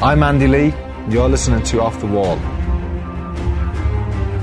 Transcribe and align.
I'm 0.00 0.22
Andy 0.22 0.46
Lee. 0.46 0.74
You're 1.08 1.28
listening 1.28 1.62
to 1.64 1.80
Off 1.80 1.98
the 1.98 2.06
Wall. 2.06 2.36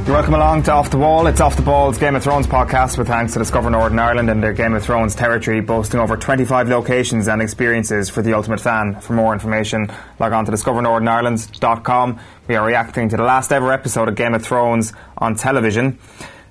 You're 0.05 0.15
welcome 0.15 0.33
along 0.33 0.63
to 0.63 0.71
Off 0.73 0.89
the 0.89 0.97
Wall. 0.97 1.27
It's 1.27 1.39
Off 1.39 1.55
the 1.55 1.61
Ball's 1.61 1.97
Game 1.97 2.15
of 2.15 2.23
Thrones 2.23 2.47
podcast 2.47 2.97
with 2.97 3.07
thanks 3.07 3.33
to 3.33 3.39
Discover 3.39 3.69
Northern 3.69 3.99
Ireland 3.99 4.29
and 4.29 4.43
their 4.43 4.51
Game 4.51 4.73
of 4.73 4.83
Thrones 4.83 5.15
territory, 5.15 5.61
boasting 5.61 5.99
over 5.99 6.17
25 6.17 6.67
locations 6.67 7.27
and 7.29 7.41
experiences 7.41 8.09
for 8.09 8.21
the 8.21 8.33
ultimate 8.33 8.59
fan. 8.59 8.99
For 8.99 9.13
more 9.13 9.31
information, 9.31 9.89
log 10.19 10.33
on 10.33 10.45
to 10.45 10.51
discovernorthernireland.com. 10.51 12.19
We 12.47 12.55
are 12.55 12.65
reacting 12.65 13.09
to 13.09 13.17
the 13.17 13.23
last 13.23 13.53
ever 13.53 13.71
episode 13.71 14.09
of 14.09 14.15
Game 14.15 14.33
of 14.33 14.43
Thrones 14.43 14.91
on 15.17 15.35
television. 15.35 15.99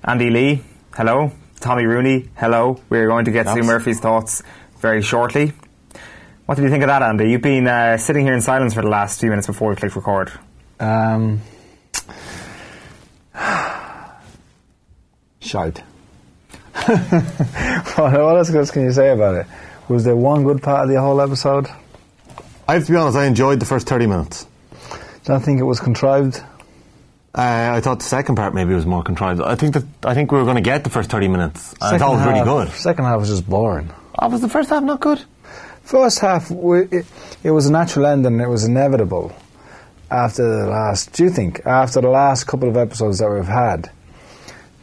Andy 0.03 0.31
Lee, 0.31 0.63
hello. 0.95 1.31
Tommy 1.59 1.85
Rooney, 1.85 2.29
hello. 2.37 2.81
We're 2.89 3.07
going 3.07 3.25
to 3.25 3.31
get 3.31 3.43
to 3.43 3.61
Murphy's 3.61 3.99
thoughts 3.99 4.41
very 4.79 5.03
shortly. 5.03 5.53
What 6.51 6.57
did 6.57 6.63
you 6.63 6.69
think 6.69 6.83
of 6.83 6.87
that, 6.87 7.01
Andy? 7.01 7.31
You've 7.31 7.41
been 7.41 7.65
uh, 7.65 7.95
sitting 7.95 8.25
here 8.25 8.33
in 8.33 8.41
silence 8.41 8.73
for 8.73 8.81
the 8.81 8.89
last 8.89 9.21
few 9.21 9.29
minutes 9.29 9.47
before 9.47 9.69
we 9.69 9.77
click 9.77 9.95
record. 9.95 10.33
Um, 10.81 11.39
shout. 15.39 15.77
what, 16.73 17.95
what 17.95 18.53
else 18.53 18.69
can 18.69 18.83
you 18.83 18.91
say 18.91 19.11
about 19.11 19.35
it? 19.35 19.47
Was 19.87 20.03
there 20.03 20.17
one 20.17 20.43
good 20.43 20.61
part 20.61 20.83
of 20.83 20.89
the 20.93 20.99
whole 20.99 21.21
episode? 21.21 21.67
I 22.67 22.73
have 22.73 22.85
to 22.85 22.91
be 22.91 22.97
honest, 22.97 23.15
I 23.15 23.27
enjoyed 23.27 23.61
the 23.61 23.65
first 23.65 23.87
30 23.87 24.07
minutes. 24.07 24.45
Do 25.23 25.31
I 25.31 25.39
think 25.39 25.61
it 25.61 25.63
was 25.63 25.79
contrived? 25.79 26.43
Uh, 27.33 27.75
I 27.75 27.79
thought 27.79 27.99
the 27.99 28.05
second 28.05 28.35
part 28.35 28.53
maybe 28.53 28.73
was 28.73 28.85
more 28.85 29.03
contrived. 29.03 29.39
I 29.39 29.55
think 29.55 29.75
that 29.75 29.85
I 30.03 30.15
think 30.15 30.33
we 30.33 30.37
were 30.37 30.43
going 30.43 30.55
to 30.55 30.61
get 30.61 30.83
the 30.83 30.89
first 30.89 31.09
30 31.11 31.29
minutes. 31.29 31.73
I 31.81 31.97
thought 31.97 32.11
it 32.11 32.17
was 32.17 32.25
really 32.25 32.43
good. 32.43 32.75
Second 32.75 33.05
half 33.05 33.21
was 33.21 33.29
just 33.29 33.49
boring. 33.49 33.89
Oh, 34.19 34.27
was 34.27 34.41
the 34.41 34.49
first 34.49 34.69
half 34.69 34.83
not 34.83 34.99
good? 34.99 35.23
First 35.91 36.19
half, 36.19 36.49
we- 36.49 36.87
it, 36.99 37.05
it 37.43 37.51
was 37.51 37.65
a 37.65 37.71
natural 37.71 38.05
ending. 38.05 38.39
It 38.39 38.47
was 38.47 38.63
inevitable. 38.63 39.33
After 40.09 40.43
the 40.43 40.67
last, 40.67 41.11
do 41.11 41.25
you 41.25 41.29
think 41.29 41.65
after 41.65 41.99
the 41.99 42.07
last 42.09 42.45
couple 42.45 42.69
of 42.69 42.77
episodes 42.77 43.19
that 43.19 43.29
we've 43.29 43.45
had, 43.45 43.91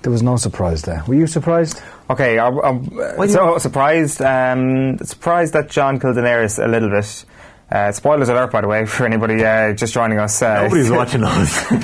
there 0.03 0.13
was 0.13 0.23
no 0.23 0.37
surprise 0.37 0.83
there? 0.83 1.03
Were 1.07 1.15
you 1.15 1.27
surprised? 1.27 1.81
Okay, 2.11 2.39
I'm, 2.39 2.59
I'm 2.59 3.29
so 3.29 3.57
surprised. 3.57 4.21
Um, 4.21 4.99
surprised 4.99 5.55
that 5.55 5.71
Jon 5.71 5.99
killed 5.99 6.17
Daenerys 6.17 6.63
a 6.63 6.69
little 6.69 6.91
bit. 6.91 7.25
Uh, 7.71 7.93
spoilers 7.93 8.31
alert, 8.31 8.51
by 8.51 8.63
the 8.63 8.67
way, 8.67 8.87
for 8.87 9.05
anybody 9.05 9.45
uh, 9.45 9.75
just 9.75 9.93
joining 9.93 10.19
us. 10.19 10.41
Uh, 10.41 10.63
Nobody's 10.63 10.91
watching 11.01 11.23
us. 11.23 11.69
they 11.71 11.77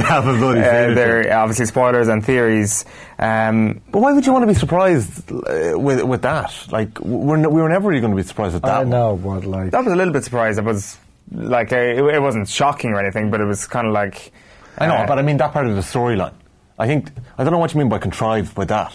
haven't 0.00 0.38
bloody 0.38 0.60
uh, 0.60 0.94
They're 0.94 1.36
obviously 1.36 1.66
spoilers 1.66 2.06
and 2.06 2.24
theories. 2.24 2.84
Um, 3.18 3.80
But 3.90 3.98
why 4.00 4.12
would 4.12 4.24
you 4.26 4.32
want 4.32 4.44
to 4.44 4.46
be 4.46 4.54
surprised 4.54 5.32
uh, 5.32 5.72
with 5.76 6.02
with 6.04 6.22
that? 6.22 6.54
Like 6.70 7.00
we're 7.00 7.36
n- 7.36 7.50
we 7.50 7.60
were 7.60 7.68
never 7.68 7.88
really 7.88 8.00
going 8.00 8.12
to 8.12 8.16
be 8.16 8.22
surprised 8.22 8.54
at 8.54 8.62
that. 8.62 8.70
I 8.70 8.78
one. 8.80 8.90
know, 8.90 9.16
but 9.16 9.44
like, 9.44 9.70
that 9.72 9.82
was 9.84 9.92
a 9.92 9.96
little 9.96 10.12
bit 10.12 10.22
surprised. 10.22 10.58
It 10.60 10.64
was 10.64 10.96
like 11.32 11.72
uh, 11.72 11.76
it, 11.78 11.98
it 12.14 12.22
wasn't 12.22 12.48
shocking 12.48 12.90
or 12.92 13.00
anything, 13.00 13.30
but 13.32 13.40
it 13.40 13.44
was 13.46 13.66
kind 13.66 13.88
of 13.88 13.92
like 13.92 14.30
I 14.78 14.86
know, 14.86 14.94
uh, 14.94 15.06
but 15.08 15.18
I 15.18 15.22
mean 15.22 15.38
that 15.38 15.52
part 15.52 15.66
of 15.66 15.74
the 15.74 15.82
storyline. 15.82 16.34
I 16.78 16.86
think 16.86 17.10
I 17.38 17.42
don't 17.42 17.52
know 17.52 17.58
what 17.58 17.74
you 17.74 17.78
mean 17.80 17.88
by 17.88 17.98
contrived 17.98 18.54
by 18.54 18.66
that. 18.66 18.92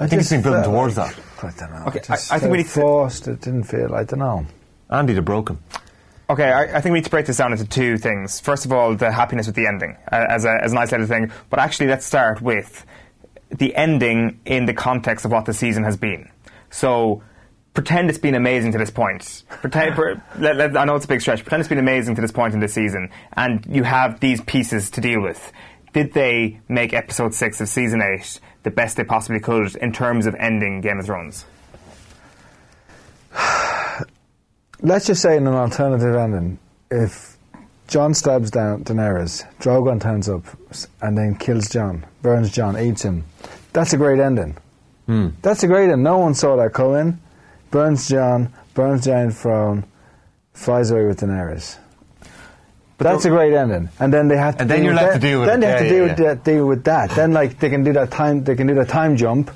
I, 0.00 0.08
think 0.08 0.20
it's 0.20 0.30
been 0.30 0.42
building 0.42 0.64
towards 0.64 0.96
like- 0.96 1.14
that. 1.14 1.44
I 1.44 1.50
don't 1.60 1.70
know. 1.72 1.84
Okay, 1.86 1.98
it 2.00 2.04
just 2.06 2.32
I- 2.32 2.36
I 2.36 2.38
think 2.40 2.50
we 2.50 2.58
felt 2.64 2.66
need 2.66 2.72
to- 2.74 2.80
forced. 2.80 3.28
It 3.28 3.40
didn't 3.40 3.64
feel. 3.64 3.94
I 3.94 4.02
don't 4.02 4.18
know. 4.18 4.46
Andy 4.90 5.14
the 5.14 5.22
broken. 5.22 5.58
Okay, 6.28 6.50
I, 6.50 6.78
I 6.78 6.80
think 6.80 6.92
we 6.92 6.98
need 6.98 7.04
to 7.04 7.10
break 7.10 7.26
this 7.26 7.36
down 7.36 7.52
into 7.52 7.64
two 7.64 7.98
things. 7.98 8.40
First 8.40 8.64
of 8.64 8.72
all, 8.72 8.96
the 8.96 9.12
happiness 9.12 9.46
with 9.46 9.54
the 9.54 9.66
ending 9.66 9.96
uh, 10.10 10.26
as, 10.28 10.44
a, 10.44 10.58
as 10.62 10.72
an 10.72 10.78
isolated 10.78 11.06
thing. 11.06 11.30
But 11.50 11.60
actually, 11.60 11.86
let's 11.86 12.04
start 12.04 12.42
with 12.42 12.84
the 13.50 13.74
ending 13.76 14.40
in 14.44 14.66
the 14.66 14.74
context 14.74 15.24
of 15.24 15.30
what 15.30 15.44
the 15.44 15.54
season 15.54 15.84
has 15.84 15.96
been. 15.96 16.28
So, 16.70 17.22
pretend 17.74 18.08
it's 18.10 18.18
been 18.18 18.34
amazing 18.34 18.72
to 18.72 18.78
this 18.78 18.90
point. 18.90 19.44
Pretend, 19.48 19.94
per, 19.94 20.20
let, 20.38 20.56
let, 20.56 20.76
I 20.76 20.84
know 20.84 20.96
it's 20.96 21.04
a 21.04 21.08
big 21.08 21.20
stretch. 21.20 21.42
Pretend 21.44 21.60
it's 21.60 21.68
been 21.68 21.78
amazing 21.78 22.16
to 22.16 22.20
this 22.20 22.32
point 22.32 22.54
in 22.54 22.60
the 22.60 22.68
season, 22.68 23.10
and 23.34 23.64
you 23.68 23.84
have 23.84 24.18
these 24.18 24.40
pieces 24.40 24.90
to 24.90 25.00
deal 25.00 25.22
with. 25.22 25.52
Did 25.92 26.12
they 26.12 26.60
make 26.68 26.92
episode 26.92 27.34
six 27.34 27.60
of 27.60 27.68
season 27.68 28.02
eight 28.02 28.40
the 28.64 28.70
best 28.72 28.96
they 28.96 29.04
possibly 29.04 29.40
could 29.40 29.76
in 29.76 29.92
terms 29.92 30.26
of 30.26 30.34
ending 30.34 30.80
Game 30.80 30.98
of 30.98 31.06
Thrones? 31.06 31.46
Let's 34.82 35.06
just 35.06 35.22
say 35.22 35.36
in 35.36 35.46
an 35.46 35.54
alternative 35.54 36.14
ending, 36.14 36.58
if 36.90 37.36
Jon 37.88 38.14
stabs 38.14 38.50
down 38.50 38.84
Daenerys, 38.84 39.44
Drogon 39.58 40.00
turns 40.00 40.28
up 40.28 40.44
and 41.00 41.16
then 41.16 41.34
kills 41.36 41.68
Jon, 41.68 42.04
burns 42.22 42.50
Jon, 42.50 42.78
eats 42.78 43.02
him. 43.02 43.24
That's 43.72 43.92
a 43.92 43.96
great 43.96 44.18
ending. 44.20 44.56
Hmm. 45.06 45.28
That's 45.42 45.62
a 45.62 45.66
great 45.66 45.84
ending. 45.84 46.02
No 46.02 46.18
one 46.18 46.34
saw 46.34 46.56
that 46.56 46.72
coming. 46.72 47.18
Burns 47.70 48.08
Jon, 48.08 48.52
burns 48.74 49.04
Giant 49.04 49.34
Throne, 49.34 49.84
flies 50.52 50.90
away 50.90 51.06
with 51.06 51.20
Daenerys. 51.20 51.78
But 52.98 53.04
that's 53.04 53.24
a 53.26 53.28
great 53.30 53.52
ending, 53.52 53.90
and 54.00 54.12
then 54.12 54.28
they 54.28 54.38
have 54.38 54.56
to. 54.56 54.62
And 54.62 54.70
then 54.70 54.78
deal 54.78 54.84
you're 54.86 54.94
with 54.94 55.02
left 55.02 55.12
that- 55.14 55.20
to 55.20 55.26
deal 55.28 55.40
with 55.40 55.48
Then 55.48 55.58
it. 55.58 55.60
they 55.60 55.66
have 55.72 55.80
Yeah, 55.80 55.84
to 55.84 55.88
deal, 55.94 55.98
yeah, 56.06 56.10
with 56.12 56.18
yeah. 56.20 56.26
that, 56.34 56.44
deal 56.44 56.66
with 56.66 56.84
that. 56.84 57.10
Then, 57.10 57.32
like, 57.32 57.58
they 57.58 57.68
can 57.68 57.84
do 57.84 57.92
that 57.92 58.10
time. 58.10 58.42
They 58.44 58.54
can 58.56 58.66
do 58.66 58.74
that 58.76 58.88
time 58.88 59.16
jump, 59.16 59.50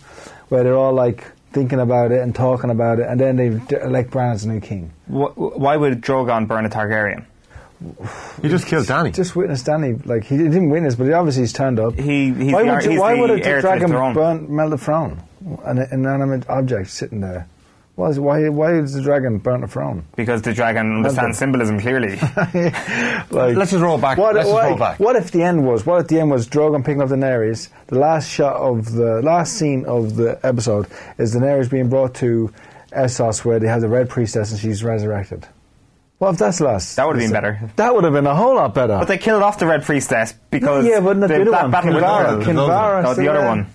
where 0.51 0.63
they're 0.63 0.77
all 0.77 0.93
like 0.93 1.25
thinking 1.53 1.81
about 1.81 2.13
it 2.13 2.21
and 2.23 2.35
talking 2.35 2.71
about 2.71 2.99
it, 3.01 3.07
and 3.09 3.19
then 3.21 3.37
they 3.37 3.51
d- 3.51 3.77
elect 3.83 4.11
Bran 4.11 4.33
as 4.33 4.43
the 4.43 4.53
new 4.53 4.61
king. 4.61 4.91
Wh- 5.09 5.37
why 5.37 5.77
would 5.77 6.01
Drogon 6.01 6.47
burn 6.49 6.65
a 6.67 6.69
Targaryen? 6.71 7.25
You 8.43 8.49
just 8.51 8.67
killed 8.67 8.87
Danny. 8.87 9.11
Just 9.11 9.35
witness 9.35 9.63
Danny, 9.63 9.95
like 10.05 10.25
he 10.25 10.37
didn't 10.37 10.69
witness, 10.69 10.97
but 10.97 11.05
he 11.07 11.13
obviously 11.13 11.43
he's 11.45 11.53
turned 11.53 11.81
up. 11.81 11.95
He- 11.95 12.33
he's 12.33 12.53
why 12.53 12.63
the- 12.65 12.71
would, 12.75 12.85
you- 12.85 12.91
he's 12.91 13.01
why 13.01 13.15
the 13.15 13.21
would 13.21 13.31
a 13.31 13.45
heir 13.45 13.57
to 13.57 13.63
the 13.63 13.69
dragon 13.79 13.91
burn 14.15 14.55
melt 14.55 14.71
the 14.71 14.79
throne? 14.79 15.21
An 15.65 15.79
inanimate 15.91 16.49
object 16.51 16.91
sitting 16.91 17.21
there. 17.23 17.47
Why, 18.01 18.13
why, 18.13 18.49
why 18.49 18.75
is 18.79 18.95
the 18.95 19.03
dragon 19.03 19.37
burn 19.37 19.61
the 19.61 19.67
throne? 19.67 20.07
Because 20.17 20.41
the 20.41 20.55
dragon 20.55 20.91
understands 20.97 21.37
symbolism 21.37 21.79
clearly. 21.79 22.17
like, 23.31 23.57
Let's 23.57 23.73
just 23.73 23.83
roll 23.83 23.99
back. 23.99 24.17
What, 24.17 24.37
Let's 24.37 24.49
what, 24.49 24.65
roll 24.71 24.79
back. 24.79 24.99
what 24.99 25.17
if 25.17 25.31
the 25.33 25.43
end 25.43 25.67
was? 25.67 25.85
What 25.85 26.01
if 26.01 26.09
the 26.09 26.19
end 26.19 26.31
was 26.31 26.49
Drogon 26.49 26.83
picking 26.83 27.03
up 27.03 27.11
Daenerys? 27.11 27.69
The 27.89 27.99
last 27.99 28.31
shot 28.31 28.57
of 28.57 28.93
the 28.93 29.21
last 29.21 29.53
scene 29.53 29.85
of 29.85 30.17
the 30.17 30.41
episode 30.43 30.87
is 31.19 31.37
Daenerys 31.37 31.71
being 31.71 31.91
brought 31.91 32.15
to 32.17 32.51
Essos, 32.91 33.45
where 33.45 33.59
they 33.59 33.69
have 33.69 33.83
the 33.83 33.89
Red 33.89 34.09
Priestess 34.09 34.51
and 34.51 34.59
she's 34.59 34.83
resurrected. 34.83 35.47
What 36.17 36.31
if 36.31 36.39
that's 36.39 36.57
the 36.57 36.65
last? 36.65 36.97
That 36.97 37.07
would've 37.07 37.21
been 37.21 37.33
better. 37.33 37.71
That 37.77 37.95
would 37.95 38.05
have 38.05 38.15
been 38.15 38.27
a 38.27 38.35
whole 38.35 38.55
lot 38.55 38.73
better. 38.73 38.97
But 38.99 39.09
they 39.09 39.19
killed 39.19 39.43
off 39.43 39.59
the 39.59 39.67
Red 39.67 39.83
Priestess 39.83 40.33
because 40.51 40.87
yeah, 40.87 41.01
but 41.01 41.19
not 41.19 41.27
the, 41.29 41.43
other 41.43 41.51
that 41.51 41.63
one. 41.65 41.71
battle 41.71 41.95
with 41.95 42.03
Kinvara. 42.03 42.45
Kinvara. 42.45 43.03
No, 43.03 43.15
the 43.15 43.29
other 43.29 43.45
one. 43.45 43.67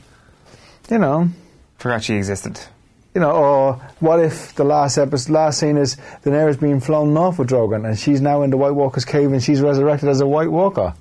You 0.89 0.97
know, 0.97 1.29
Forgot 1.77 2.03
she 2.03 2.15
existed. 2.15 2.59
You 3.15 3.21
know, 3.21 3.31
or 3.31 3.73
what 4.01 4.19
if 4.19 4.53
the 4.55 4.63
last 4.65 4.97
episode, 4.97 5.31
last 5.31 5.59
scene 5.59 5.77
is 5.77 5.95
Daenerys 6.23 6.59
being 6.59 6.81
flown 6.81 7.15
off 7.17 7.39
with 7.39 7.49
Drogon, 7.49 7.87
and 7.87 7.97
she's 7.97 8.21
now 8.21 8.43
in 8.43 8.49
the 8.51 8.57
White 8.57 8.73
Walker's 8.75 9.05
cave, 9.05 9.31
and 9.31 9.41
she's 9.41 9.61
resurrected 9.61 10.09
as 10.09 10.19
a 10.21 10.27
White 10.27 10.51
Walker. 10.51 10.93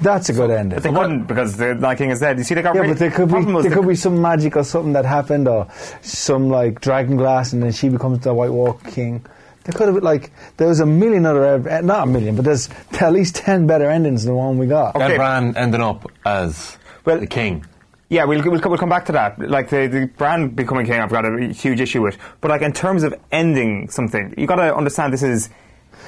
That's 0.00 0.28
a 0.30 0.32
good 0.32 0.50
ending. 0.50 0.76
But 0.76 0.82
they 0.82 0.90
couldn't 0.92 1.24
because 1.26 1.56
the 1.58 1.74
Night 1.76 1.98
King 1.98 2.10
is 2.10 2.18
dead. 2.20 2.36
You 2.38 2.44
see, 2.44 2.54
they 2.54 2.62
got 2.62 2.74
Yeah, 2.74 2.80
rid- 2.82 2.90
but 2.90 2.98
there 2.98 3.10
could 3.10 3.28
be 3.28 3.32
problem 3.34 3.54
there 3.54 3.70
the- 3.70 3.76
could 3.76 3.86
be 3.86 3.94
some 3.94 4.20
magic 4.20 4.56
or 4.56 4.64
something 4.64 4.94
that 4.94 5.04
happened, 5.04 5.46
or 5.46 5.68
some 6.02 6.50
like 6.50 6.80
dragon 6.80 7.16
glass, 7.16 7.52
and 7.52 7.62
then 7.62 7.70
she 7.72 7.88
becomes 7.88 8.18
the 8.20 8.34
White 8.34 8.50
Walker 8.52 8.90
King. 8.90 9.24
There 9.64 9.72
could 9.74 9.86
have 9.86 9.94
been 9.94 10.02
like 10.02 10.32
there 10.56 10.66
was 10.66 10.80
a 10.80 10.86
million 10.86 11.24
other, 11.24 11.68
eh, 11.68 11.82
not 11.82 12.02
a 12.02 12.06
million, 12.06 12.34
but 12.34 12.44
there's 12.44 12.68
at 13.00 13.12
least 13.12 13.36
ten 13.36 13.68
better 13.68 13.88
endings 13.88 14.24
than 14.24 14.32
the 14.32 14.38
one 14.38 14.58
we 14.58 14.66
got. 14.66 14.96
Okay. 14.96 15.04
And 15.04 15.14
Bran 15.16 15.56
ending 15.56 15.82
up 15.82 16.10
as 16.26 16.76
Well- 17.04 17.20
the 17.20 17.28
king. 17.28 17.64
Yeah, 18.12 18.24
we'll, 18.24 18.42
we'll, 18.42 18.60
come- 18.60 18.70
we'll 18.70 18.78
come 18.78 18.90
back 18.90 19.06
to 19.06 19.12
that. 19.12 19.38
Like 19.38 19.70
the, 19.70 19.86
the 19.86 20.06
brand 20.18 20.54
becoming 20.54 20.84
king, 20.84 21.00
I've 21.00 21.10
got 21.10 21.24
a 21.24 21.46
huge 21.48 21.80
issue 21.80 22.02
with. 22.02 22.18
But 22.42 22.50
like 22.50 22.60
in 22.62 22.72
terms 22.72 23.04
of 23.04 23.14
ending 23.30 23.88
something, 23.88 24.34
you 24.36 24.46
got 24.46 24.56
to 24.56 24.74
understand 24.76 25.14
this 25.14 25.22
is 25.22 25.48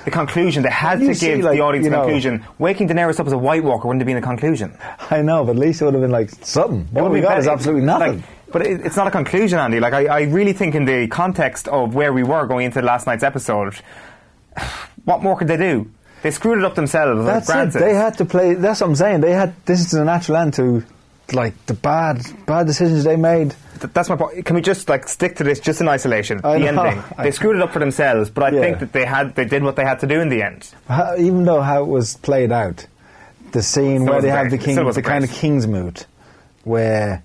the 0.04 0.10
conclusion. 0.10 0.62
They 0.64 0.68
had 0.70 1.00
You 1.00 1.08
to 1.08 1.14
see, 1.14 1.26
give 1.28 1.40
like, 1.40 1.56
the 1.56 1.62
audience 1.62 1.86
you 1.86 1.92
a 1.92 1.96
know- 1.96 2.02
conclusion. 2.02 2.44
Waking 2.58 2.88
Daenerys 2.88 3.18
up 3.18 3.26
as 3.26 3.32
a 3.32 3.38
White 3.38 3.64
Walker 3.64 3.88
wouldn't 3.88 4.02
have 4.02 4.06
been 4.06 4.18
a 4.18 4.22
conclusion. 4.22 4.76
I 5.10 5.22
know, 5.22 5.44
but 5.44 5.52
at 5.52 5.58
least 5.58 5.80
it 5.80 5.86
would 5.86 5.94
have 5.94 6.02
been 6.02 6.10
like 6.10 6.28
something. 6.44 6.86
What 6.92 7.10
we 7.10 7.22
got 7.22 7.38
is 7.38 7.46
absolutely 7.48 7.86
nothing. 7.86 8.16
Like, 8.18 8.52
but 8.52 8.66
it, 8.66 8.84
it's 8.84 8.96
not 8.96 9.06
a 9.06 9.10
conclusion, 9.10 9.58
Andy. 9.58 9.80
Like 9.80 9.94
I, 9.94 10.04
I 10.06 10.20
really 10.24 10.52
think 10.52 10.74
in 10.74 10.84
the 10.84 11.06
context 11.08 11.68
of 11.68 11.94
where 11.94 12.12
we 12.12 12.22
were 12.22 12.46
going 12.46 12.66
into 12.66 12.82
last 12.82 13.06
night's 13.06 13.22
episode, 13.24 13.76
what 15.04 15.22
more 15.22 15.36
could 15.36 15.48
they 15.48 15.56
do? 15.56 15.90
They 16.22 16.30
screwed 16.30 16.58
it 16.58 16.64
up 16.64 16.74
themselves. 16.74 17.24
That's 17.26 17.48
like 17.48 17.68
it. 17.68 17.72
They 17.78 17.94
had 17.94 18.16
to 18.18 18.24
play. 18.24 18.54
That's 18.54 18.80
what 18.80 18.88
I'm 18.88 18.94
saying. 18.96 19.20
They 19.20 19.32
had. 19.32 19.54
This 19.66 19.80
is 19.80 19.90
the 19.90 20.04
natural 20.04 20.36
end 20.38 20.54
to, 20.54 20.84
like 21.32 21.54
the 21.66 21.74
bad, 21.74 22.22
bad 22.46 22.66
decisions 22.66 23.04
they 23.04 23.16
made. 23.16 23.54
Th- 23.80 23.92
That's 23.92 24.08
my 24.08 24.16
point. 24.16 24.44
Can 24.44 24.56
we 24.56 24.62
just 24.62 24.88
like 24.88 25.08
stick 25.08 25.36
to 25.36 25.44
this 25.44 25.58
just 25.60 25.80
in 25.80 25.88
isolation? 25.88 26.40
I 26.44 26.58
the 26.58 26.72
know. 26.72 26.82
ending. 26.84 27.04
I- 27.18 27.24
They 27.24 27.30
screwed 27.30 27.56
it 27.56 27.62
up 27.62 27.72
for 27.72 27.78
themselves, 27.78 28.30
but 28.30 28.44
I 28.44 28.50
Yeah. 28.56 28.60
think 28.60 28.78
that 28.80 28.92
they 28.92 29.04
had 29.04 29.34
they 29.34 29.44
did 29.44 29.62
what 29.62 29.76
they 29.76 29.84
had 29.84 30.00
to 30.00 30.06
do 30.06 30.20
in 30.20 30.28
the 30.28 30.42
end. 30.42 30.68
How, 30.88 31.14
even 31.16 31.44
though 31.44 31.60
how 31.62 31.82
it 31.82 31.88
was 31.88 32.16
played 32.18 32.52
out, 32.52 32.86
the 33.52 33.62
scene 33.62 34.00
Still 34.02 34.12
where 34.12 34.20
they 34.22 34.28
wasn't 34.28 34.42
have 34.42 34.50
the 34.50 34.58
king, 34.58 34.74
Still 34.74 34.84
the 34.84 34.88
wasn't 34.88 35.06
kind 35.06 35.24
of 35.24 35.30
king's 35.30 35.66
mood, 35.66 36.04
where, 36.64 37.22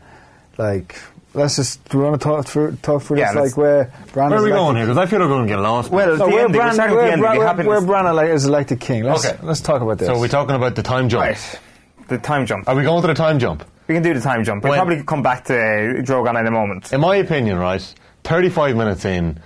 like, 0.58 0.96
let's 1.34 1.56
just. 1.58 1.84
Do 1.90 1.98
we 2.00 2.04
want 2.06 2.20
to 2.22 2.24
talk 2.24 2.46
through 2.46 2.78
talk 2.82 3.02
through 3.04 3.20
Yeah, 3.20 3.34
this? 3.34 3.42
Like 3.52 3.58
where 3.58 3.92
Bran 4.14 4.30
Where 4.30 4.38
is 4.40 4.44
are 4.44 4.46
we 4.46 4.52
going 4.52 4.76
here? 4.78 4.86
Because 4.86 4.98
I 4.98 5.06
feel 5.08 5.20
we're 5.20 5.28
going 5.28 5.44
to 5.48 5.54
get 5.54 5.60
lost. 5.60 5.92
Well, 5.92 6.16
No, 6.16 6.16
the 6.18 6.26
where 6.28 6.46
ending. 6.46 6.54
We're 6.54 6.64
Bran, 6.64 6.74
starting 6.74 6.96
where, 6.96 7.04
with 7.06 7.10
the 7.10 7.14
ending. 7.28 7.40
Bran, 7.42 7.58
The 7.58 7.64
where, 7.64 7.80
where 7.82 7.88
Bran 7.88 8.06
ele- 8.08 8.20
is 8.34 8.46
elected 8.46 8.80
king. 8.80 9.04
Let's 9.04 9.26
Okay. 9.26 9.38
let's 9.44 9.62
talk 9.62 9.82
about 9.82 9.98
this. 9.98 10.08
so 10.08 10.20
we're 10.20 10.28
talking 10.30 10.56
about 10.56 10.76
the 10.76 10.84
time 10.84 11.10
jump. 11.10 11.24
Right. 11.24 11.60
The 12.08 12.18
time 12.18 12.46
jump. 12.46 12.68
Are 12.68 12.76
we 12.76 12.84
going 12.84 13.02
to 13.02 13.08
the 13.08 13.14
time 13.14 13.38
jump? 13.40 13.64
We 13.90 13.96
can 13.96 14.04
do 14.04 14.14
the 14.14 14.22
time 14.22 14.44
jump. 14.44 14.64
We'll 14.64 14.70
When- 14.72 14.78
probably 14.80 15.04
come 15.04 15.24
back 15.24 15.46
to 15.46 15.56
uh, 15.56 16.02
Drogon 16.04 16.40
in 16.40 16.46
a 16.46 16.52
moment. 16.52 16.94
In 16.94 17.02
my 17.02 17.16
opinion, 17.16 17.58
right, 17.58 17.82
35 18.24 18.76
minutes 18.76 19.04
in, 19.04 19.40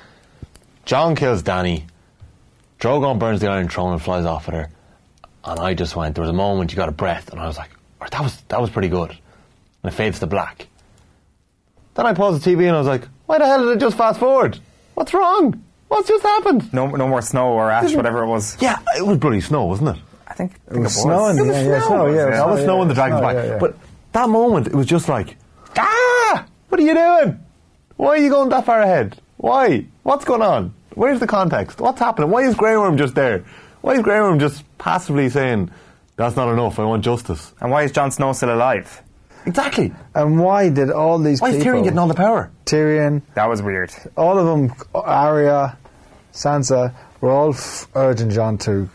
Jon 0.86 1.16
kills 1.16 1.42
Danny, 1.42 1.86
Drogon 2.78 3.20
burns 3.20 3.40
the 3.40 3.48
Iron 3.50 3.70
Throne 3.70 3.94
and 3.94 4.02
flies 4.02 4.26
off 4.26 4.48
with 4.48 4.56
her, 4.56 4.70
and 5.46 5.60
I 5.62 5.74
just 5.74 5.96
went. 5.96 6.16
There 6.16 6.24
was 6.24 6.30
a 6.30 6.34
moment 6.34 6.72
you 6.72 6.76
got 6.76 6.90
a 6.90 6.92
breath, 6.92 7.30
and 7.32 7.40
I 7.40 7.48
was 7.48 7.58
like, 7.58 7.70
"Oh, 8.02 8.06
"That 8.12 8.22
was 8.22 8.42
that 8.50 8.60
was 8.60 8.70
pretty 8.70 8.90
good." 8.90 9.12
And 9.12 9.92
it 9.94 9.96
fades 9.96 10.20
to 10.20 10.28
black. 10.28 10.68
Then 11.96 12.06
I 12.06 12.14
paused 12.14 12.44
the 12.44 12.50
TV 12.54 12.68
and 12.68 12.76
I 12.76 12.80
was 12.80 12.88
like, 12.88 13.08
"Why 13.28 13.38
the 13.38 13.46
hell 13.46 13.60
did 13.66 13.78
it 13.78 13.80
just 13.80 13.96
fast 13.96 14.20
forward? 14.20 14.60
What's 14.96 15.14
wrong? 15.14 15.64
What's 15.88 16.10
just 16.10 16.22
happened?" 16.24 16.74
No, 16.74 16.88
no 16.88 17.08
more 17.08 17.22
snow 17.22 17.54
or 17.54 17.72
ash, 17.72 17.96
whatever 17.96 18.24
it 18.24 18.28
was. 18.28 18.58
Yeah, 18.60 18.78
it 18.98 19.06
was 19.08 19.18
bloody 19.20 19.40
snow, 19.40 19.64
wasn't 19.64 19.96
it? 19.96 20.04
I 20.28 20.34
think, 20.34 20.52
I 20.52 20.56
It 20.56 20.74
think 20.74 20.84
was 20.84 20.96
snowing. 21.02 21.38
It 21.38 21.42
was 21.44 21.50
yeah, 21.56 21.62
yeah, 21.64 21.80
snow. 21.80 21.88
snow, 21.88 22.06
yeah, 22.08 22.26
that 22.32 22.50
was 22.50 22.60
yeah, 22.60 22.66
snow 22.66 22.82
in 22.82 22.88
the 22.90 22.94
dragon's 22.94 23.22
back. 23.22 23.36
yeah, 23.36 23.46
yeah. 23.46 23.58
But 23.60 23.78
that 24.14 24.30
moment, 24.30 24.68
it 24.68 24.74
was 24.76 24.86
just 24.88 25.10
like, 25.10 25.38
ah, 25.78 26.46
what 26.70 26.80
are 26.80 26.84
you 26.84 26.94
doing? 26.94 27.40
Why 27.98 28.10
are 28.10 28.18
you 28.18 28.30
going 28.30 28.50
that 28.50 28.66
far 28.66 28.82
ahead? 28.82 29.20
Why? 29.38 29.86
What's 30.04 30.26
going 30.26 30.42
on? 30.42 30.74
Where's 30.96 31.20
the 31.20 31.28
context? 31.28 31.80
What's 31.80 32.00
happening? 32.00 32.30
Why 32.30 32.42
is 32.44 32.56
Grey 32.56 32.78
Worm 32.78 32.98
just 32.98 33.16
there? 33.16 33.44
Why 33.82 33.94
is 33.96 34.02
Grey 34.02 34.20
Worm 34.22 34.40
just 34.40 34.64
passively 34.78 35.30
saying, 35.30 35.70
that's 36.16 36.36
not 36.36 36.52
enough, 36.52 36.80
I 36.80 36.86
want 36.86 37.04
justice? 37.04 37.54
And 37.60 37.72
why 37.72 37.84
is 37.84 37.92
Jon 37.92 38.12
Snow 38.12 38.34
still 38.34 38.54
alive? 38.54 39.02
Exactly. 39.46 39.94
And 40.16 40.40
why 40.40 40.70
did 40.70 40.90
all 40.92 41.20
these 41.20 41.42
Why 41.42 41.50
is 41.50 41.58
people... 41.58 41.74
Tyrion 41.80 41.84
getting 41.84 42.00
all 42.00 42.08
the 42.08 42.14
power? 42.14 42.50
Tyrion, 42.66 43.22
That 43.34 43.50
was 43.50 43.62
weird. 43.62 43.92
all 44.16 44.38
of 44.40 44.46
them, 44.46 44.74
Arya, 44.96 45.78
Sansa, 46.32 46.94
were 47.20 47.32
all 47.32 47.54
f- 47.54 47.88
urging 47.96 48.30
Jon 48.30 48.58
to 48.60 48.90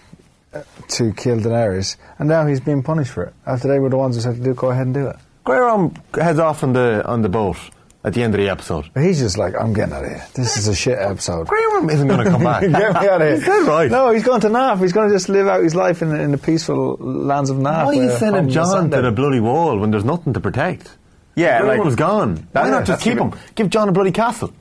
to 0.88 1.12
kill 1.12 1.38
Daenerys, 1.38 1.96
and 2.18 2.28
now 2.28 2.46
he's 2.46 2.60
being 2.60 2.82
punished 2.82 3.12
for 3.12 3.24
it. 3.24 3.34
After 3.46 3.68
they 3.68 3.78
were 3.78 3.90
the 3.90 3.98
ones 3.98 4.16
who 4.16 4.22
said 4.22 4.36
to 4.36 4.42
do, 4.42 4.54
go 4.54 4.70
ahead 4.70 4.86
and 4.86 4.94
do 4.94 5.06
it. 5.08 5.16
Grey 5.44 5.58
Worm 5.58 5.94
heads 6.14 6.38
off 6.38 6.62
on 6.62 6.72
the 6.72 7.04
on 7.06 7.22
the 7.22 7.28
boat 7.28 7.56
at 8.04 8.14
the 8.14 8.22
end 8.22 8.34
of 8.34 8.40
the 8.40 8.48
episode. 8.48 8.90
He's 8.94 9.18
just 9.18 9.36
like, 9.38 9.54
I'm 9.58 9.72
getting 9.72 9.94
out 9.94 10.04
of 10.04 10.10
here. 10.10 10.24
This 10.34 10.56
is 10.56 10.68
a 10.68 10.74
shit 10.74 10.98
episode. 10.98 11.46
Grey 11.48 11.64
Worm 11.72 11.90
isn't 11.90 12.06
going 12.06 12.24
to 12.24 12.30
come 12.30 12.42
back. 12.44 12.60
Get 12.62 12.70
me 12.70 12.76
out 12.76 13.20
of 13.20 13.28
here. 13.28 13.36
He's 13.36 13.44
dead 13.46 13.66
right. 13.66 13.90
No, 13.90 14.10
he's 14.12 14.24
going 14.24 14.40
to 14.42 14.48
Naath. 14.48 14.78
He's 14.80 14.92
going 14.92 15.08
to 15.08 15.14
just 15.14 15.28
live 15.28 15.48
out 15.48 15.62
his 15.62 15.74
life 15.74 16.00
in, 16.02 16.14
in 16.14 16.30
the 16.32 16.38
peaceful 16.38 16.96
lands 16.98 17.50
of 17.50 17.56
Naath. 17.56 17.86
Why 17.86 17.92
are 17.98 18.02
you 18.04 18.10
sending 18.10 18.34
home 18.42 18.48
is 18.48 18.54
Jon 18.54 18.64
to 18.66 18.70
Sunday. 18.70 19.00
the 19.02 19.12
bloody 19.12 19.40
wall 19.40 19.78
when 19.78 19.90
there's 19.90 20.04
nothing 20.04 20.32
to 20.34 20.40
protect? 20.40 20.90
Yeah, 21.34 21.60
Grey 21.60 21.68
like 21.70 21.78
Worm's 21.80 21.96
gone. 21.96 22.48
Why 22.52 22.64
Yeah, 22.64 22.70
not 22.70 22.78
just 22.86 22.88
that's 22.88 23.02
keep 23.04 23.18
him? 23.18 23.32
Give 23.54 23.68
Jon 23.70 23.88
a 23.88 23.92
bloody 23.92 24.12
castle. 24.12 24.52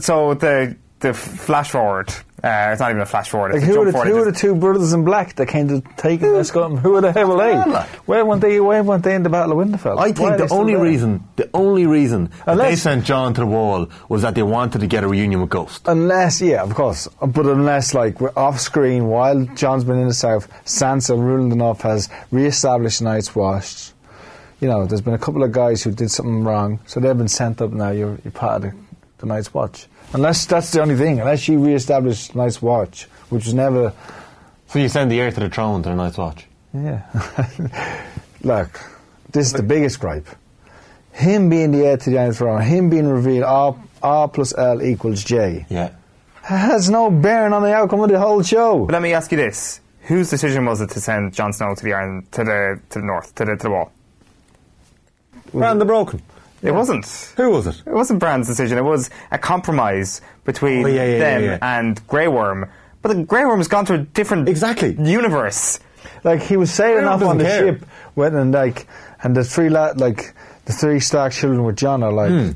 so 0.00 0.34
the 0.34 0.76
the 1.00 1.14
flash 1.14 1.70
forward. 1.70 2.12
Uh, 2.42 2.70
it's 2.72 2.80
not 2.80 2.90
even 2.90 3.02
a 3.02 3.06
flash 3.06 3.28
forward. 3.28 3.52
Like 3.52 3.62
It's 3.62 3.66
who 3.66 3.82
are, 3.82 3.84
the, 3.84 3.92
forward. 3.92 4.08
who 4.08 4.16
are 4.16 4.24
the 4.24 4.32
two 4.38 4.54
brothers 4.54 4.92
in 4.94 5.04
black 5.04 5.34
that 5.36 5.46
came 5.46 5.68
to 5.68 5.82
take 5.98 6.22
and 6.22 6.36
escort 6.36 6.70
him? 6.70 6.78
Who 6.78 6.94
are 6.96 7.02
the 7.02 7.12
hell 7.12 7.28
were 7.36 7.46
Yeah, 7.46 7.64
they? 7.64 7.70
like- 7.70 7.88
Where 8.08 8.24
weren't 8.24 8.40
they? 8.40 8.58
Where 8.60 8.82
weren't 8.82 9.04
they 9.04 9.14
in 9.14 9.22
the 9.22 9.28
Battle 9.28 9.60
of 9.60 9.68
Winterfell? 9.68 9.98
I 9.98 10.12
think 10.12 10.38
the 10.38 10.48
only 10.50 10.72
there? 10.74 10.82
reason, 10.82 11.22
the 11.36 11.50
only 11.52 11.86
reason 11.86 12.30
that 12.46 12.56
they 12.56 12.76
sent 12.76 13.04
Jon 13.04 13.34
to 13.34 13.40
the 13.42 13.46
wall 13.46 13.88
was 14.08 14.22
that 14.22 14.34
they 14.34 14.42
wanted 14.42 14.78
to 14.80 14.86
get 14.86 15.04
a 15.04 15.08
reunion 15.08 15.40
with 15.42 15.50
Ghost. 15.50 15.82
Unless, 15.86 16.40
yeah, 16.40 16.62
of 16.62 16.74
course. 16.74 17.08
But 17.20 17.44
unless, 17.46 17.92
like, 17.92 18.20
we're 18.22 18.32
off 18.36 18.58
screen 18.58 19.06
while 19.08 19.44
Jon's 19.54 19.84
been 19.84 19.98
in 19.98 20.08
the 20.08 20.14
south, 20.14 20.48
Sansa, 20.64 21.18
ruling 21.18 21.50
the 21.50 21.56
north, 21.56 21.82
has 21.82 22.08
re-established 22.30 23.02
Night's 23.02 23.34
Watch. 23.36 23.92
You 24.60 24.68
know, 24.68 24.86
there's 24.86 25.00
been 25.00 25.14
a 25.14 25.18
couple 25.18 25.42
of 25.42 25.52
guys 25.52 25.82
who 25.82 25.90
did 25.90 26.10
something 26.10 26.42
wrong, 26.44 26.80
so 26.86 27.00
they've 27.00 27.16
been 27.16 27.28
sent 27.28 27.60
up 27.60 27.70
now. 27.72 27.90
You're, 27.90 28.18
you're 28.24 28.32
part 28.32 28.64
of 28.64 28.70
the, 28.70 28.76
the 29.18 29.26
Night's 29.26 29.52
Watch. 29.52 29.86
Unless 30.12 30.46
that's 30.46 30.70
the 30.72 30.82
only 30.82 30.96
thing. 30.96 31.20
Unless 31.20 31.40
she 31.40 31.56
re-established 31.56 32.34
Night's 32.34 32.60
Watch, 32.60 33.04
which 33.28 33.44
was 33.44 33.54
never. 33.54 33.92
So 34.68 34.78
you 34.78 34.88
send 34.88 35.10
the 35.10 35.20
heir 35.20 35.30
to 35.30 35.40
the 35.40 35.48
throne 35.50 35.82
to 35.82 35.88
the 35.88 35.94
Night's 35.94 36.18
Watch. 36.18 36.46
Yeah. 36.74 37.02
Look, 38.42 38.80
this 39.32 39.46
is 39.46 39.52
the 39.52 39.62
biggest 39.62 40.00
gripe. 40.00 40.26
Him 41.12 41.48
being 41.50 41.72
the 41.72 41.84
heir 41.86 41.96
to 41.96 42.10
the 42.10 42.18
Iron 42.18 42.32
Throne, 42.32 42.62
him 42.62 42.88
being 42.90 43.06
revealed 43.08 43.44
R, 43.44 43.76
R 44.02 44.28
plus 44.28 44.56
L 44.56 44.80
equals 44.82 45.22
J, 45.24 45.66
Yeah. 45.68 45.90
has 46.42 46.88
no 46.88 47.10
bearing 47.10 47.52
on 47.52 47.62
the 47.62 47.74
outcome 47.74 48.00
of 48.00 48.10
the 48.10 48.18
whole 48.18 48.42
show. 48.42 48.86
But 48.86 48.92
let 48.94 49.02
me 49.02 49.12
ask 49.12 49.30
you 49.32 49.36
this: 49.36 49.80
Whose 50.02 50.30
decision 50.30 50.64
was 50.66 50.80
it 50.80 50.90
to 50.90 51.00
send 51.00 51.34
Jon 51.34 51.52
Snow 51.52 51.74
to 51.74 51.82
the 51.84 51.92
iron 51.92 52.26
to 52.30 52.44
the 52.44 52.80
to 52.90 53.00
the 53.00 53.04
north 53.04 53.34
to 53.34 53.44
the 53.44 53.56
to 53.56 53.62
the 53.64 53.70
wall? 53.70 53.92
Bran 55.52 55.78
the 55.78 55.84
Broken. 55.84 56.22
It 56.62 56.72
wasn't. 56.72 57.06
Who 57.36 57.50
was 57.50 57.66
it? 57.66 57.82
It 57.86 57.92
wasn't 57.92 58.18
Bran's 58.20 58.46
decision. 58.46 58.76
It 58.78 58.82
was 58.84 59.08
a 59.30 59.38
compromise 59.38 60.20
between 60.44 60.84
Oh, 60.84 60.88
yeah, 60.88 61.04
yeah, 61.04 61.18
them 61.18 61.42
yeah, 61.44 61.58
and 61.78 62.06
Grey 62.06 62.28
Worm. 62.28 62.68
But 63.02 63.16
the 63.16 63.24
Grey 63.24 63.44
Worm 63.46 63.58
has 63.60 63.68
gone 63.68 63.86
to 63.86 63.94
a 63.94 63.98
different 63.98 64.48
Exactly. 64.48 64.94
universe. 64.98 65.80
Like 66.22 66.42
he 66.42 66.56
was 66.58 66.70
sailing 66.72 67.04
off 67.06 67.22
on 67.22 67.38
the 67.38 67.44
care. 67.44 67.58
ship, 67.78 67.86
went 68.14 68.34
and 68.34 68.52
like, 68.52 68.86
and 69.22 69.34
the 69.34 69.42
three 69.44 69.70
la- 69.70 69.92
like 69.96 70.34
the 70.66 70.72
three 70.74 71.00
Stark 71.00 71.32
children 71.32 71.64
with 71.64 71.76
Jon 71.76 72.02
are 72.02 72.12
like, 72.12 72.30
hmm. 72.30 72.50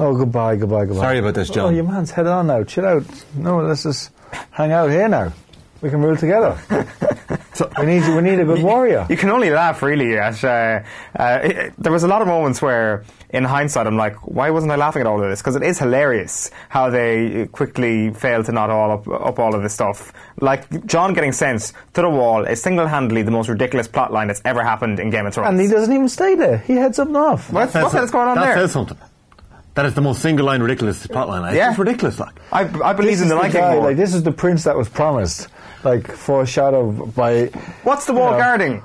oh 0.00 0.16
goodbye, 0.16 0.56
goodbye, 0.56 0.86
goodbye. 0.86 1.02
Sorry 1.02 1.18
about 1.18 1.34
this, 1.34 1.50
oh, 1.50 1.54
Jon. 1.54 1.64
Oh, 1.66 1.70
your 1.76 1.84
man's 1.84 2.10
head 2.10 2.26
on 2.26 2.48
now. 2.48 2.64
Chill 2.64 2.84
out. 2.84 3.04
No, 3.36 3.60
let's 3.60 3.84
just 3.84 4.10
hang 4.50 4.72
out 4.72 4.90
here 4.90 5.08
now. 5.08 5.32
We 5.82 5.90
can 5.90 6.00
rule 6.00 6.16
together. 6.16 6.58
so 7.54 7.70
we 7.78 7.86
need 7.86 8.08
we 8.14 8.20
need 8.22 8.40
a 8.40 8.44
good 8.44 8.62
warrior. 8.62 9.06
You 9.10 9.16
can 9.16 9.30
only 9.30 9.50
laugh 9.50 9.82
really 9.82 10.16
at. 10.18 10.42
Uh, 10.42 10.80
uh, 11.18 11.40
it, 11.42 11.74
there 11.78 11.92
was 11.92 12.02
a 12.02 12.08
lot 12.08 12.22
of 12.22 12.28
moments 12.28 12.62
where, 12.62 13.04
in 13.30 13.44
hindsight, 13.44 13.86
I'm 13.86 13.96
like, 13.96 14.16
why 14.26 14.50
wasn't 14.50 14.72
I 14.72 14.76
laughing 14.76 15.00
at 15.00 15.06
all 15.06 15.22
of 15.22 15.28
this? 15.28 15.40
Because 15.42 15.56
it 15.56 15.62
is 15.62 15.78
hilarious 15.78 16.50
how 16.68 16.88
they 16.90 17.46
quickly 17.52 18.10
fail 18.12 18.42
to 18.44 18.52
knot 18.52 18.70
all 18.70 18.92
up, 18.92 19.08
up 19.08 19.38
all 19.38 19.54
of 19.54 19.62
this 19.62 19.74
stuff. 19.74 20.12
Like 20.40 20.86
Jon 20.86 21.12
getting 21.14 21.32
sent 21.32 21.72
to 21.94 22.02
the 22.02 22.10
wall 22.10 22.44
is 22.44 22.62
single-handedly 22.62 23.22
the 23.22 23.30
most 23.30 23.48
ridiculous 23.48 23.88
plot 23.88 24.12
line 24.12 24.28
that's 24.28 24.42
ever 24.44 24.62
happened 24.62 24.98
in 25.00 25.10
Game 25.10 25.26
of 25.26 25.34
Thrones. 25.34 25.50
And 25.50 25.60
he 25.60 25.68
doesn't 25.68 25.92
even 25.92 26.08
stay 26.08 26.34
there. 26.34 26.58
He 26.58 26.74
heads 26.74 26.98
up 26.98 27.08
north. 27.08 27.50
What, 27.50 27.72
what 27.74 27.92
the 27.92 27.98
hell's 27.98 28.10
going 28.10 28.28
on 28.28 28.36
that 28.36 28.44
there? 28.44 28.56
says 28.56 28.72
something. 28.72 28.98
That 29.76 29.86
is 29.86 29.94
the 29.94 30.00
most 30.00 30.20
single 30.22 30.46
line 30.46 30.62
ridiculous 30.62 31.06
plotline. 31.06 31.46
It's 31.48 31.56
Yeah. 31.56 31.68
just 31.68 31.78
ridiculous, 31.78 32.18
like. 32.18 32.34
I, 32.52 32.60
I 32.82 32.92
believe 32.94 33.12
This 33.12 33.20
in 33.20 33.26
is 33.26 33.28
the 33.30 33.38
the 33.40 33.48
guy, 33.48 33.74
like 33.74 33.96
this 33.96 34.14
is 34.14 34.22
the 34.22 34.32
prince 34.32 34.64
that 34.64 34.76
was 34.76 34.88
promised, 34.88 35.48
like 35.84 36.10
foreshadowed 36.10 37.14
by. 37.14 37.46
What's 37.84 38.06
the 38.06 38.14
wall 38.14 38.32
know. 38.32 38.38
guarding? 38.38 38.82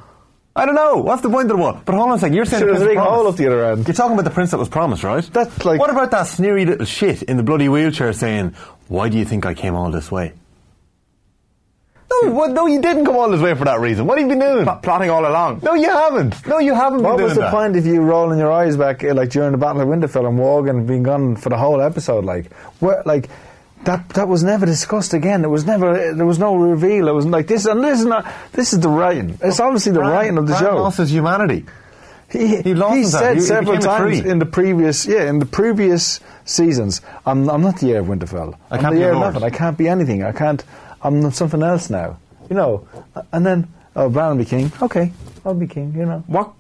I 0.53 0.65
don't 0.65 0.75
know. 0.75 0.97
What's 0.97 1.21
the 1.21 1.29
point 1.29 1.49
of 1.49 1.55
the 1.55 1.63
wall? 1.63 1.81
But 1.85 1.95
hold 1.95 2.09
on 2.09 2.15
a 2.17 2.19
second. 2.19 2.35
You're 2.35 2.43
saying 2.43 2.59
Sure, 2.63 2.73
the 2.73 2.79
there's 2.79 2.83
a 2.85 2.89
big 2.91 2.97
hole 2.97 3.23
promised. 3.23 3.29
up 3.29 3.35
the 3.37 3.47
other 3.47 3.65
end. 3.71 3.87
You're 3.87 3.95
talking 3.95 4.13
about 4.13 4.25
the 4.25 4.31
prince 4.31 4.51
that 4.51 4.57
was 4.57 4.67
promised, 4.67 5.01
right? 5.03 5.23
That's 5.31 5.63
like- 5.63 5.79
What 5.79 5.89
about 5.89 6.11
that 6.11 6.27
sneery 6.27 6.65
little 6.65 6.85
shit 6.85 7.23
in 7.23 7.37
the 7.37 7.43
bloody 7.43 7.69
wheelchair 7.69 8.11
saying, 8.11 8.53
"Why 8.89 9.07
do 9.07 9.17
you 9.17 9.23
think 9.23 9.45
I 9.45 9.53
came 9.53 9.75
all 9.75 9.91
this 9.91 10.11
way?" 10.11 10.33
No, 12.23 12.31
what, 12.33 12.51
no, 12.51 12.67
you 12.67 12.81
didn't 12.81 13.05
come 13.05 13.15
all 13.15 13.29
this 13.29 13.39
way 13.41 13.55
for 13.55 13.65
that 13.65 13.79
reason. 13.79 14.05
What 14.05 14.17
have 14.17 14.27
you 14.27 14.35
been 14.35 14.39
doing? 14.45 14.65
Pl- 14.65 14.79
plotting 14.83 15.09
all 15.09 15.25
along. 15.25 15.61
No, 15.63 15.73
you 15.75 15.89
haven't. 15.89 16.45
No, 16.45 16.59
you 16.59 16.73
haven't 16.75 17.03
What 17.03 17.21
was 17.21 17.35
the 17.35 17.41
that. 17.41 17.51
point 17.53 17.75
of 17.77 17.85
you 17.85 18.01
rolling 18.01 18.37
your 18.39 18.51
eyes 18.51 18.75
back, 18.75 19.03
uh, 19.03 19.13
like 19.13 19.29
during 19.29 19.51
the 19.53 19.57
Battle 19.57 19.81
of 19.81 19.87
Winterfell 19.87 20.27
and 20.27 20.35
Morgan 20.35 20.85
being 20.85 21.03
gone 21.03 21.35
for 21.37 21.49
the 21.49 21.57
whole 21.57 21.81
episode? 21.81 22.25
Like, 22.25 22.51
where, 22.79 23.01
like 23.05 23.29
that 23.85 24.09
that 24.09 24.27
was 24.27 24.43
never 24.43 24.65
discussed 24.65 25.13
again. 25.13 25.41
There 25.41 25.49
was 25.49 25.65
never, 25.65 26.13
there 26.13 26.25
was 26.25 26.37
no 26.37 26.55
reveal. 26.55 27.07
It 27.07 27.13
was 27.13 27.25
like 27.25 27.47
this, 27.47 27.65
and 27.65 27.83
this 27.83 27.99
is 28.01 28.05
not. 28.05 28.25
This 28.51 28.73
is 28.73 28.79
the 28.81 28.89
writing. 28.89 29.37
It's 29.41 29.59
obviously 29.59 29.93
the 29.93 29.99
Bran- 29.99 30.11
writing 30.11 30.37
of 30.37 30.47
the 30.47 30.53
Bran 30.53 30.63
show. 30.63 30.77
lost 30.83 30.97
his 30.97 31.11
humanity. 31.11 31.65
He, 32.29 32.61
He 32.61 32.73
lost 32.73 32.95
he 32.95 33.03
said 33.05 33.35
He- 33.37 33.41
several 33.41 33.77
times 33.79 34.19
in 34.19 34.39
the 34.39 34.45
previous, 34.45 35.05
yeah, 35.05 35.29
in 35.29 35.39
the 35.39 35.45
previous 35.45 36.19
seasons. 36.45 37.01
I'm, 37.25 37.49
I'm 37.49 37.61
not 37.61 37.79
the 37.79 37.91
heir 37.93 37.99
of 38.01 38.07
Winterfell. 38.07 38.55
I 38.69 38.75
I'm 38.75 38.81
can't 38.81 38.93
the 38.95 38.99
be 38.99 39.03
heir 39.03 39.13
of 39.13 39.19
nothing. 39.19 39.43
I 39.43 39.49
can't 39.49 39.77
be 39.77 39.87
anything. 39.89 40.23
I 40.23 40.31
can't. 40.31 40.63
I'm 41.03 41.31
something 41.31 41.61
else 41.63 41.89
now. 41.89 42.17
You 42.49 42.55
know. 42.55 42.87
And 43.31 43.45
then, 43.45 43.67
oh, 43.95 44.09
Bran 44.09 44.29
will 44.31 44.43
be 44.43 44.49
king. 44.49 44.71
Okay, 44.81 45.11
I'll 45.45 45.53
be 45.53 45.67
king. 45.67 45.93
You 45.95 46.05
know. 46.05 46.23
What 46.27 46.53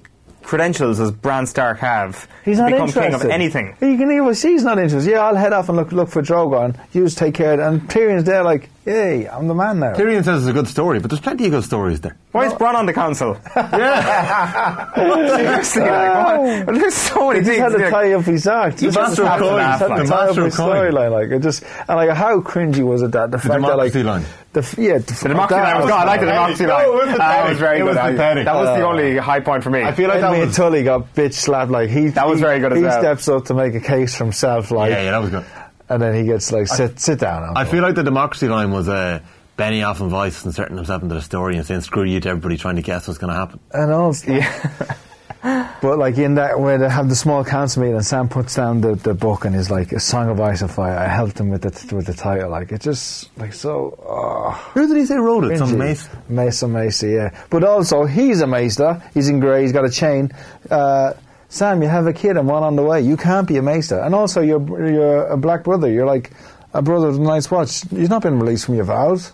credentials 0.43 0.97
does 0.97 1.11
Bran 1.11 1.45
Stark 1.45 1.79
have 1.79 2.27
He's 2.43 2.57
to 2.57 2.63
not 2.63 2.71
become 2.71 2.87
interested. 2.87 3.11
king 3.19 3.27
of 3.27 3.31
anything? 3.31 3.75
You 3.81 3.97
can 3.97 4.11
even 4.11 4.33
see 4.35 4.53
he's 4.53 4.63
not 4.63 4.79
interested. 4.79 5.11
Yeah, 5.11 5.19
I'll 5.19 5.35
head 5.35 5.53
off 5.53 5.69
and 5.69 5.77
look 5.77 5.91
look 5.91 6.09
for 6.09 6.21
Drogon. 6.21 6.77
You 6.93 7.03
just 7.03 7.17
take 7.17 7.35
care 7.35 7.53
of 7.53 7.59
it. 7.59 7.63
And 7.63 7.81
Tyrion's 7.89 8.23
there 8.23 8.43
like, 8.43 8.69
yay, 8.85 9.27
I'm 9.27 9.47
the 9.47 9.53
man 9.55 9.79
now. 9.79 9.93
Tyrion 9.93 10.23
says 10.23 10.41
it's 10.43 10.49
a 10.49 10.53
good 10.53 10.67
story, 10.67 10.99
but 10.99 11.09
there's 11.09 11.21
plenty 11.21 11.45
of 11.45 11.51
good 11.51 11.63
stories 11.63 12.01
there. 12.01 12.17
Why 12.31 12.45
is 12.45 12.53
Bran 12.53 12.75
on 12.75 12.85
the 12.85 12.93
council? 12.93 13.37
Yeah. 13.55 14.93
Seriously, 14.95 15.81
like, 15.81 16.65
what? 16.67 16.75
There's 16.75 16.93
so 16.93 17.27
many 17.27 17.39
He 17.39 17.45
just 17.45 17.57
things. 17.59 17.61
had 17.61 17.77
to 17.77 17.83
like- 17.83 17.89
tie 17.91 18.13
up 18.13 18.23
his 18.23 18.47
act. 18.47 18.81
You 18.81 18.87
Just 18.91 18.97
just 18.97 19.17
had 19.17 19.27
have 19.27 19.39
to 19.39 19.45
to 19.45 19.51
laugh, 19.55 19.79
had 19.79 19.89
like. 19.89 20.01
to 20.03 20.07
tie 20.07 20.15
up 20.15 20.25
Master 20.27 20.45
his 20.45 20.53
of 20.53 20.65
coin. 20.65 20.75
storyline. 20.75 21.11
Like 21.11 21.31
it 21.31 21.39
just 21.41 21.63
and 21.87 21.97
like 21.97 22.09
how 22.11 22.39
cringy 22.41 22.83
was 22.85 23.01
it 23.01 23.11
that 23.11 23.31
the, 23.31 23.37
fact 23.37 23.49
that 23.61 23.77
like 23.77 23.91
democracy 23.91 24.03
line. 24.03 24.25
the 24.53 24.59
f- 24.61 24.77
yeah 24.77 24.97
the, 24.99 25.13
The 25.21 25.27
democracy 25.29 25.61
line 25.61 25.75
was 25.77 25.85
good. 25.85 25.93
I 25.93 26.03
like 26.05 26.19
the 26.21 26.25
democracy 26.27 26.65
line. 26.67 26.83
No, 26.83 26.91
it 26.91 26.93
was 26.93 27.01
pathetic. 27.11 27.17
That 27.19 27.49
was 27.49 27.57
very 27.59 27.75
It 27.75 27.79
good. 27.79 27.87
was 27.87 27.97
I- 27.97 28.11
pathetic. 28.11 28.45
That 28.45 28.55
was 28.55 28.67
the 28.77 28.85
Uh, 28.85 28.89
only 28.89 29.17
high 29.17 29.39
point 29.41 29.63
for 29.63 29.69
me. 29.69 29.83
I 29.83 29.91
feel 29.91 30.07
like 30.09 30.21
that 30.21 30.31
Edmund 30.31 30.47
was. 30.47 30.55
Tully 30.55 30.83
got 30.83 31.13
bitch 31.13 31.33
slapped 31.33 31.71
like 31.71 31.89
he 31.89 32.07
That 32.09 32.27
was 32.27 32.39
he- 32.39 32.45
very 32.45 32.59
good 32.59 32.71
as 32.73 32.77
he 32.79 32.83
well. 32.85 32.99
steps 32.99 33.27
up 33.27 33.45
to 33.45 33.53
make 33.53 33.75
a 33.75 33.79
case 33.81 34.15
for 34.15 34.23
himself 34.23 34.71
like 34.71 34.91
Yeah, 34.91 35.03
yeah, 35.03 35.11
that 35.11 35.21
was 35.21 35.29
good. 35.31 35.45
And 35.91 36.01
then 36.01 36.15
he 36.15 36.23
gets 36.23 36.51
like 36.53 36.67
sit 36.67 36.99
sit 36.99 37.19
down. 37.19 37.57
I 37.57 37.65
feel 37.65 37.83
like 37.83 37.95
the 37.95 38.03
democracy 38.03 38.47
line 38.47 38.71
was 38.71 38.87
uh, 38.87 39.19
Benioff 39.57 39.99
and 39.99 40.09
Weiss 40.09 40.45
inserting 40.45 40.77
himself 40.77 41.03
into 41.03 41.15
the 41.15 41.21
story 41.21 41.57
and 41.57 41.65
saying 41.65 41.81
screw 41.81 42.05
you 42.05 42.21
to 42.21 42.29
everybody 42.29 42.55
trying 42.57 42.77
to 42.77 42.81
guess 42.81 43.07
what's 43.07 43.17
going 43.17 43.33
to 43.33 43.37
happen. 43.37 43.59
And 43.73 43.91
also, 43.91 44.31
yeah. 44.31 44.95
but 45.81 45.97
like 45.99 46.17
in 46.17 46.35
that 46.35 46.59
where 46.61 46.77
they 46.77 46.87
have 46.89 47.09
the 47.09 47.15
small 47.15 47.43
council 47.43 47.81
meeting 47.81 47.95
and 47.97 48.05
Sam 48.05 48.29
puts 48.29 48.55
down 48.55 48.79
the, 48.79 48.95
the 48.95 49.13
book 49.13 49.43
and 49.43 49.53
is 49.53 49.69
like 49.69 49.91
a 49.91 49.99
song 49.99 50.29
of 50.29 50.39
ice 50.39 50.61
and 50.61 50.71
fire. 50.71 50.97
I 50.97 51.07
helped 51.07 51.37
him 51.37 51.49
with 51.49 51.63
the 51.63 51.95
with 51.95 52.05
the 52.05 52.13
title. 52.13 52.49
Like 52.49 52.71
it 52.71 52.79
just 52.79 53.37
like 53.37 53.53
so. 53.53 53.97
Oh, 54.07 54.51
Who 54.73 54.87
did 54.87 54.95
he 54.95 55.05
say 55.05 55.17
wrote 55.17 55.43
it? 55.43 55.57
Some 55.57 55.71
cringy. 55.71 55.77
mace. 55.77 56.09
Mesa 56.29 56.67
Macy, 56.69 57.09
yeah. 57.09 57.43
But 57.49 57.65
also 57.65 58.05
he's 58.05 58.39
a 58.39 58.47
maester. 58.47 59.03
He's 59.13 59.27
in 59.27 59.41
grey. 59.41 59.63
He's 59.63 59.73
got 59.73 59.83
a 59.83 59.89
chain. 59.91 60.31
Uh, 60.69 61.13
Sam, 61.51 61.81
you 61.83 61.89
have 61.89 62.07
a 62.07 62.13
kid 62.13 62.37
and 62.37 62.47
one 62.47 62.63
on 62.63 62.77
the 62.77 62.81
way. 62.81 63.01
You 63.01 63.17
can't 63.17 63.45
be 63.45 63.57
a 63.57 63.61
maester. 63.61 63.99
And 63.99 64.15
also, 64.15 64.39
you're 64.39 64.89
you're 64.89 65.27
a 65.27 65.35
black 65.35 65.65
brother. 65.65 65.91
You're 65.91 66.05
like 66.05 66.31
a 66.73 66.81
brother 66.81 67.09
of 67.09 67.15
the 67.15 67.21
Night's 67.21 67.51
Watch. 67.51 67.83
You've 67.91 68.09
not 68.09 68.21
been 68.21 68.39
released 68.39 68.65
from 68.65 68.75
your 68.75 68.85
vows. 68.85 69.33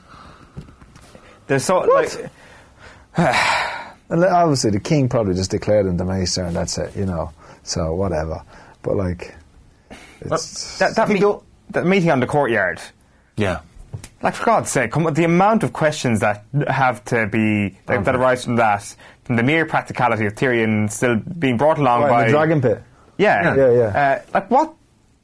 There's 1.46 1.64
so 1.64 1.78
like 1.78 2.10
And 4.10 4.22
like, 4.22 4.32
obviously, 4.32 4.72
the 4.72 4.80
king 4.80 5.10
probably 5.10 5.36
just 5.36 5.52
declared 5.52 5.86
him 5.86 5.98
the 5.98 6.06
maester, 6.06 6.44
and 6.44 6.56
that's 6.56 6.80
it, 6.80 6.96
you 6.96 7.06
know. 7.06 7.32
So 7.62 7.94
whatever. 7.94 8.42
But 8.82 8.96
like, 8.96 9.36
it's 10.22 10.80
that, 10.80 10.96
that, 10.96 11.10
me- 11.10 11.22
that 11.70 11.86
meeting 11.86 12.10
on 12.10 12.20
the 12.20 12.26
courtyard. 12.26 12.82
Yeah. 13.36 13.60
Like 14.22 14.34
for 14.36 14.46
God's 14.46 14.70
sake, 14.72 14.92
come 14.92 15.06
on, 15.08 15.13
the 15.13 15.24
amount 15.24 15.63
of 15.63 15.74
questions 15.74 16.20
that 16.22 16.44
have 16.68 17.04
to 17.06 17.27
be 17.27 17.77
that, 17.86 18.04
that 18.06 18.16
arise 18.16 18.44
from 18.46 18.56
that, 18.58 18.96
from 19.24 19.36
the 19.36 19.44
mere 19.44 19.66
practicality 19.66 20.25
of 20.25 20.34
Tyrion 20.36 20.89
still 20.92 21.16
being 21.18 21.58
brought 21.58 21.77
along 21.77 22.01
Right, 22.04 22.10
by 22.10 22.24
the 22.25 22.32
dragon 22.32 22.62
pit. 22.62 22.84
Yeah, 23.18 23.56
Yeah, 23.56 23.72
yeah. 23.72 23.84
Uh, 23.86 24.22
like 24.34 24.51
what? 24.51 24.74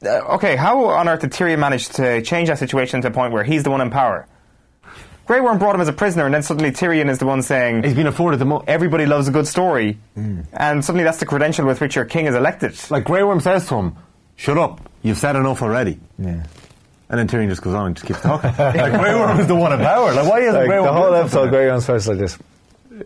Uh, 0.04 0.34
okay, 0.34 0.56
how 0.56 0.84
on 0.86 1.08
earth 1.08 1.20
did 1.20 1.30
Tyrion 1.32 1.58
manage 1.58 1.88
to 1.90 2.20
change 2.22 2.48
that 2.48 2.58
situation 2.58 3.00
to 3.02 3.08
a 3.08 3.10
point 3.10 3.32
where 3.32 3.44
he's 3.44 3.62
the 3.62 3.70
one 3.70 3.80
in 3.80 3.90
power? 3.90 4.26
Grey 5.26 5.40
Worm 5.40 5.58
brought 5.58 5.74
him 5.74 5.80
as 5.80 5.88
a 5.88 5.92
prisoner, 5.94 6.26
and 6.26 6.34
then 6.34 6.42
suddenly 6.42 6.70
Tyrion 6.70 7.08
is 7.08 7.18
the 7.18 7.24
one 7.24 7.40
saying 7.40 7.82
He's 7.82 7.94
been 7.94 8.06
afforded 8.06 8.38
the 8.40 8.44
most. 8.44 8.66
everybody 8.68 9.06
loves 9.06 9.26
a 9.26 9.30
good 9.30 9.46
story, 9.46 9.98
Hmm. 10.14 10.40
and 10.52 10.84
suddenly 10.84 11.02
that's 11.04 11.16
the 11.18 11.24
credential 11.24 11.64
with 11.64 11.80
which 11.80 11.96
your 11.96 12.04
king 12.04 12.26
is 12.26 12.34
elected. 12.34 12.78
Like 12.90 13.04
Grey 13.04 13.22
Worm 13.22 13.40
says 13.40 13.66
to 13.68 13.76
him, 13.76 13.96
"Shut 14.36 14.58
up! 14.58 14.82
You've 15.02 15.16
said 15.16 15.34
enough 15.36 15.62
already." 15.62 15.98
Yeah. 16.18 16.42
And 17.10 17.18
then 17.18 17.28
Tyrion 17.28 17.48
just 17.48 17.62
goes 17.62 17.74
on 17.74 17.88
and 17.88 17.96
just 17.96 18.06
keeps 18.06 18.20
talking. 18.22 18.50
like 18.58 18.74
Grey 19.00 19.14
Worm 19.14 19.38
is 19.40 19.46
the 19.46 19.54
one 19.54 19.72
in 19.72 19.78
power. 19.80 20.12
Like 20.14 20.28
why 20.28 20.40
isn't 20.40 20.54
Like, 20.54 20.66
Grey 20.68 20.78
Worm 20.80 20.86
the 20.86 20.92
whole 20.92 21.14
episode. 21.14 21.50
Grey 21.50 21.66
Worm's 21.68 21.86
face 21.86 22.08
like 22.08 22.18
this. 22.18 22.38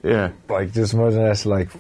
Yeah. 0.05 0.31
like 0.49 0.73
just 0.73 0.95
more 0.95 1.11
than 1.11 1.23
less 1.25 1.47
like 1.47 1.71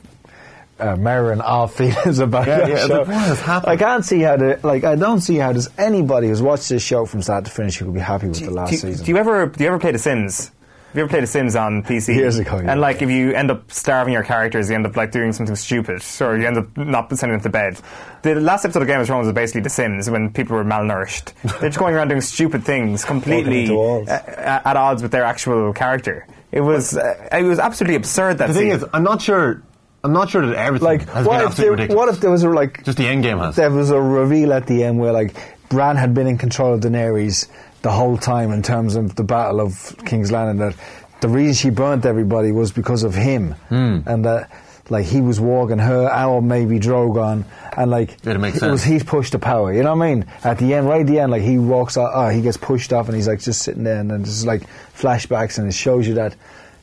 uh, 0.80 0.96
mirroring 0.96 1.40
our 1.40 1.68
feelings 1.78 2.18
about 2.20 2.46
Yeah, 2.46 2.58
that 2.58 2.68
yeah, 2.70 2.86
show. 2.86 2.98
like, 2.98 3.06
what 3.08 3.16
has 3.16 3.40
happened? 3.40 3.70
I 3.72 3.76
can't 3.76 4.04
see 4.04 4.20
how 4.20 4.36
the 4.36 4.58
like 4.62 4.84
I 4.84 4.94
don't 4.96 5.20
see 5.20 5.36
how 5.36 5.52
there's 5.52 5.68
anybody 5.78 6.28
who's 6.28 6.40
watched 6.42 6.68
this 6.68 6.82
show 6.82 7.04
from 7.06 7.20
start 7.22 7.44
to 7.46 7.50
finish 7.50 7.76
who 7.78 7.84
could 7.86 7.94
be 7.94 8.00
happy 8.00 8.28
with 8.28 8.40
the 8.40 8.50
last 8.50 8.70
do, 8.70 8.74
you- 8.76 8.80
season. 8.80 9.04
do 9.06 9.12
you 9.12 9.18
ever 9.18 9.46
do 9.46 9.62
you 9.64 9.68
ever 9.68 9.78
play 9.78 9.92
The 9.92 9.98
Sims? 9.98 10.50
Have 10.88 10.96
you 10.96 11.02
ever 11.02 11.10
played 11.10 11.22
The 11.22 11.26
Sims 11.26 11.54
on 11.54 11.82
PC? 11.82 12.14
Years 12.16 12.38
ago, 12.38 12.58
yeah. 12.60 12.72
And 12.72 12.80
like, 12.80 13.02
if 13.02 13.10
you 13.10 13.32
end 13.32 13.50
up 13.50 13.70
starving 13.70 14.14
your 14.14 14.22
characters, 14.22 14.70
you 14.70 14.74
end 14.74 14.86
up 14.86 14.96
like 14.96 15.12
doing 15.12 15.32
something 15.34 15.54
stupid, 15.54 16.02
or 16.20 16.38
you 16.38 16.46
end 16.46 16.56
up 16.56 16.76
not 16.78 17.10
sending 17.16 17.36
them 17.38 17.42
to 17.42 17.50
bed. 17.50 17.78
The 18.22 18.36
last 18.36 18.64
episode 18.64 18.80
of 18.80 18.88
Game 18.88 18.98
of 19.00 19.06
Thrones 19.06 19.26
was 19.26 19.34
basically 19.34 19.60
The 19.60 19.68
Sims 19.70 20.08
when 20.08 20.32
people 20.32 20.56
were 20.56 20.64
malnourished. 20.64 21.32
They're 21.60 21.68
just 21.68 21.78
going 21.78 21.94
around 21.94 22.08
doing 22.08 22.22
stupid 22.22 22.64
things, 22.64 23.04
completely 23.04 23.62
into 23.62 23.74
walls. 23.74 24.08
uh, 24.08 24.62
at 24.64 24.76
odds 24.78 25.02
with 25.02 25.12
their 25.12 25.24
actual 25.24 25.74
character. 25.74 26.26
It 26.52 26.62
was 26.62 26.96
uh, 26.96 27.28
it 27.32 27.42
was 27.42 27.58
absolutely 27.58 27.96
absurd. 27.96 28.38
That 28.38 28.46
The 28.48 28.54
thing 28.54 28.70
season. 28.72 28.88
is, 28.88 28.94
I'm 28.94 29.02
not 29.04 29.20
sure. 29.20 29.62
I'm 30.02 30.14
not 30.14 30.30
sure 30.30 30.46
that 30.46 30.56
everything 30.56 30.86
like 30.86 31.02
has 31.10 31.26
what 31.26 31.34
been 31.38 31.40
if, 31.42 31.46
absolutely 31.50 31.62
there, 31.64 31.70
ridiculous. 31.72 31.96
what 32.06 32.14
if 32.14 32.20
there 32.22 32.30
was 32.30 32.42
a 32.44 32.48
like 32.48 32.84
just 32.84 32.96
the 32.96 33.06
end 33.06 33.22
game 33.24 33.36
has? 33.38 33.56
there 33.56 33.70
was 33.70 33.90
a 33.90 34.00
reveal 34.00 34.54
at 34.54 34.66
the 34.66 34.84
end 34.84 34.98
where 34.98 35.12
like 35.12 35.34
Bran 35.68 35.96
had 35.96 36.14
been 36.14 36.26
in 36.26 36.38
control 36.38 36.72
of 36.72 36.80
Daenerys 36.80 37.46
the 37.82 37.90
whole 37.92 38.16
time 38.18 38.50
in 38.52 38.62
terms 38.62 38.96
of 38.96 39.14
the 39.16 39.24
battle 39.24 39.60
of 39.60 39.94
King's 40.04 40.30
Landing 40.32 40.58
that 40.58 40.76
the 41.20 41.28
reason 41.28 41.54
she 41.54 41.70
burnt 41.70 42.04
everybody 42.06 42.52
was 42.52 42.72
because 42.72 43.02
of 43.04 43.14
him 43.14 43.52
Hmm. 43.68 43.98
and 44.06 44.24
that 44.24 44.50
like 44.90 45.04
he 45.04 45.20
was 45.20 45.38
walking 45.38 45.78
her 45.78 46.08
or 46.24 46.40
maybe 46.40 46.78
Drogon 46.80 47.44
and 47.76 47.90
like 47.90 48.12
It'd 48.24 48.40
make 48.40 48.54
it 48.56 48.62
was 48.62 48.80
sense. 48.80 48.84
he's 48.84 49.04
pushed 49.04 49.32
to 49.32 49.38
power 49.38 49.72
you 49.72 49.82
know 49.82 49.94
what 49.94 50.04
I 50.06 50.14
mean 50.14 50.26
at 50.44 50.58
the 50.58 50.72
end 50.74 50.88
right 50.88 51.02
at 51.02 51.06
the 51.06 51.20
end 51.20 51.30
like 51.30 51.42
he 51.42 51.58
walks 51.58 51.98
out 51.98 52.10
oh, 52.14 52.28
he 52.30 52.40
gets 52.40 52.56
pushed 52.56 52.92
off 52.92 53.06
and 53.06 53.14
he's 53.14 53.28
like 53.28 53.40
just 53.40 53.62
sitting 53.62 53.84
there 53.84 53.98
and 54.00 54.10
then 54.10 54.24
just 54.24 54.46
like 54.46 54.62
flashbacks 54.96 55.58
and 55.58 55.68
it 55.68 55.72
shows 55.74 56.06
you 56.08 56.14
that 56.14 56.34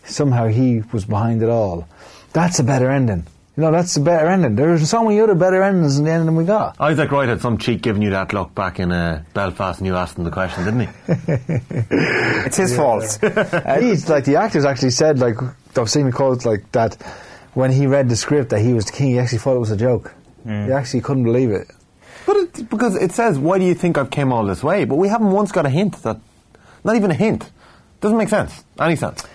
somehow 0.03 0.47
he 0.47 0.83
was 0.93 1.03
behind 1.05 1.41
it 1.41 1.49
all 1.49 1.87
that's 2.31 2.59
a 2.59 2.63
better 2.63 2.91
ending 2.91 3.25
you 3.57 3.63
know 3.63 3.71
that's 3.71 3.95
a 3.95 4.01
better 4.01 4.27
ending 4.27 4.55
there's 4.55 4.89
so 4.89 5.03
many 5.03 5.19
other 5.19 5.35
better 5.35 5.63
endings 5.63 5.95
than 5.95 6.05
the 6.05 6.11
ending 6.11 6.35
we 6.35 6.43
got 6.43 6.79
Isaac 6.79 7.11
Wright 7.11 7.29
had 7.29 7.41
some 7.41 7.57
cheek 7.57 7.81
giving 7.81 8.01
you 8.01 8.09
that 8.11 8.33
look 8.33 8.53
back 8.53 8.79
in 8.79 8.91
uh, 8.91 9.23
Belfast, 9.33 9.79
and 9.79 9.87
you 9.87 9.95
asked 9.95 10.17
him 10.17 10.23
the 10.23 10.31
question, 10.31 10.65
didn't 10.65 10.81
he? 10.81 10.87
it's 12.45 12.57
his 12.57 12.75
fault. 12.75 13.03
He's 13.79 14.09
like 14.09 14.25
the 14.25 14.35
actors 14.37 14.65
actually 14.65 14.91
said 14.91 15.19
like 15.19 15.37
I've 15.77 15.89
seen 15.89 16.07
the 16.07 16.11
quote 16.11 16.45
like 16.45 16.71
that 16.71 16.95
when 17.53 17.71
he 17.71 17.87
read 17.87 18.09
the 18.09 18.15
script 18.15 18.49
that 18.49 18.59
he 18.59 18.73
was 18.73 18.85
the 18.85 18.91
king. 18.91 19.11
He 19.11 19.19
actually 19.19 19.39
thought 19.39 19.55
it 19.55 19.59
was 19.59 19.71
a 19.71 19.77
joke. 19.77 20.13
He 20.43 20.71
actually 20.71 21.01
couldn't 21.01 21.23
believe 21.23 21.49
it. 21.49 21.71
But 22.27 22.35
it, 22.37 22.69
because 22.69 22.95
it 22.95 23.11
says, 23.11 23.39
"Why 23.39 23.57
do 23.57 23.65
you 23.65 23.73
think 23.73 23.97
I've 23.97 24.11
came 24.11 24.31
all 24.31 24.45
this 24.45 24.63
way?" 24.63 24.85
But 24.85 24.95
we 24.95 25.07
haven't 25.07 25.31
once 25.31 25.51
got 25.51 25.65
a 25.65 25.69
hint 25.69 26.01
that, 26.03 26.19
not 26.83 26.95
even 26.95 27.09
a 27.09 27.15
hint, 27.15 27.49
doesn't 28.01 28.17
make 28.17 28.29
sense. 28.29 28.63
Any 28.79 28.95
sense? 28.95 29.25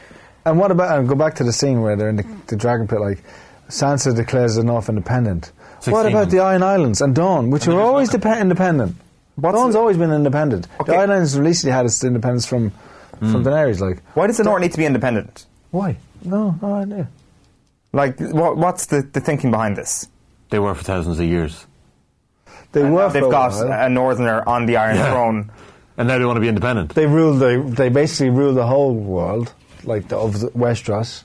And 0.45 0.59
what 0.59 0.71
about 0.71 0.99
and 0.99 1.09
go 1.09 1.15
back 1.15 1.35
to 1.37 1.45
the 1.45 1.53
scene 1.53 1.81
where 1.83 1.97
they're 1.97 2.09
in 2.09 2.17
the, 2.17 2.27
the 2.47 2.57
dragon 2.57 2.87
pit? 2.87 3.01
Like 3.01 3.23
Sansa 3.71 4.15
declares 4.15 4.57
the 4.57 4.65
North 4.65 4.89
independent. 4.89 5.53
What 5.87 6.07
about 6.07 6.31
the 6.31 6.41
Iron 6.41 6.63
Islands 6.63 7.01
and 7.01 7.15
Dorne, 7.15 7.51
which 7.51 7.67
are 7.67 7.81
always 7.81 8.11
dep- 8.11 8.27
independent? 8.27 8.97
Dorne's 9.41 9.75
always 9.75 9.97
been 9.97 10.13
independent. 10.13 10.67
Okay. 10.81 10.93
The 10.93 10.99
Iron 10.99 11.11
Islands 11.11 11.39
recently 11.39 11.73
had 11.73 11.87
its 11.87 12.05
independence 12.05 12.47
from 12.47 12.73
from 13.19 13.33
hmm. 13.33 13.49
Daenerys. 13.49 13.81
Like 13.81 14.03
Why 14.15 14.27
does 14.27 14.37
the 14.39 14.45
North 14.45 14.61
need 14.61 14.73
to 14.73 14.79
be 14.79 14.85
independent? 14.87 15.47
why? 15.71 15.97
No, 16.23 16.59
no 16.61 16.75
idea. 16.75 17.09
Like, 17.93 18.21
what, 18.21 18.57
what's 18.57 18.87
the, 18.87 19.03
the 19.03 19.21
thinking 19.21 19.51
behind 19.51 19.77
this? 19.77 20.07
They 20.51 20.59
were 20.59 20.75
for 20.75 20.85
thousands 20.85 21.19
of 21.19 21.27
years, 21.27 21.67
They 22.73 22.85
were. 22.85 23.09
for 23.09 23.15
They've 23.15 23.23
a 23.25 23.31
got 23.31 23.53
while. 23.53 23.73
a 23.87 23.89
northerner 23.89 24.47
on 24.49 24.67
the 24.67 24.77
Iron 24.77 24.97
Yeah. 24.97 25.11
Throne. 25.13 25.51
and 25.97 26.09
now 26.09 26.19
they 26.19 26.25
want 26.25 26.37
to 26.37 26.41
be 26.41 26.49
independent. 26.49 26.95
They 26.95 27.07
rule 27.07 27.35
the. 27.35 27.65
They 27.67 27.89
basically 27.89 28.31
rule 28.31 28.53
the 28.53 28.67
whole 28.67 28.95
world, 28.95 29.53
like 29.85 30.09
the, 30.09 30.19
of 30.19 30.41
the 30.41 30.49
Westeros. 30.49 31.25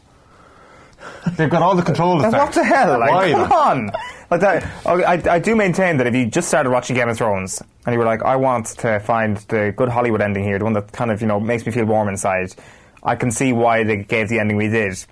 They've 1.37 1.49
got 1.49 1.61
all 1.61 1.75
the 1.75 1.81
control. 1.83 2.17
Like, 2.19 2.31
what 2.31 2.53
the 2.53 2.63
hell? 2.63 2.99
Like, 2.99 3.11
Why? 3.11 3.31
come 3.31 3.51
on! 3.51 3.91
Like 4.31 4.41
that, 4.41 4.85
I, 4.87 5.21
I 5.35 5.39
do 5.39 5.55
maintain 5.55 5.97
that 5.97 6.07
if 6.07 6.15
you 6.15 6.25
just 6.25 6.47
started 6.47 6.69
watching 6.71 6.95
Game 6.95 7.09
of 7.09 7.17
Thrones 7.17 7.61
and 7.85 7.93
you 7.93 7.99
were 7.99 8.05
like, 8.05 8.23
I 8.23 8.35
want 8.37 8.67
to 8.79 8.99
find 8.99 9.37
the 9.37 9.73
good 9.75 9.89
Hollywood 9.89 10.21
ending 10.21 10.43
here, 10.43 10.57
the 10.57 10.63
one 10.63 10.73
that 10.73 10.91
kind 10.91 11.11
of 11.11 11.21
you 11.21 11.27
know 11.27 11.39
makes 11.39 11.65
me 11.65 11.71
feel 11.71 11.85
warm 11.85 12.07
inside, 12.09 12.53
I 13.03 13.15
can 13.15 13.31
see 13.31 13.53
why 13.53 13.83
they 13.83 13.97
gave 13.97 14.29
the 14.29 14.39
ending 14.39 14.57
we 14.57 14.67
did. 14.67 15.03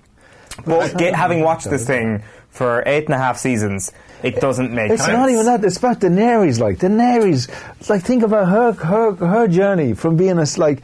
But 0.64 0.96
get, 0.96 1.14
having 1.14 1.40
watched 1.40 1.68
this 1.68 1.86
thing 1.86 2.22
for 2.50 2.82
eight 2.86 3.06
and 3.06 3.14
a 3.14 3.18
half 3.18 3.38
seasons, 3.38 3.90
it 4.22 4.36
doesn't 4.40 4.72
make 4.72 4.90
It's 4.92 5.04
sense. 5.04 5.12
not 5.16 5.28
even 5.30 5.46
that. 5.46 5.64
It's 5.64 5.76
about 5.78 6.00
Daenerys. 6.00 6.60
Like 6.60 6.78
Daenerys. 6.78 7.48
It's 7.80 7.90
like 7.90 8.02
think 8.02 8.22
about 8.22 8.48
her 8.48 8.72
her 8.72 9.12
her 9.14 9.48
journey 9.48 9.94
from 9.94 10.16
being 10.16 10.38
a 10.38 10.42
s- 10.42 10.58
like 10.58 10.82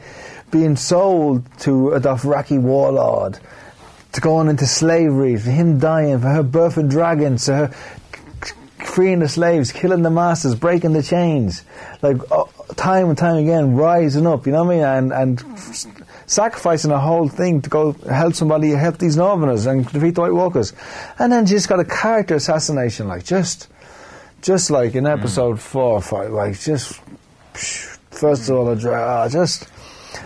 being 0.51 0.75
sold 0.75 1.43
to 1.59 1.91
a 1.93 1.99
Dothraki 2.01 2.59
warlord 2.59 3.39
to 4.13 4.21
go 4.21 4.35
on 4.35 4.49
into 4.49 4.65
slavery, 4.65 5.37
for 5.37 5.49
him 5.49 5.79
dying, 5.79 6.19
for 6.19 6.27
her 6.27 6.43
birthing 6.43 6.89
dragons, 6.89 7.45
for 7.45 7.53
her 7.53 7.73
freeing 8.85 9.19
the 9.19 9.29
slaves, 9.29 9.71
killing 9.71 10.01
the 10.01 10.09
masters, 10.09 10.55
breaking 10.55 10.93
the 10.93 11.03
chains, 11.03 11.63
like 12.01 12.17
uh, 12.31 12.43
time 12.75 13.09
and 13.09 13.17
time 13.17 13.37
again, 13.37 13.75
rising 13.75 14.27
up. 14.27 14.45
You 14.45 14.53
know 14.53 14.63
what 14.63 14.75
I 14.75 15.01
mean? 15.01 15.13
And 15.13 15.13
and 15.13 15.59
sacrificing 16.25 16.91
a 16.91 16.99
whole 16.99 17.27
thing 17.27 17.61
to 17.61 17.69
go 17.69 17.93
help 18.09 18.33
somebody, 18.33 18.69
help 18.71 18.97
these 18.97 19.17
Northerners 19.17 19.65
and 19.65 19.85
defeat 19.91 20.15
the 20.15 20.21
White 20.21 20.33
Walkers, 20.33 20.73
and 21.19 21.31
then 21.31 21.45
just 21.45 21.67
got 21.67 21.79
a 21.79 21.85
character 21.85 22.35
assassination, 22.35 23.07
like 23.07 23.25
just, 23.25 23.67
just 24.41 24.71
like 24.71 24.95
in 24.95 25.05
episode 25.05 25.59
four 25.59 25.93
or 25.97 26.01
five, 26.01 26.31
like 26.31 26.59
just 26.59 27.01
first 28.11 28.49
of 28.49 28.55
all, 28.55 28.69
a 28.69 28.75
dra- 28.75 29.23
uh, 29.23 29.29
just 29.29 29.67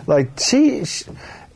like 0.05 0.39
she, 0.39 0.85
she, 0.85 1.05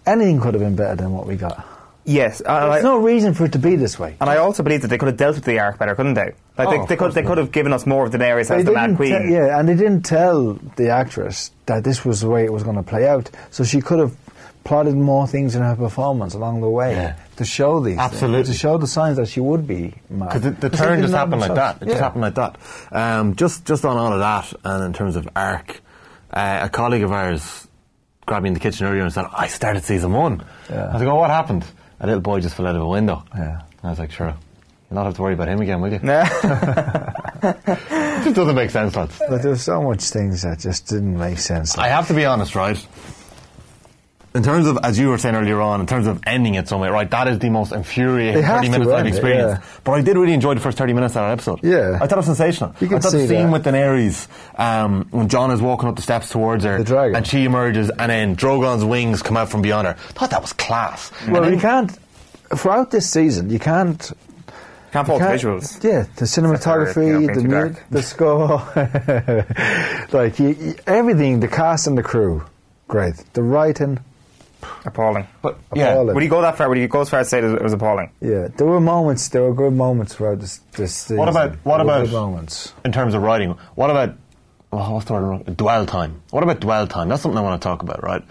anything 0.05 0.39
could 0.41 0.55
have 0.55 0.63
been 0.63 0.75
better 0.75 0.95
than 0.95 1.11
what 1.11 1.27
we 1.27 1.35
got. 1.35 1.68
Yes, 2.09 2.39
and 2.41 2.49
I, 2.49 2.69
There's 2.69 2.83
no 2.83 2.97
reason 2.97 3.33
for 3.35 3.45
it 3.45 3.51
to 3.51 3.59
be 3.59 3.75
this 3.75 3.99
way. 3.99 4.15
and 4.19 4.29
I 4.29 4.37
also 4.37 4.63
believe 4.63 4.81
that 4.81 4.87
they 4.87 4.97
could 4.97 5.07
have 5.09 5.17
dealt 5.17 5.35
with 5.35 5.45
the 5.45 5.59
arc 5.59 5.77
better, 5.77 5.93
couldn't 5.93 6.15
they? 6.15 6.33
Like 6.57 6.67
Oh, 6.67 6.71
they, 6.71 6.77
they 6.87 6.95
could 6.95 7.11
they 7.13 7.21
not. 7.21 7.27
could 7.29 7.37
have 7.37 7.51
given 7.51 7.71
us 7.71 7.85
more 7.85 8.05
of 8.05 8.11
Daenerys 8.11 8.47
They 8.47 8.55
as 8.57 8.65
the 8.65 8.71
Mad 8.71 8.87
didn't 8.87 8.95
Queen. 8.97 9.27
te- 9.27 9.33
yeah, 9.33 9.59
and 9.59 9.69
they 9.69 9.75
didn't 9.75 10.01
tell 10.03 10.53
the 10.75 10.89
actress 10.89 11.51
that 11.67 11.83
this 11.83 12.03
was 12.03 12.21
the 12.21 12.29
way 12.29 12.45
it 12.45 12.51
was 12.51 12.63
going 12.63 12.77
to 12.77 12.83
play 12.83 13.07
out. 13.07 13.29
So 13.51 13.63
she 13.63 13.79
could 13.79 13.99
have 13.99 14.15
plotted 14.63 14.95
more 14.95 15.27
things 15.27 15.55
in 15.55 15.61
her 15.61 15.75
performance 15.75 16.33
along 16.33 16.61
the 16.61 16.69
way 16.69 16.93
Yeah. 16.93 17.15
to 17.37 17.45
show 17.45 17.79
these, 17.79 17.95
things, 17.97 18.11
Absolutely. 18.13 18.51
to 18.53 18.57
show 18.57 18.77
the 18.79 18.87
signs 18.87 19.17
that 19.17 19.27
she 19.27 19.39
would 19.39 19.67
be 19.67 19.93
mad. 20.09 20.25
Because 20.29 20.41
the, 20.41 20.51
the 20.51 20.69
But 20.71 20.77
turn 20.77 20.87
didn't 20.89 21.01
just 21.03 21.13
happened 21.13 21.41
like 21.41 21.53
that. 21.55 21.81
It 21.81 21.85
just 21.89 21.99
happened 22.01 22.21
like 22.23 22.35
that. 22.35 22.57
Um, 22.91 23.35
just 23.35 23.65
just 23.65 23.85
on 23.85 23.97
all 23.97 24.13
of 24.13 24.19
that, 24.19 24.51
and 24.63 24.83
in 24.83 24.93
terms 24.93 25.15
of 25.15 25.29
arc, 25.35 25.79
uh, 26.33 26.59
a 26.63 26.69
colleague 26.69 27.03
of 27.03 27.11
ours 27.11 27.67
grabbed 28.25 28.43
me 28.43 28.47
in 28.49 28.53
the 28.53 28.59
kitchen 28.59 28.85
earlier 28.87 29.01
and 29.03 29.13
said, 29.13 29.25
"I 29.31 29.47
started 29.47 29.83
season 29.85 30.11
one." 30.11 30.43
Yeah. 30.69 30.85
I 30.89 30.93
was 30.93 31.01
like, 31.01 31.09
"Oh, 31.09 31.15
what 31.15 31.29
happened?" 31.29 31.65
A 31.99 32.07
little 32.07 32.21
boy 32.21 32.39
just 32.39 32.55
fell 32.55 32.67
out 32.67 32.75
of 32.75 32.81
a 32.81 32.87
window. 32.87 33.23
Yeah. 33.35 33.61
I 33.83 33.89
was 33.89 33.99
like, 33.99 34.11
"Sure, 34.11 34.27
you'll 34.89 34.95
not 34.95 35.05
have 35.05 35.15
to 35.15 35.21
worry 35.21 35.33
about 35.33 35.47
him 35.49 35.61
again, 35.61 35.81
will 35.81 35.91
you?" 35.91 35.99
Yeah. 36.03 36.27
it 37.43 38.23
just 38.23 38.35
doesn't 38.35 38.55
make 38.55 38.69
sense, 38.69 38.95
lads. 38.95 39.19
But 39.29 39.41
there 39.41 39.51
were 39.51 39.57
so 39.57 39.81
much 39.81 40.03
things 40.03 40.41
that 40.43 40.59
just 40.59 40.87
didn't 40.87 41.17
make 41.17 41.39
sense. 41.39 41.77
I 41.77 41.87
have 41.87 42.07
to 42.07 42.13
be 42.13 42.25
honest, 42.25 42.55
right? 42.55 42.77
In 44.35 44.43
terms 44.43 44.67
of, 44.67 44.77
as 44.83 44.99
you 44.99 45.07
were 45.09 45.17
saying 45.17 45.33
earlier 45.33 45.59
on, 45.59 45.81
in 45.81 45.87
terms 45.87 46.05
of 46.05 46.21
ending 46.27 46.53
it 46.53 46.67
somewhere, 46.67 46.91
right? 46.91 47.09
That 47.09 47.27
is 47.27 47.39
the 47.39 47.49
most 47.49 47.71
infuriating 47.71 48.43
30 48.43 48.65
to 48.67 48.71
minutes 48.71 48.91
I've 48.91 48.99
end 48.99 49.07
it, 49.07 49.11
experienced. 49.11 49.61
yeah. 49.63 49.79
But 49.83 49.91
I 49.93 50.01
did 50.01 50.17
really 50.17 50.33
enjoy 50.33 50.53
the 50.53 50.59
first 50.59 50.77
30 50.77 50.93
minutes 50.93 51.15
of 51.15 51.21
that 51.23 51.31
episode. 51.31 51.59
Yeah. 51.63 51.95
I 51.95 52.05
thought 52.05 52.11
it 52.11 52.15
was 52.17 52.25
sensational. 52.27 52.75
You 52.79 52.87
can 52.87 52.97
I 52.97 52.99
thought 52.99 53.11
see 53.11 53.21
the 53.21 53.27
scene 53.27 53.49
that. 53.49 53.51
with 53.51 53.65
Daenerys, 53.65 54.27
um, 54.59 55.07
when 55.09 55.29
John 55.29 55.49
is 55.49 55.63
walking 55.63 55.89
up 55.89 55.95
the 55.95 56.03
steps 56.03 56.29
towards 56.29 56.63
her, 56.63 56.77
The 56.77 56.83
dragon. 56.83 57.15
and 57.15 57.25
she 57.25 57.43
emerges, 57.43 57.89
and 57.89 58.11
then 58.11 58.35
Drogon's 58.35 58.85
wings 58.85 59.23
come 59.23 59.35
out 59.35 59.49
from 59.49 59.63
beyond 59.63 59.87
her. 59.87 59.93
I 59.93 60.11
thought 60.13 60.29
that 60.29 60.41
was 60.41 60.53
class. 60.53 61.11
And 61.23 61.33
Well, 61.33 61.41
then- 61.41 61.53
you 61.55 61.59
can't. 61.59 61.91
Throughout 62.55 62.91
this 62.91 63.09
season, 63.09 63.49
you 63.49 63.57
can't 63.59 64.11
Can't 64.91 65.07
fault 65.07 65.21
the 65.21 65.25
visuals. 65.27 65.83
Yeah, 65.83 66.05
the 66.17 66.25
cinematography, 66.25 67.07
you 67.07 67.27
know, 67.27 67.33
the 67.33 67.41
too 67.41 67.47
mu- 67.47 67.75
the 67.91 68.03
score, 68.03 68.61
like 70.11 70.39
you, 70.39 70.49
you- 70.49 70.75
everything, 70.87 71.39
the 71.39 71.47
cast 71.47 71.87
and 71.87 71.97
the 71.97 72.03
crew, 72.03 72.43
great. 72.87 73.15
The 73.33 73.43
writing, 73.43 73.99
Appalling. 74.85 75.27
But 75.41 75.57
Appalling. 75.71 76.13
Would 76.15 76.23
you 76.23 76.29
go 76.29 76.41
that 76.41 76.57
far? 76.57 76.67
Would 76.69 76.77
you 76.77 76.87
go 76.87 77.01
as 77.01 77.09
far 77.09 77.19
as 77.21 77.29
say 77.29 77.39
it 77.39 77.61
was 77.61 77.73
appalling? 77.73 78.11
yeah. 78.21 78.47
There 78.55 78.67
were 78.67 78.79
moments, 78.79 79.27
there 79.29 79.43
were 79.43 79.53
good 79.53 79.73
moments 79.73 80.15
throughout 80.15 80.39
this. 80.39 80.59
this 80.73 80.93
season. 80.95 81.17
What 81.17 81.29
about- 81.29 81.55
what 81.63 81.77
There 81.77 81.85
about- 81.85 82.09
moments? 82.11 82.73
in 82.85 82.91
terms 82.91 83.13
of 83.13 83.21
writing, 83.21 83.55
what 83.75 83.89
about 83.89 84.15
oh, 84.71 84.93
what's 84.93 85.05
the 85.05 85.13
word? 85.13 85.57
Dwell 85.57 85.85
time. 85.85 86.21
What 86.31 86.43
about 86.43 86.59
dwell 86.59 86.87
time? 86.87 87.09
That's 87.09 87.21
something 87.21 87.37
I 87.37 87.41
want 87.41 87.61
to 87.61 87.67
talk 87.67 87.81
about, 87.83 88.03
right? 88.03 88.23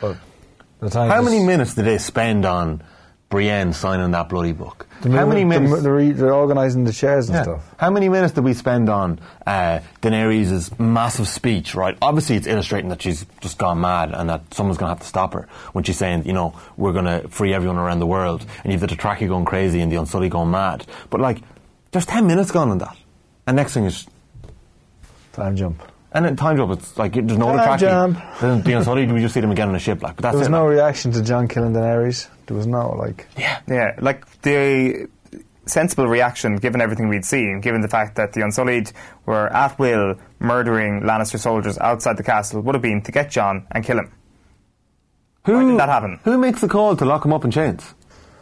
The 0.80 0.90
time 0.90 1.11
How 1.11 1.23
many 1.23 1.42
minutes 1.42 1.75
did 1.75 1.85
they 1.87 1.99
spend 1.99 2.44
on 2.47 2.82
Brienne 3.30 3.73
signing 3.75 4.11
that 4.12 4.28
bloody 4.30 4.52
book? 4.52 4.87
The 5.02 5.11
How 5.11 5.26
many 5.26 5.44
minutes? 5.44 5.82
The, 5.82 5.92
re- 5.92 6.12
they're 6.12 6.32
organising 6.32 6.85
the 6.85 6.92
chairs 6.92 7.28
and 7.28 7.37
Yeah. 7.37 7.42
stuff. 7.42 7.75
How 7.76 7.90
many 7.90 8.08
minutes 8.08 8.32
did 8.32 8.42
we 8.42 8.54
spend 8.54 8.88
on 8.88 9.20
uh, 9.47 9.80
Daenerys' 10.00 10.76
massive 10.80 11.28
speech, 11.28 11.75
right? 11.75 11.97
Obviously, 12.00 12.37
it's 12.37 12.47
illustrating 12.47 12.88
that 12.88 13.02
she's 13.02 13.26
just 13.40 13.58
gone 13.58 13.80
mad 13.80 14.12
and 14.14 14.30
that 14.30 14.52
someone's 14.54 14.78
going 14.78 14.88
to 14.88 14.94
have 14.94 15.00
to 15.02 15.06
stop 15.06 15.35
her 15.35 15.47
when 15.73 15.85
she's 15.85 15.99
saying, 15.99 16.25
you 16.25 16.32
know, 16.32 16.58
we're 16.78 16.94
going 16.94 17.04
to 17.04 17.28
free 17.28 17.52
everyone 17.52 17.76
around 17.76 17.99
the 18.00 18.06
world. 18.06 18.47
And 18.64 18.73
you've 18.73 18.80
the 18.80 18.87
Dothraki 18.88 19.28
going 19.28 19.44
crazy 19.44 19.80
and 19.80 19.92
the 19.92 19.97
Unsullied 19.97 20.32
going 20.32 20.50
mad. 20.50 20.87
But, 21.11 21.20
like, 21.20 21.42
there's 21.92 22.06
10 22.06 22.26
minutes 22.26 22.50
gone 22.50 22.70
on 22.70 22.78
that. 22.78 22.97
And 23.47 23.56
next 23.56 23.75
thing 23.75 23.85
is, 23.85 24.06
Time 25.35 25.54
jump. 25.54 25.80
And 26.19 26.27
then 26.27 26.37
time 26.37 26.57
jump, 26.57 26.73
it's 26.73 26.99
like, 26.99 27.13
there's 27.15 27.39
no 27.39 27.55
Time 27.55 27.59
Dothraki. 27.59 27.79
jump. 27.81 28.19
Then 28.41 28.63
the 28.63 28.73
Unsullied, 28.73 29.13
we 29.13 29.21
just 29.21 29.35
see 29.35 29.41
them 29.41 29.53
again 29.53 29.69
on 29.69 29.75
a 29.77 29.79
ship, 29.79 30.03
like, 30.03 30.17
but 30.17 30.23
that's 30.25 30.33
There 30.33 30.39
was 30.41 30.49
it. 30.49 30.51
no 30.51 30.65
like. 30.65 30.75
reaction 30.75 31.13
to 31.13 31.23
Jon 31.23 31.47
killing 31.47 31.73
Daenerys. 31.73 32.27
There 32.47 32.57
was 32.57 32.67
no 32.67 32.91
like. 32.99 33.27
yeah. 33.37 33.61
Yeah, 33.69 33.95
like 34.01 34.27
the 34.43 35.07
sensible 35.67 36.09
reaction, 36.09 36.57
given 36.57 36.81
everything 36.81 37.09
we'd 37.09 37.25
seen, 37.25 37.61
given 37.61 37.83
the 37.83 37.89
fact 37.89 38.17
that 38.17 38.33
the 38.33 38.41
Unsullied 38.43 38.91
were 39.27 39.47
at 39.53 39.79
will 39.79 40.17
murdering 40.41 41.03
Lannister 41.03 41.39
soldiers 41.39 41.79
outside 41.79 42.17
the 42.17 42.23
castle, 42.25 42.63
would 42.63 42.75
have 42.75 42.83
been 42.83 43.01
to 43.03 43.13
get 43.13 43.31
Jon 43.31 43.67
and 43.71 43.85
kill 43.85 43.99
him. 43.99 44.11
Who, 45.45 45.55
Why 45.55 45.65
did 45.71 45.79
that 45.79 45.89
happen? 45.89 46.19
Who 46.25 46.37
makes 46.37 46.61
the 46.61 46.69
call 46.69 46.97
to 46.97 47.05
lock 47.05 47.25
him 47.25 47.33
up 47.33 47.45
in 47.45 47.51
chains? 47.51 47.95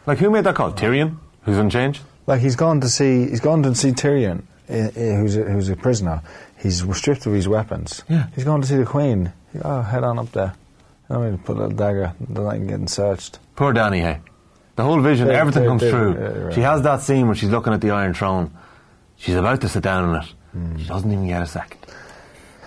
Like, 0.06 0.18
who 0.18 0.30
made 0.30 0.44
that 0.44 0.54
call? 0.54 0.72
Tyrion, 0.72 1.16
who's 1.42 1.58
in 1.58 1.68
chains? 1.68 2.00
Like 2.26 2.40
he's 2.40 2.56
gone 2.56 2.80
to 2.80 2.88
see 2.88 3.28
he's 3.28 3.40
gone 3.40 3.62
to 3.64 3.74
see 3.74 3.90
Tyrion, 3.92 4.42
who's 4.68 5.36
a, 5.36 5.42
who's 5.44 5.68
a 5.68 5.76
prisoner. 5.76 6.22
He's 6.58 6.82
stripped 6.96 7.26
of 7.26 7.32
his 7.32 7.48
weapons. 7.48 8.02
Yeah. 8.08 8.26
He's 8.34 8.44
gone 8.44 8.60
to 8.60 8.66
see 8.66 8.76
the 8.76 8.84
Queen. 8.86 9.32
He- 9.52 9.60
oh, 9.62 9.82
head 9.82 10.04
on 10.04 10.18
up 10.18 10.32
there. 10.32 10.54
I 11.08 11.18
mean, 11.18 11.38
put 11.38 11.56
a 11.56 11.60
little 11.60 11.76
dagger. 11.76 12.14
The 12.20 12.40
line 12.40 12.66
getting 12.66 12.88
searched. 12.88 13.38
Poor 13.54 13.72
Danny, 13.72 14.00
hey. 14.00 14.20
The 14.74 14.82
whole 14.82 15.00
vision, 15.00 15.28
They- 15.28 15.36
everything 15.36 15.62
they- 15.62 15.68
comes 15.68 15.80
they- 15.82 15.90
true. 15.90 16.12
yeah, 16.14 16.44
right. 16.46 16.54
She 16.54 16.60
has 16.62 16.82
that 16.82 17.00
scene 17.02 17.26
where 17.26 17.36
she's 17.36 17.50
looking 17.50 17.72
at 17.72 17.80
the 17.80 17.90
Iron 17.92 18.12
Throne. 18.14 18.50
She's 19.16 19.34
about 19.36 19.60
to 19.62 19.68
sit 19.68 19.82
down 19.82 20.04
on 20.10 20.22
it. 20.22 20.34
Hmm. 20.52 20.76
She 20.78 20.84
doesn't 20.88 21.10
even 21.10 21.26
get 21.26 21.42
a 21.42 21.46
second. 21.46 21.80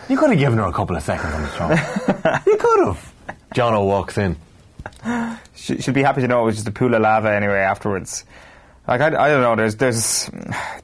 You 0.08 0.18
could 0.18 0.30
have 0.32 0.40
given 0.40 0.58
her 0.58 0.66
a 0.66 0.74
couple 0.74 0.96
of 0.96 1.04
seconds 1.04 1.34
on 1.34 1.42
the 1.44 1.48
throne. 1.50 2.42
you 2.48 2.58
could 2.58 2.86
have. 2.88 3.14
Jono 3.54 3.86
walks 3.86 4.18
in. 4.18 4.38
She, 5.54 5.78
she'd 5.82 5.94
be 5.94 6.02
happy 6.02 6.22
to 6.22 6.28
know 6.28 6.42
it 6.42 6.46
was 6.46 6.56
just 6.56 6.68
a 6.68 6.72
pool 6.72 6.94
of 6.96 7.02
lava 7.02 7.32
anyway 7.32 7.60
afterwards. 7.60 8.24
Like 8.90 9.02
I, 9.02 9.26
I 9.26 9.30
don't 9.30 9.44
know. 9.44 9.56
There's 9.56 9.76
there's 9.76 10.26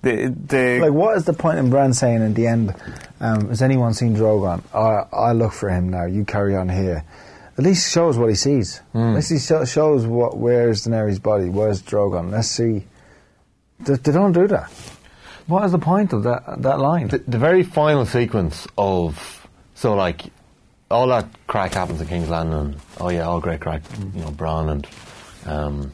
the 0.04 0.32
the 0.48 0.80
Like, 0.80 0.92
what 0.92 1.18
is 1.18 1.26
the 1.26 1.34
point 1.34 1.58
in 1.58 1.72
Bran 1.72 1.92
saying 1.92 2.22
at 2.22 2.36
the 2.36 2.46
end? 2.46 2.76
Um, 3.20 3.50
has 3.50 3.64
anyone 3.64 3.96
seen 3.96 4.16
Drogon? 4.16 4.62
I 4.76 5.08
I 5.12 5.32
look 5.32 5.54
for 5.54 5.70
him 5.70 5.90
now. 5.90 6.06
You 6.06 6.24
carry 6.24 6.56
on 6.56 6.70
here. 6.70 7.04
At 7.58 7.64
least 7.64 7.92
shows 7.92 8.16
what 8.16 8.30
he 8.30 8.36
sees. 8.36 8.82
At 8.94 9.16
least 9.16 9.32
he 9.32 9.40
sho- 9.40 9.66
shows 9.66 10.06
what 10.06 10.38
where's 10.38 10.86
Daenerys' 10.86 11.20
body. 11.20 11.50
Where's 11.50 11.82
Drogon? 11.82 12.30
Let's 12.32 12.48
see. 12.48 12.86
They, 13.80 13.96
they 13.96 14.12
don't 14.12 14.34
do 14.34 14.46
that. 14.50 14.70
What 15.48 15.64
is 15.66 15.72
the 15.72 15.80
point 15.80 16.14
of 16.14 16.24
that 16.24 16.62
that 16.62 16.80
line? 16.80 17.08
The, 17.08 17.18
the 17.20 17.40
very 17.40 17.64
final 17.64 18.06
sequence 18.06 18.68
of 18.78 19.48
so 19.74 19.96
like 19.96 20.26
all 20.92 21.08
that 21.08 21.26
crack 21.48 21.74
happens 21.74 22.02
in 22.02 22.08
King's 22.08 22.30
Landing 22.30 22.80
oh 23.00 23.10
yeah, 23.10 23.22
all 23.22 23.40
great 23.40 23.62
crack, 23.62 23.82
you 24.14 24.22
know, 24.22 24.30
Bran 24.30 24.70
and 24.70 24.88
um, 25.48 25.92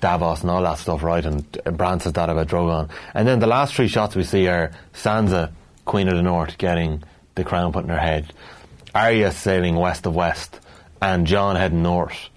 Davos 0.00 0.40
and 0.42 0.50
all 0.50 0.62
that 0.62 0.78
stuff, 0.78 1.02
right? 1.02 1.24
And 1.24 1.50
Bran 1.76 2.00
says 2.00 2.14
that 2.14 2.28
about 2.30 2.48
Drogon, 2.48 2.90
and 3.14 3.26
then 3.28 3.38
the 3.38 3.46
last 3.46 3.74
three 3.74 3.88
shots 3.88 4.16
we 4.16 4.24
see 4.24 4.48
are 4.48 4.72
Sansa, 4.94 5.52
Queen 5.84 6.08
of 6.08 6.16
the 6.16 6.22
North, 6.22 6.58
getting 6.58 7.02
the 7.34 7.44
crown 7.44 7.72
put 7.72 7.84
in 7.84 7.90
her 7.90 7.98
head, 7.98 8.32
Arya 8.94 9.32
sailing 9.32 9.76
west 9.76 10.06
of 10.06 10.14
west, 10.14 10.58
and 11.00 11.26
Jon 11.26 11.56
heading 11.56 11.82
north. 11.82 12.28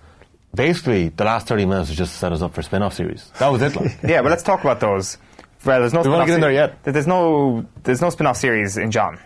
Basically, 0.56 1.10
the 1.10 1.24
last 1.24 1.48
thirty 1.48 1.66
minutes 1.66 1.90
was 1.90 1.98
just 1.98 2.14
to 2.14 2.20
set 2.20 2.32
us 2.32 2.42
up 2.42 2.54
for 2.54 2.62
a 2.62 2.64
spin-off 2.64 2.94
series. 2.94 3.32
That 3.40 3.48
was 3.48 3.62
it. 3.62 3.76
Like. 3.76 3.92
yeah. 4.04 4.22
But 4.22 4.30
let's 4.30 4.44
talk 4.44 4.62
about 4.62 4.80
those. 4.80 5.18
Well, 5.66 5.80
there's 5.80 5.94
no. 5.94 6.02
We 6.02 6.10
wanna 6.10 6.26
spin-off 6.26 6.28
get 6.28 6.36
in 6.36 6.42
there 6.42 6.52
yet? 6.52 6.84
There's 6.84 7.08
no 7.08 7.66
there's 7.84 8.02
no 8.02 8.12
spin-off 8.12 8.38
series 8.38 8.78
in 8.78 8.92
Jon. 8.92 9.18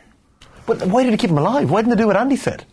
But 0.66 0.86
why 0.88 1.04
did 1.04 1.12
he 1.12 1.18
keep 1.18 1.30
him 1.30 1.38
alive? 1.38 1.70
Why 1.70 1.82
didn't 1.82 1.98
they 1.98 2.02
do 2.04 2.08
what 2.08 2.16
Andy 2.16 2.36
said? 2.38 2.64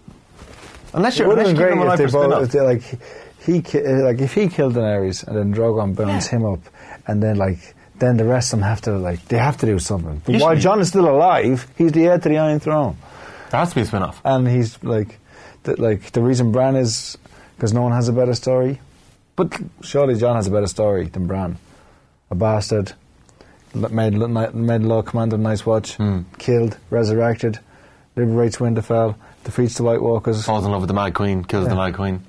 Unless 0.93 1.19
you're, 1.19 1.27
would 1.27 1.39
unless 1.39 1.49
have 1.49 1.59
you 1.59 1.65
been 1.65 1.69
keep 1.69 1.73
him 1.73 1.79
great 1.79 1.87
alive 1.87 2.01
if 2.01 2.11
for 2.13 2.21
they 2.21 2.25
a 2.27 2.29
both, 2.29 2.51
spin-off. 2.51 2.79
if 2.79 2.91
they, 2.93 2.99
like 3.01 3.24
he 3.45 3.59
uh, 3.59 4.05
like 4.05 4.21
if 4.21 4.35
he 4.35 4.49
killed 4.49 4.75
Daenerys 4.75 5.27
and 5.27 5.37
then 5.37 5.55
Drogon 5.55 5.95
burns 5.95 6.27
him 6.27 6.45
up, 6.45 6.61
and 7.07 7.23
then 7.23 7.37
like 7.37 7.75
then 7.99 8.17
the 8.17 8.25
rest 8.25 8.53
of 8.53 8.59
them 8.59 8.69
have 8.69 8.81
to 8.83 8.99
like 8.99 9.25
they 9.29 9.39
have 9.39 9.57
to 9.59 9.67
do 9.67 9.79
something. 9.79 10.23
But 10.25 10.41
while 10.41 10.57
Jon 10.57 10.81
is 10.81 10.89
still 10.89 11.09
alive, 11.09 11.67
he's 11.77 11.93
the 11.93 12.07
heir 12.07 12.19
to 12.19 12.29
the 12.29 12.39
Iron 12.39 12.61
Throne, 12.61 12.97
There 13.51 13.61
has 13.61 13.71
to 13.71 13.75
be 13.77 13.81
a 13.83 13.87
spin-off. 13.87 14.21
and 14.25 14.49
he's 14.49 14.83
like 14.83 15.19
the, 15.65 15.81
like 15.81 16.13
the 16.13 16.21
reason 16.23 16.53
Bran 16.53 16.77
is 16.77 17.17
because 17.57 17.73
no 17.73 17.83
one 17.83 17.93
has 17.93 18.09
a 18.09 18.13
better 18.13 18.35
story. 18.35 18.81
But 19.37 19.53
surely 19.83 20.15
Jon 20.17 20.37
has 20.37 20.47
a 20.47 20.51
better 20.51 20.67
story 20.69 21.07
than 21.09 21.27
Bran, 21.27 21.57
a 22.31 22.35
bastard. 22.35 22.93
Made, 23.75 24.15
made 24.55 24.83
Lord 24.83 25.07
Commander 25.07 25.35
of 25.35 25.41
Night's 25.41 25.67
Watch, 25.67 25.95
Hmm. 25.97 26.21
killed, 26.39 26.77
resurrected, 26.91 27.59
liberates 28.15 28.59
Winterfell, 28.59 29.17
defeats 29.43 29.75
the 29.77 29.83
White 29.83 30.01
Walkers, 30.01 30.45
Falls 30.45 30.65
in 30.65 30.71
love 30.71 30.83
with 30.83 30.89
the 30.89 30.95
Mad 30.95 31.15
Queen, 31.15 31.43
kills 31.43 31.67
the 31.69 31.75
Mad 31.75 31.95
Queen. 31.95 32.21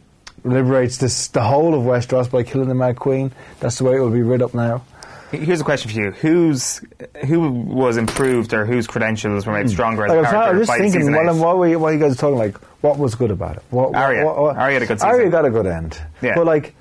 Liberates 0.45 0.97
this 0.97 1.27
the 1.29 1.41
whole 1.43 1.73
of 1.73 1.81
Westeros 1.83 2.29
by 2.29 2.43
killing 2.43 2.67
the 2.67 2.75
Mad 2.75 2.97
Queen. 2.97 3.31
That's 3.59 3.77
the 3.77 3.83
way 3.83 3.95
it 3.95 3.99
will 3.99 4.11
be 4.11 4.21
rid 4.21 4.41
up 4.41 4.53
now. 4.53 4.83
Here's 5.31 5.59
a 5.59 5.63
question 5.63 5.91
for 5.91 5.97
you: 5.99 6.11
Who's 6.11 6.81
who 7.27 7.49
was 7.49 7.97
improved 7.97 8.53
or 8.53 8.65
whose 8.65 8.87
credentials 8.87 9.45
were 9.45 9.53
made 9.53 9.63
hmm. 9.63 9.67
stronger 9.69 10.05
as 10.05 10.09
Like, 10.09 10.17
a 10.17 10.19
I'm, 10.19 10.23
trying- 10.25 10.33
character 10.33 10.51
I'm 10.51 10.59
just 10.59 10.67
by 10.67 10.77
thinking, 10.77 11.01
season 11.01 11.13
while, 11.13 11.27
I'm- 11.27 11.35
eight? 11.35 11.41
while, 11.41 11.57
we, 11.59 11.75
while 11.75 11.91
you 11.93 11.99
guys 11.99 12.13
are 12.13 12.15
talking, 12.15 12.37
like, 12.37 12.57
what 12.81 12.97
was 12.97 13.15
good 13.15 13.31
about 13.31 13.57
it? 13.57 13.63
What, 13.71 13.91
what- 13.91 14.01
Arya. 14.01 14.25
what- 14.25 14.37
what- 14.39 14.57
Arya 14.57 14.73
had 14.75 14.83
a 14.83 14.85
good 14.85 15.01
Arya 15.01 15.29
got 15.29 15.45
a 15.45 15.49
good 15.49 15.65
end. 15.65 15.99
Yeah. 16.21 16.35
But, 16.35 16.45
like, 16.45 16.75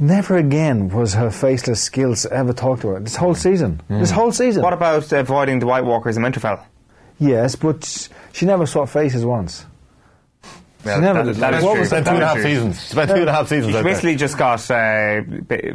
never 0.00 0.36
again 0.36 0.88
was 0.88 1.14
her 1.14 1.30
faceless 1.30 1.82
skills 1.82 2.26
ever 2.26 2.52
talked 2.52 2.82
about. 2.82 3.04
This 3.04 3.14
whole 3.16 3.34
season. 3.34 3.80
Hmm. 3.88 4.00
This 4.00 4.10
whole 4.10 4.32
season. 4.32 4.62
What 4.62 4.72
about 4.72 5.12
avoiding 5.12 5.58
the 5.60 5.66
White 5.66 5.84
Walkers 5.84 6.16
in 6.16 6.22
Winterfell? 6.22 6.64
yes, 7.18 7.56
but 7.56 8.08
she 8.32 8.46
never 8.46 8.66
saw 8.66 8.86
faces 8.86 9.24
once. 9.24 9.64
Well, 10.86 11.00
never 11.00 11.22
that- 11.24 11.32
did. 11.32 11.40
that 11.42 11.54
is 11.54 11.64
What 11.64 11.70
true. 11.72 11.80
was 11.80 11.88
Spent 11.88 12.04
That 12.06 12.10
two 12.10 12.14
and 12.16 12.22
a 12.22 12.26
is 12.26 12.32
half 12.32 12.36
true. 12.40 12.50
seasons. 12.50 12.80
Spent 12.80 13.10
two 13.10 13.16
and 13.16 13.28
a 13.28 13.32
half 13.32 13.48
seasons 13.48 13.72
She 13.72 13.78
out 13.78 13.82
there. 13.84 13.92
basically 13.92 14.16
just 14.16 14.38
got 14.38 14.70
uh, 14.70 15.20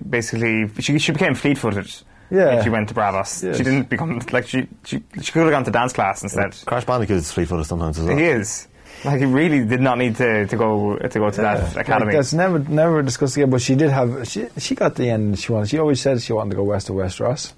basically 0.09 0.69
she, 0.81 0.97
she 0.99 1.11
became 1.11 1.35
fleet-footed. 1.35 1.93
Yeah. 2.33 2.45
when 2.55 2.63
she 2.63 2.69
went 2.69 2.87
to 2.87 2.95
Braavos. 2.95 3.43
Yes. 3.43 3.57
She 3.57 3.63
didn't 3.63 3.89
become 3.89 4.21
like 4.31 4.47
she 4.47 4.65
she, 4.85 5.03
she 5.21 5.31
could 5.33 5.41
have 5.43 5.51
gone 5.51 5.65
to 5.65 5.71
dance 5.71 5.91
class 5.91 6.23
instead. 6.23 6.55
Crash 6.65 6.85
Bandicoot 6.85 7.17
is 7.17 7.29
fleet-footed 7.31 7.65
sometimes 7.65 7.99
as 7.99 8.05
well. 8.05 8.15
He 8.17 8.23
is 8.23 8.69
like 9.03 9.19
he 9.19 9.25
really 9.25 9.65
did 9.65 9.81
not 9.81 9.97
need 9.97 10.15
to, 10.15 10.47
to 10.47 10.55
go 10.55 10.95
to 10.97 11.09
go 11.19 11.29
to 11.29 11.41
that 11.41 11.75
academy. 11.75 12.05
Like, 12.13 12.15
that's 12.15 12.31
never 12.33 12.59
never 12.59 13.01
discussed 13.01 13.35
again. 13.35 13.49
But 13.49 13.61
she 13.61 13.75
did 13.75 13.89
have 13.89 14.25
she 14.29 14.47
she 14.59 14.75
got 14.75 14.95
the 14.95 15.09
end 15.09 15.39
she 15.39 15.51
wanted. 15.51 15.67
She 15.69 15.77
always 15.77 15.99
said 15.99 16.21
she 16.21 16.31
wanted 16.31 16.51
to 16.51 16.55
go 16.55 16.63
west 16.63 16.87
of 16.89 16.95
Westeros, 16.95 17.51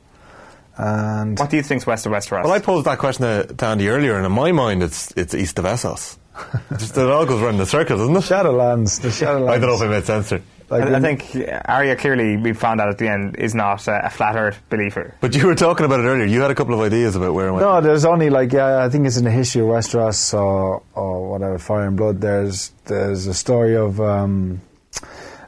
and 0.76 1.38
what 1.38 1.52
do 1.52 1.58
you 1.58 1.62
think's 1.64 1.86
west 1.86 2.08
of 2.08 2.12
Westeros? 2.12 2.44
Well, 2.44 2.54
I 2.54 2.60
posed 2.60 2.88
that 2.88 2.98
question 2.98 3.26
to, 3.26 3.54
to 3.54 3.66
Andy 3.68 3.90
earlier, 3.90 4.16
and 4.18 4.26
in 4.26 4.32
my 4.32 4.52
mind, 4.54 4.82
it's 4.82 5.12
it's 5.16 5.36
east 5.36 5.60
of 5.60 5.66
Essos. 5.66 6.18
Just 6.78 6.98
it 6.98 7.10
all 7.10 7.26
goes 7.26 7.42
round 7.42 7.60
in 7.60 7.66
circles, 7.66 8.00
doesn't 8.00 8.16
it? 8.16 8.20
Shadowlands. 8.20 9.02
The 9.02 9.10
Shadowlands. 9.10 9.50
I 9.50 9.60
don't 9.60 9.70
know 9.70 9.76
if 9.76 9.82
I 9.82 9.88
made 9.88 10.06
sense 10.06 10.30
there. 10.30 10.42
Like, 10.70 10.84
I, 10.84 10.96
I 10.96 11.00
think 11.02 11.36
Arya 11.66 11.96
clearly 11.96 12.38
we 12.38 12.54
found 12.54 12.82
out 12.82 12.90
at 12.90 12.98
the 12.98 13.08
end 13.08 13.36
is 13.36 13.54
not 13.54 13.88
uh, 13.88 14.02
a 14.04 14.10
flat 14.10 14.36
Earth 14.36 14.60
believer. 14.70 15.14
But 15.22 15.36
you 15.36 15.46
were 15.46 15.56
talking 15.56 15.86
about 15.86 16.00
it 16.00 16.04
earlier. 16.04 16.26
You 16.26 16.42
had 16.42 16.52
a 16.52 16.56
couple 16.56 16.74
of 16.74 16.80
ideas 16.80 17.16
about 17.16 17.34
where 17.34 17.50
it 17.50 17.52
went. 17.52 17.64
No, 17.64 17.82
there's 17.82 18.06
only 18.06 18.30
like 18.30 18.52
yeah, 18.54 18.84
I 18.84 18.90
think 18.90 19.06
it's 19.06 19.18
in 19.18 19.26
the 19.26 19.32
history 19.32 19.62
of 19.62 19.68
Westeros 19.68 20.34
or 20.34 20.82
or 20.96 21.30
whatever 21.30 21.60
Fire 21.60 21.86
and 21.88 21.98
Blood. 21.98 22.22
There's 22.22 22.72
there's 22.86 23.28
a 23.28 23.34
story 23.34 23.76
of 23.76 24.02
um, 24.02 24.62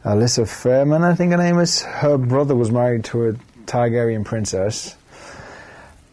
Elissa 0.03 0.45
Farman, 0.45 1.03
I 1.03 1.15
think 1.15 1.31
her 1.31 1.37
name 1.37 1.57
is. 1.59 1.81
Her 1.81 2.17
brother 2.17 2.55
was 2.55 2.71
married 2.71 3.05
to 3.05 3.29
a 3.29 3.33
Targaryen 3.65 4.23
princess, 4.25 4.95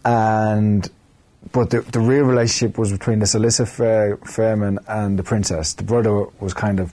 and 0.04 0.88
but 1.52 1.70
the 1.70 1.82
the 1.82 2.00
real 2.00 2.24
relationship 2.24 2.78
was 2.78 2.90
between 2.90 3.18
this 3.18 3.34
Elissa 3.34 3.66
Fair, 3.66 4.16
Farman 4.18 4.78
and 4.88 5.18
the 5.18 5.22
princess. 5.22 5.74
The 5.74 5.84
brother 5.84 6.26
was 6.40 6.54
kind 6.54 6.80
of 6.80 6.92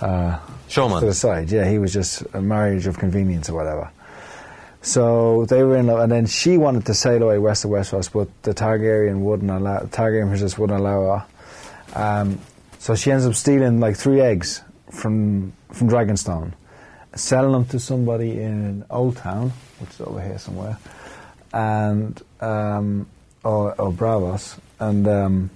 uh, 0.00 0.38
Showman. 0.68 1.00
to 1.00 1.06
the 1.06 1.14
side. 1.14 1.50
Yeah, 1.50 1.68
he 1.68 1.78
was 1.78 1.92
just 1.92 2.22
a 2.32 2.40
marriage 2.40 2.86
of 2.86 2.98
convenience 2.98 3.48
or 3.48 3.54
whatever. 3.54 3.90
So 4.80 5.44
they 5.46 5.62
were 5.62 5.76
in 5.76 5.86
love, 5.86 6.00
and 6.00 6.10
then 6.10 6.26
she 6.26 6.58
wanted 6.58 6.86
to 6.86 6.94
sail 6.94 7.22
away 7.22 7.38
west 7.38 7.64
of 7.64 7.70
Westeros, 7.70 8.12
but 8.12 8.28
the 8.42 8.52
Targaryen 8.52 9.20
wouldn't 9.20 9.50
allow. 9.50 9.80
The 9.80 9.86
Targaryen 9.86 10.28
princess 10.28 10.58
wouldn't 10.58 10.80
allow 10.80 11.24
her. 11.94 12.20
Um, 12.20 12.40
so 12.78 12.96
she 12.96 13.12
ends 13.12 13.24
up 13.24 13.34
stealing 13.34 13.78
like 13.78 13.96
three 13.96 14.20
eggs 14.20 14.62
from 14.90 15.52
from 15.70 15.88
Dragonstone, 15.88 16.52
selling 17.14 17.52
them 17.52 17.64
to 17.66 17.78
somebody 17.78 18.40
in 18.40 18.84
Old 18.90 19.18
Town, 19.18 19.52
which 19.78 19.90
is 19.90 20.00
over 20.00 20.20
here 20.20 20.38
somewhere, 20.38 20.76
and 21.52 22.20
um, 22.40 23.06
or, 23.44 23.74
or 23.80 23.92
Braavos, 23.92 24.58
and 24.80 25.06
um, 25.08 25.50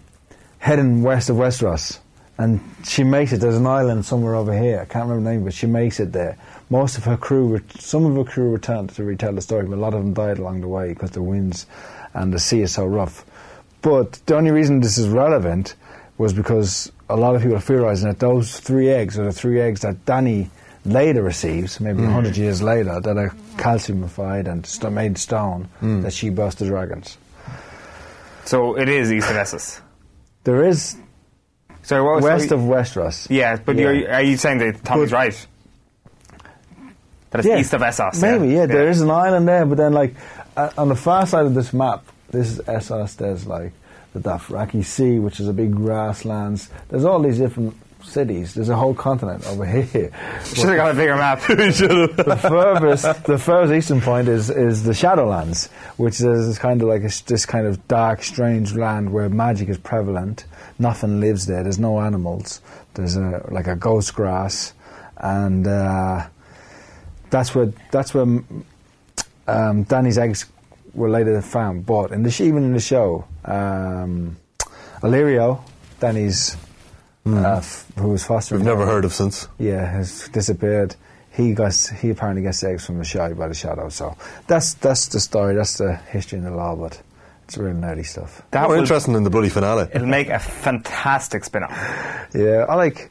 heading 0.59 1.03
west 1.03 1.31
of 1.31 1.37
Westeros. 1.37 1.99
And 2.39 2.61
she 2.85 3.03
makes 3.03 3.33
it. 3.33 3.39
There's 3.41 3.57
an 3.57 3.67
island 3.67 4.05
somewhere 4.05 4.35
over 4.35 4.57
here. 4.57 4.81
I 4.81 4.85
can't 4.85 5.09
remember 5.09 5.25
the 5.31 5.37
name, 5.37 5.45
but 5.45 5.55
she 5.55 5.67
makes 5.67 6.01
it 6.01 6.13
there. 6.13 6.37
Most 6.69 6.99
of 6.99 7.05
her 7.05 7.17
crew, 7.17 7.49
ret- 7.55 7.73
some 7.81 8.05
of 8.05 8.15
her 8.17 8.25
crew 8.31 8.51
returned 8.51 8.91
to 8.91 9.05
retell 9.05 9.33
the 9.33 9.41
story, 9.41 9.65
but 9.67 9.77
a 9.77 9.81
lot 9.81 9.95
of 9.95 10.01
them 10.03 10.13
died 10.13 10.39
along 10.39 10.61
the 10.61 10.69
way 10.69 10.89
because 10.91 11.13
the 11.13 11.23
winds 11.23 11.67
and 12.13 12.33
the 12.35 12.39
sea 12.39 12.61
is 12.61 12.73
so 12.73 12.85
rough. 12.85 13.25
But 13.81 14.21
the 14.27 14.37
only 14.37 14.51
reason 14.51 14.81
this 14.81 14.99
is 14.99 15.09
relevant 15.09 15.77
was 16.19 16.33
because 16.35 16.91
a 17.09 17.17
lot 17.17 17.37
of 17.37 17.43
people 17.43 17.57
are 17.57 17.61
theorizing 17.61 18.09
that 18.09 18.19
those 18.19 18.59
three 18.61 18.91
eggs 18.91 19.19
are 19.19 19.25
the 19.25 19.33
three 19.33 19.61
eggs 19.61 19.81
that 19.83 20.05
Danny 20.05 20.51
later 20.85 21.23
receives, 21.23 21.81
maybe 21.81 22.03
a 22.03 22.11
hundred 22.11 22.37
years 22.37 22.61
later, 22.61 23.01
that 23.01 23.17
are 23.17 23.31
calciumified 23.57 24.47
and 24.47 24.65
st- 24.67 24.93
made 24.93 25.17
stone, 25.19 25.69
that 26.03 26.13
she 26.13 26.29
burst 26.31 26.59
the 26.59 26.67
dragons. 26.67 27.17
So 28.47 28.77
it 28.79 28.89
is 28.89 29.13
east 29.13 29.29
of 29.31 29.37
Essos. 29.37 29.81
There 30.45 30.63
is 30.65 30.97
Sorry, 31.83 32.03
what 32.03 32.17
was 32.17 32.25
west 32.25 32.53
of 32.53 32.61
Westeros. 32.61 33.27
yeah, 33.31 33.57
but 33.57 33.77
Yeah. 33.77 33.91
You're, 33.91 34.13
are 34.13 34.23
you 34.23 34.37
saying 34.37 34.59
that 34.59 34.85
Tommy's 34.85 35.11
But- 35.11 35.17
right? 35.17 35.47
That 37.31 37.39
it's 37.41 37.49
Yeah. 37.49 37.59
east 37.59 37.75
of 37.75 37.81
Essos. 37.83 38.23
Maybe, 38.23 38.55
yeah, 38.55 38.67
there 38.67 38.89
is 38.89 39.01
an 39.01 39.11
island 39.11 39.49
there, 39.49 39.67
but 39.67 39.77
then, 39.79 39.93
like, 39.93 40.15
uh, 40.57 40.71
on 40.79 40.89
the 40.89 40.95
far 40.95 41.27
side 41.27 41.47
of 41.47 41.55
this 41.55 41.73
map, 41.73 42.05
this 42.31 42.47
is 42.53 42.59
Essos, 42.61 43.17
there's, 43.17 43.47
like, 43.47 43.73
the 44.15 44.21
Dothraki 44.21 44.85
Sea, 44.85 45.19
which 45.19 45.41
is 45.41 45.49
a 45.49 45.53
big 45.53 45.75
grasslands. 45.75 46.71
There's 46.89 47.05
all 47.05 47.21
these 47.21 47.39
different 47.39 47.75
cities. 48.07 48.55
There's 48.55 48.69
a 48.69 48.77
whole 48.77 48.95
continent 48.95 49.47
over 49.47 49.65
here. 49.67 50.11
Should 50.45 50.69
have 50.69 50.77
got 50.77 50.91
a 50.93 50.95
bigger 50.95 51.17
map. 51.17 51.41
the 51.47 52.39
furthest, 52.41 53.25
the 53.25 53.39
furthest 53.39 53.75
eastern 53.75 54.01
point 54.01 54.29
is, 54.29 54.51
is 54.51 54.85
the 54.85 54.93
Shadowlands, 54.93 55.69
which 55.97 56.21
is, 56.21 56.59
kind 56.59 56.81
of 56.83 56.89
like 56.89 57.03
a, 57.03 57.11
this 57.27 57.45
kind 57.45 57.67
of 57.67 57.87
dark, 57.89 58.23
strange 58.23 58.75
land 58.75 59.13
where 59.13 59.29
magic 59.29 59.69
is 59.69 59.79
prevalent. 59.79 60.45
Nothing 60.79 61.21
lives 61.21 61.47
there. 61.47 61.63
There's 61.63 61.79
no 61.79 62.01
animals. 62.01 62.61
There's 62.95 63.17
a 63.17 63.47
like 63.51 63.67
a 63.67 63.77
ghost 63.77 64.15
grass, 64.15 64.73
and 65.19 65.67
uh, 65.67 66.27
that's 67.31 67.55
where 67.55 67.73
that's 67.91 68.15
where 68.15 68.43
um, 69.47 69.83
Danny's 69.85 70.19
eggs 70.19 70.47
were 70.95 71.11
later 71.11 71.41
found. 71.43 71.87
But 71.87 72.13
in 72.13 72.23
the 72.23 72.43
even 72.43 72.65
in 72.65 72.73
the 72.73 72.81
show, 72.81 73.27
um, 73.45 74.37
Illyrio, 75.03 75.61
Danny's 76.01 76.57
uh, 77.27 77.61
who 77.99 78.09
was 78.09 78.25
fostering, 78.25 78.61
We've 78.61 78.67
never 78.69 78.87
heard 78.87 79.05
of 79.05 79.13
since. 79.13 79.49
yeah, 79.59 79.85
has 79.91 80.29
disappeared. 80.29 80.95
He 81.33 81.53
got 81.53 81.75
he 82.01 82.11
apparently 82.11 82.43
gets 82.43 82.63
eggs 82.65 82.87
from 82.87 82.99
Asshai 83.01 83.37
by 83.37 83.49
the 83.49 83.55
shadow. 83.55 83.89
So 83.91 84.17
that's 84.47 84.75
that's 84.75 85.09
the 85.09 85.21
story. 85.21 85.55
That's 85.55 85.77
the 85.79 85.97
history 85.97 86.39
and 86.39 86.47
the 86.47 86.51
law. 86.53 86.75
But 86.77 87.01
it's 87.45 87.59
real 87.59 87.75
nerdy 87.75 88.07
stuff. 88.07 88.41
That 88.53 88.63
More 88.63 88.71
will, 88.71 88.79
interesting 88.81 89.13
than 89.15 89.23
the 89.25 89.31
bloody 89.31 89.51
finale. 89.51 89.89
it'll 89.93 90.07
make 90.07 90.29
a 90.31 90.39
fantastic 90.39 91.45
spin-off. 91.45 91.73
Yeah, 92.35 92.67
I 92.69 92.75
like. 92.75 93.11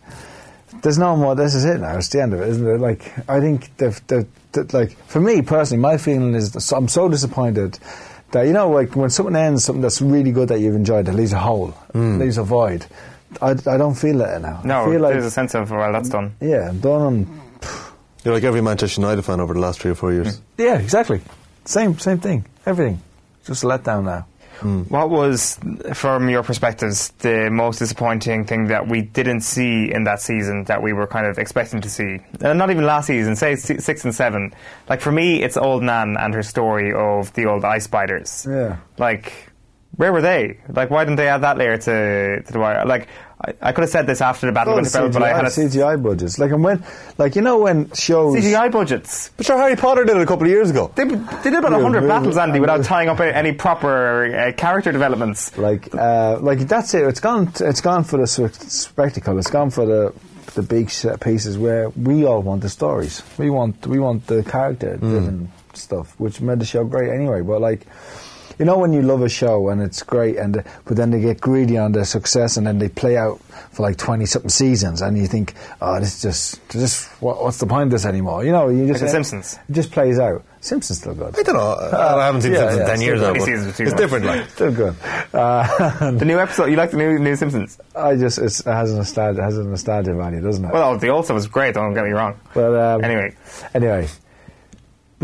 There's 0.81 0.97
no 0.97 1.15
more. 1.15 1.35
This 1.35 1.55
is 1.55 1.65
it 1.65 1.79
now. 1.79 1.97
It's 1.97 2.09
the 2.09 2.21
end 2.21 2.33
of 2.33 2.41
it, 2.41 2.49
isn't 2.49 2.67
it? 2.67 2.79
Like 2.79 3.29
I 3.29 3.39
think 3.39 3.75
the 3.77 3.99
the, 4.07 4.27
the 4.53 4.77
like 4.77 4.97
for 5.07 5.19
me 5.21 5.41
personally, 5.41 5.81
my 5.81 5.97
feeling 5.97 6.33
is 6.35 6.51
that 6.51 6.75
I'm 6.75 6.87
so 6.87 7.07
disappointed 7.09 7.79
that 8.31 8.43
you 8.47 8.53
know 8.53 8.69
like 8.71 8.95
when 8.95 9.09
something 9.09 9.35
ends, 9.35 9.63
something 9.63 9.81
that's 9.81 10.01
really 10.01 10.31
good 10.31 10.49
that 10.49 10.59
you've 10.59 10.75
enjoyed, 10.75 11.07
it 11.07 11.13
leaves 11.13 11.31
a 11.33 11.39
hole, 11.39 11.73
leaves 11.93 12.37
a 12.37 12.43
void. 12.43 12.85
I, 13.41 13.51
I 13.51 13.77
don't 13.77 13.95
feel 13.95 14.17
that 14.19 14.41
now. 14.41 14.61
I 14.63 14.67
No, 14.67 14.91
feel 14.91 15.01
like 15.01 15.13
there's 15.13 15.25
a 15.25 15.31
sense 15.31 15.53
of 15.55 15.71
well, 15.71 15.91
that's 15.91 16.09
done. 16.09 16.35
yeah, 16.41 16.69
I'm 16.69 16.79
done. 16.79 17.01
On, 17.01 17.41
You're 18.23 18.33
like 18.33 18.43
every 18.43 18.61
Manchester 18.61 19.01
United 19.01 19.23
fan 19.23 19.39
over 19.39 19.53
the 19.53 19.59
last 19.59 19.79
three 19.79 19.91
or 19.91 19.95
four 19.95 20.11
years. 20.13 20.41
yeah, 20.57 20.77
exactly. 20.79 21.21
Same 21.65 21.97
same 21.99 22.19
thing. 22.19 22.45
Everything. 22.65 23.01
Just 23.45 23.63
a 23.63 23.67
letdown 23.67 24.03
now. 24.05 24.25
What 24.61 25.09
was, 25.09 25.59
from 25.93 26.29
your 26.29 26.41
perspectives, 26.41 27.09
the 27.19 27.49
most 27.51 27.77
disappointing 27.79 28.45
thing 28.45 28.67
that 28.67 28.87
we 28.87 29.01
didn't 29.01 29.41
see 29.41 29.91
in 29.93 30.05
that 30.05 30.21
season 30.21 30.63
that 30.63 30.81
we 30.81 30.93
were 30.93 31.07
kind 31.07 31.27
of 31.27 31.37
expecting 31.37 31.81
to 31.81 31.89
see? 31.89 32.19
Uh, 32.41 32.53
not 32.53 32.71
even 32.71 32.85
last 32.85 33.07
season, 33.07 33.35
say 33.35 33.57
six 33.57 34.05
and 34.05 34.15
seven. 34.15 34.53
Like 34.87 35.01
for 35.01 35.11
me, 35.11 35.43
it's 35.43 35.57
old 35.57 35.83
Nan 35.83 36.15
and 36.17 36.33
her 36.33 36.41
story 36.41 36.93
of 36.93 37.33
the 37.33 37.47
old 37.47 37.65
ice 37.65 37.83
spiders. 37.83 38.47
Yeah. 38.49 38.77
Like, 38.97 39.33
where 39.97 40.13
were 40.13 40.21
they? 40.21 40.57
Like, 40.69 40.89
why 40.89 41.03
didn't 41.03 41.17
they 41.17 41.27
add 41.27 41.41
that 41.41 41.57
layer 41.57 41.77
to, 41.77 42.41
to 42.41 42.51
the 42.53 42.59
wire? 42.59 42.85
Like, 42.85 43.07
I, 43.43 43.53
I 43.61 43.71
could 43.73 43.81
have 43.81 43.89
said 43.89 44.07
this 44.07 44.21
after 44.21 44.45
the 44.45 44.53
Battle 44.53 44.73
Oh, 44.75 44.77
of 44.79 44.85
Winterfell, 44.85 45.11
but 45.11 45.21
I 45.23 45.33
had 45.35 45.43
a 45.43 45.49
CGI 45.49 46.01
budgets. 46.01 46.39
Like 46.39 46.51
and 46.51 46.63
when, 46.63 46.83
like 47.17 47.35
you 47.35 47.41
know 47.41 47.59
when 47.59 47.91
shows. 47.93 48.35
CGI 48.35 48.71
budgets. 48.71 49.29
But 49.35 49.45
sure, 49.45 49.57
Harry 49.57 49.75
Potter 49.75 50.05
did 50.05 50.15
it 50.15 50.21
a 50.21 50.25
couple 50.25 50.45
of 50.45 50.51
years 50.51 50.69
ago. 50.69 50.89
They, 50.95 51.03
they 51.03 51.15
did 51.15 51.53
about 51.55 51.71
Yeah, 51.71 51.83
100 51.83 52.07
battles, 52.07 52.37
Andy, 52.37 52.59
without 52.61 52.83
tying 52.85 53.09
up 53.09 53.19
any 53.19 53.51
proper 53.51 54.33
uh, 54.33 54.51
character 54.53 54.91
developments. 54.93 55.57
Like, 55.57 55.93
uh, 55.93 56.39
like 56.39 56.59
that's 56.59 56.93
it. 56.93 57.03
It's 57.03 57.19
gone. 57.19 57.51
It's 57.59 57.81
gone 57.81 58.05
for 58.05 58.17
the 58.17 58.27
spe- 58.27 58.53
spectacle. 58.69 59.37
It's 59.37 59.49
gone 59.51 59.69
for 59.69 59.85
the 59.85 60.13
the 60.53 60.61
big 60.63 60.89
set 60.89 61.19
pieces 61.19 61.57
where 61.57 61.89
we 61.89 62.25
all 62.25 62.41
want 62.41 62.61
the 62.61 62.69
stories. 62.69 63.21
We 63.37 63.49
want 63.49 63.85
we 63.85 63.99
want 63.99 64.27
the 64.27 64.43
character 64.43 64.95
driven 64.95 65.51
stuff, 65.73 66.17
which 66.17 66.39
made 66.39 66.59
the 66.59 66.65
show 66.65 66.85
great 66.85 67.11
anyway. 67.11 67.41
But 67.41 67.59
like. 67.59 67.85
You 68.59 68.65
know 68.65 68.77
when 68.77 68.93
you 68.93 69.01
love 69.01 69.21
a 69.21 69.29
show 69.29 69.69
and 69.69 69.81
it's 69.81 70.01
great, 70.03 70.37
and 70.37 70.63
but 70.85 70.95
then 70.97 71.11
they 71.11 71.19
get 71.19 71.41
greedy 71.41 71.77
on 71.77 71.91
their 71.91 72.05
success, 72.05 72.57
and 72.57 72.65
then 72.65 72.79
they 72.79 72.89
play 72.89 73.17
out 73.17 73.39
for 73.71 73.83
like 73.83 73.97
twenty 73.97 74.25
something 74.25 74.49
seasons, 74.49 75.01
and 75.01 75.17
you 75.17 75.27
think, 75.27 75.53
oh, 75.81 75.99
this 75.99 76.15
is 76.15 76.21
just, 76.21 76.69
just 76.69 77.09
what, 77.21 77.43
what's 77.43 77.57
the 77.59 77.65
point 77.67 77.83
of 77.83 77.91
this 77.91 78.05
anymore? 78.05 78.43
You 78.45 78.51
know, 78.53 78.69
you 78.69 78.87
just 78.87 79.01
Like 79.01 79.07
The 79.09 79.11
Simpsons. 79.11 79.59
It 79.69 79.73
just 79.73 79.91
plays 79.91 80.19
out. 80.19 80.43
Simpsons 80.61 80.99
still 80.99 81.13
good. 81.13 81.37
I 81.37 81.43
don't 81.43 81.55
know. 81.55 81.75
I 81.91 82.25
haven't 82.25 82.41
seen 82.41 82.53
yeah, 82.53 82.59
Simpsons 82.59 82.77
yeah, 82.77 82.83
in 82.83 82.87
ten 82.87 82.93
it's 82.95 83.03
years 83.03 83.19
still 83.19 83.27
now. 83.33 83.33
twenty 83.35 83.39
but 83.39 83.45
seasons 83.45 83.67
with 83.67 83.77
two 83.77 83.83
It's 83.83 83.91
months. 83.91 84.01
different, 84.01 84.25
like. 84.25 84.49
Still 84.49 84.71
good. 84.71 84.95
Uh, 85.33 86.11
The 86.17 86.25
new 86.25 86.39
episode, 86.39 86.65
you 86.67 86.75
like 86.77 86.91
the 86.91 86.97
new 86.97 87.19
new 87.19 87.35
Simpsons? 87.35 87.77
I 87.95 88.15
just 88.15 88.39
it's, 88.39 88.61
it 88.61 88.65
has 88.65 88.91
a 88.91 88.95
nostalgia 88.97 89.41
it 89.41 89.43
has 89.43 89.57
a 89.57 89.63
nostalgia 89.63 90.13
value, 90.15 90.41
doesn't 90.41 90.65
it? 90.65 90.71
Well, 90.73 90.97
the 90.97 91.09
old 91.09 91.25
stuff 91.25 91.35
was 91.35 91.47
great. 91.47 91.73
Don't 91.75 91.93
get 91.93 92.03
me 92.05 92.11
wrong. 92.11 92.39
but 92.53 92.73
um, 92.73 93.03
Anyway, 93.03 93.35
anyway. 93.73 94.07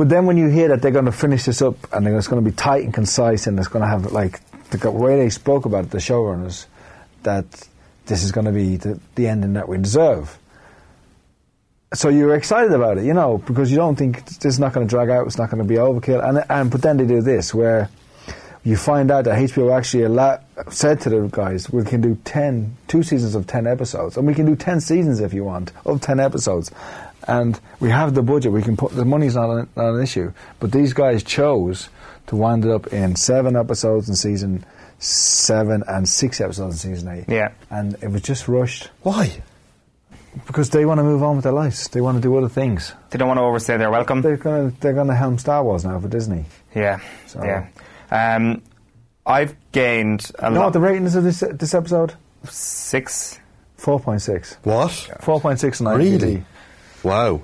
But 0.01 0.09
then 0.09 0.25
when 0.25 0.35
you 0.35 0.47
hear 0.47 0.69
that 0.69 0.81
they're 0.81 0.89
going 0.89 1.05
to 1.05 1.11
finish 1.11 1.45
this 1.45 1.61
up 1.61 1.75
and 1.93 2.07
it's 2.07 2.27
going 2.27 2.43
to 2.43 2.49
be 2.49 2.55
tight 2.55 2.83
and 2.83 2.91
concise 2.91 3.45
and 3.45 3.59
it's 3.59 3.67
going 3.67 3.83
to 3.83 3.87
have 3.87 4.11
like 4.11 4.39
the 4.71 4.89
way 4.89 5.15
they 5.15 5.29
spoke 5.29 5.65
about 5.65 5.83
it, 5.85 5.91
the 5.91 5.99
showrunners, 5.99 6.65
that 7.21 7.45
this 8.07 8.23
is 8.23 8.31
going 8.31 8.45
to 8.45 8.51
be 8.51 8.77
the, 8.77 8.99
the 9.13 9.27
ending 9.27 9.53
that 9.53 9.69
we 9.69 9.77
deserve. 9.77 10.39
So 11.93 12.09
you're 12.09 12.33
excited 12.33 12.71
about 12.71 12.97
it, 12.97 13.05
you 13.05 13.13
know, 13.13 13.37
because 13.37 13.69
you 13.69 13.77
don't 13.77 13.95
think 13.95 14.25
this 14.25 14.55
is 14.55 14.59
not 14.59 14.73
going 14.73 14.87
to 14.87 14.89
drag 14.89 15.11
out, 15.11 15.27
it's 15.27 15.37
not 15.37 15.51
going 15.51 15.61
to 15.61 15.69
be 15.69 15.75
overkill, 15.75 16.27
and 16.27 16.43
and 16.49 16.71
but 16.71 16.81
then 16.81 16.97
they 16.97 17.05
do 17.05 17.21
this 17.21 17.53
where 17.53 17.87
you 18.63 18.77
find 18.77 19.11
out 19.11 19.25
that 19.25 19.37
HBO 19.37 19.77
actually 19.77 20.05
allow, 20.05 20.39
said 20.71 21.01
to 21.01 21.11
the 21.11 21.27
guys, 21.31 21.69
we 21.69 21.83
can 21.83 22.01
do 22.01 22.17
10, 22.25 22.75
two 22.87 23.03
seasons 23.03 23.35
of 23.35 23.45
10 23.45 23.67
episodes, 23.67 24.17
and 24.17 24.25
we 24.25 24.33
can 24.33 24.47
do 24.47 24.55
10 24.55 24.81
seasons 24.81 25.19
if 25.19 25.31
you 25.31 25.43
want, 25.43 25.71
of 25.85 26.01
10 26.01 26.19
episodes. 26.19 26.71
And 27.27 27.59
we 27.79 27.89
have 27.89 28.13
the 28.13 28.21
budget, 28.23 28.51
we 28.51 28.61
can 28.63 28.75
put, 28.77 28.93
the 28.95 29.05
money's 29.05 29.35
not 29.35 29.49
an, 29.51 29.69
not 29.75 29.93
an 29.93 30.01
issue. 30.01 30.33
But 30.59 30.71
these 30.71 30.93
guys 30.93 31.23
chose 31.23 31.89
to 32.27 32.35
wind 32.35 32.65
it 32.65 32.71
up 32.71 32.87
in 32.93 33.15
seven 33.15 33.55
episodes 33.55 34.09
in 34.09 34.15
season 34.15 34.65
seven 34.99 35.83
and 35.87 36.07
six 36.07 36.39
episodes 36.41 36.83
in 36.85 36.93
season 36.95 37.09
eight. 37.09 37.25
Yeah. 37.27 37.51
And 37.69 37.95
it 38.01 38.09
was 38.11 38.21
just 38.21 38.47
rushed 38.47 38.89
Why? 39.03 39.41
because 40.47 40.69
they 40.69 40.85
want 40.85 40.99
to 40.99 41.03
move 41.03 41.23
on 41.23 41.35
with 41.35 41.43
their 41.43 41.53
lives. 41.53 41.87
They 41.89 42.01
want 42.01 42.17
to 42.17 42.21
do 42.21 42.35
other 42.37 42.49
things. 42.49 42.93
they 43.09 43.17
don't 43.17 43.27
want 43.27 43.37
to 43.39 43.43
overstay 43.43 43.77
their 43.77 43.89
welcome. 43.91 44.21
They're 44.21 44.37
gonna 44.37 44.71
they're 44.79 44.93
gonna 44.93 45.15
helm 45.15 45.37
Star 45.37 45.63
Wars 45.63 45.83
now 45.83 45.99
for 45.99 46.07
Disney. 46.07 46.45
Yeah, 46.75 46.99
So- 47.27 47.43
yeah. 47.43 47.67
Um, 48.11 48.61
I've 49.25 49.55
gained 49.71 50.31
a 50.39 50.47
You 50.49 50.55
know 50.55 50.61
what 50.63 50.73
the 50.73 50.79
rating 50.79 51.05
is 51.05 51.15
of 51.15 51.23
this 51.23 51.39
this 51.51 51.73
episode? 51.73 52.13
six. 52.45 53.39
Four 53.77 53.99
point 53.99 54.21
six. 54.21 54.57
What? 54.63 54.91
Four 55.21 55.39
point 55.41 55.59
six 55.59 55.81
on 55.81 55.97
Really? 55.97 56.43
IMDb. 57.01 57.09
Wow. 57.09 57.41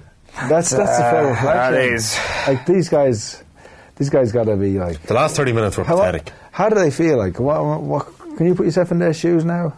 That's 0.50 0.70
that's 0.70 0.98
the 0.98 1.04
fair 1.04 1.28
reflection. 1.28 1.74
that 1.74 1.74
is. 1.74 2.20
Like 2.48 2.66
these 2.66 2.90
guys, 2.90 3.44
these 3.96 4.10
guys 4.10 4.32
got 4.32 4.44
to 4.46 4.56
be 4.56 4.78
like. 4.78 5.02
The 5.04 5.14
last 5.16 5.36
30 5.36 5.54
minutes 5.54 5.78
were 5.78 5.84
How, 5.84 5.96
pathetic. 5.98 6.32
how 6.52 6.70
do 6.70 6.76
they 6.76 6.92
feel? 6.92 7.18
Like 7.18 7.40
what, 7.40 7.64
what, 7.66 7.82
what? 7.82 8.38
Can 8.38 8.46
you 8.46 8.54
put 8.56 8.66
yourself 8.68 8.92
in 8.92 9.00
their 9.00 9.14
shoes 9.14 9.44
now? 9.46 9.74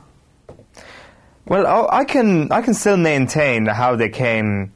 Well, 1.46 1.66
oh, 1.66 1.88
I 1.92 2.04
can 2.04 2.52
I 2.52 2.62
can 2.62 2.74
still 2.74 2.98
maintain 2.98 3.66
how 3.66 3.96
they 3.96 4.10
came, 4.10 4.74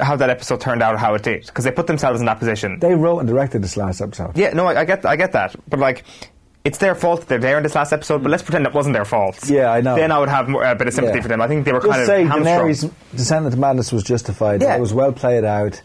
how 0.00 0.16
that 0.16 0.28
episode 0.30 0.60
turned 0.60 0.82
out, 0.82 0.98
how 0.98 1.14
it 1.14 1.22
did, 1.22 1.46
because 1.46 1.64
they 1.64 1.72
put 1.72 1.86
themselves 1.86 2.20
in 2.20 2.26
that 2.26 2.38
position. 2.38 2.78
They 2.78 2.94
wrote 2.94 3.20
and 3.20 3.28
directed 3.28 3.62
this 3.62 3.76
last 3.76 4.00
episode. 4.02 4.36
yeah, 4.36 4.50
no, 4.50 4.66
I, 4.66 4.82
I 4.82 4.84
get 4.84 5.04
I 5.06 5.16
get 5.16 5.32
that, 5.32 5.56
but 5.68 5.80
like. 5.80 6.04
It's 6.64 6.78
their 6.78 6.94
fault 6.94 7.20
that 7.20 7.28
they're 7.28 7.38
there 7.40 7.56
in 7.56 7.64
this 7.64 7.74
last 7.74 7.92
episode, 7.92 8.22
but 8.22 8.30
let's 8.30 8.42
pretend 8.44 8.66
it 8.66 8.72
wasn't 8.72 8.92
their 8.94 9.04
fault. 9.04 9.50
Yeah, 9.50 9.72
I 9.72 9.80
know. 9.80 9.96
Then 9.96 10.12
I 10.12 10.18
would 10.20 10.28
have 10.28 10.48
more, 10.48 10.62
a 10.62 10.76
bit 10.76 10.86
of 10.86 10.94
sympathy 10.94 11.16
Yeah. 11.18 11.22
for 11.22 11.28
them. 11.28 11.40
I 11.42 11.48
think 11.48 11.64
they 11.64 11.72
were 11.72 11.80
Just 11.80 11.90
kind 11.90 12.02
of 12.02 12.06
say 12.06 12.22
hamstrung. 12.24 12.68
Daenerys' 12.68 12.90
descent 13.16 13.46
into 13.46 13.56
madness 13.58 13.90
was 13.92 14.04
justified. 14.04 14.62
Yeah. 14.62 14.76
It 14.76 14.80
was 14.80 14.94
well 14.94 15.12
played 15.12 15.44
out. 15.44 15.82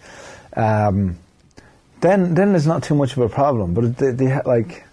Um, 0.55 1.17
then, 2.01 2.35
then 2.35 2.51
there's 2.51 2.67
not 2.67 2.83
too 2.83 2.93
much 2.93 3.13
of 3.13 3.19
a 3.19 3.29
problem. 3.29 3.73
But 3.73 3.97
they, 3.97 4.11
they 4.11 4.39
like, 4.43 4.85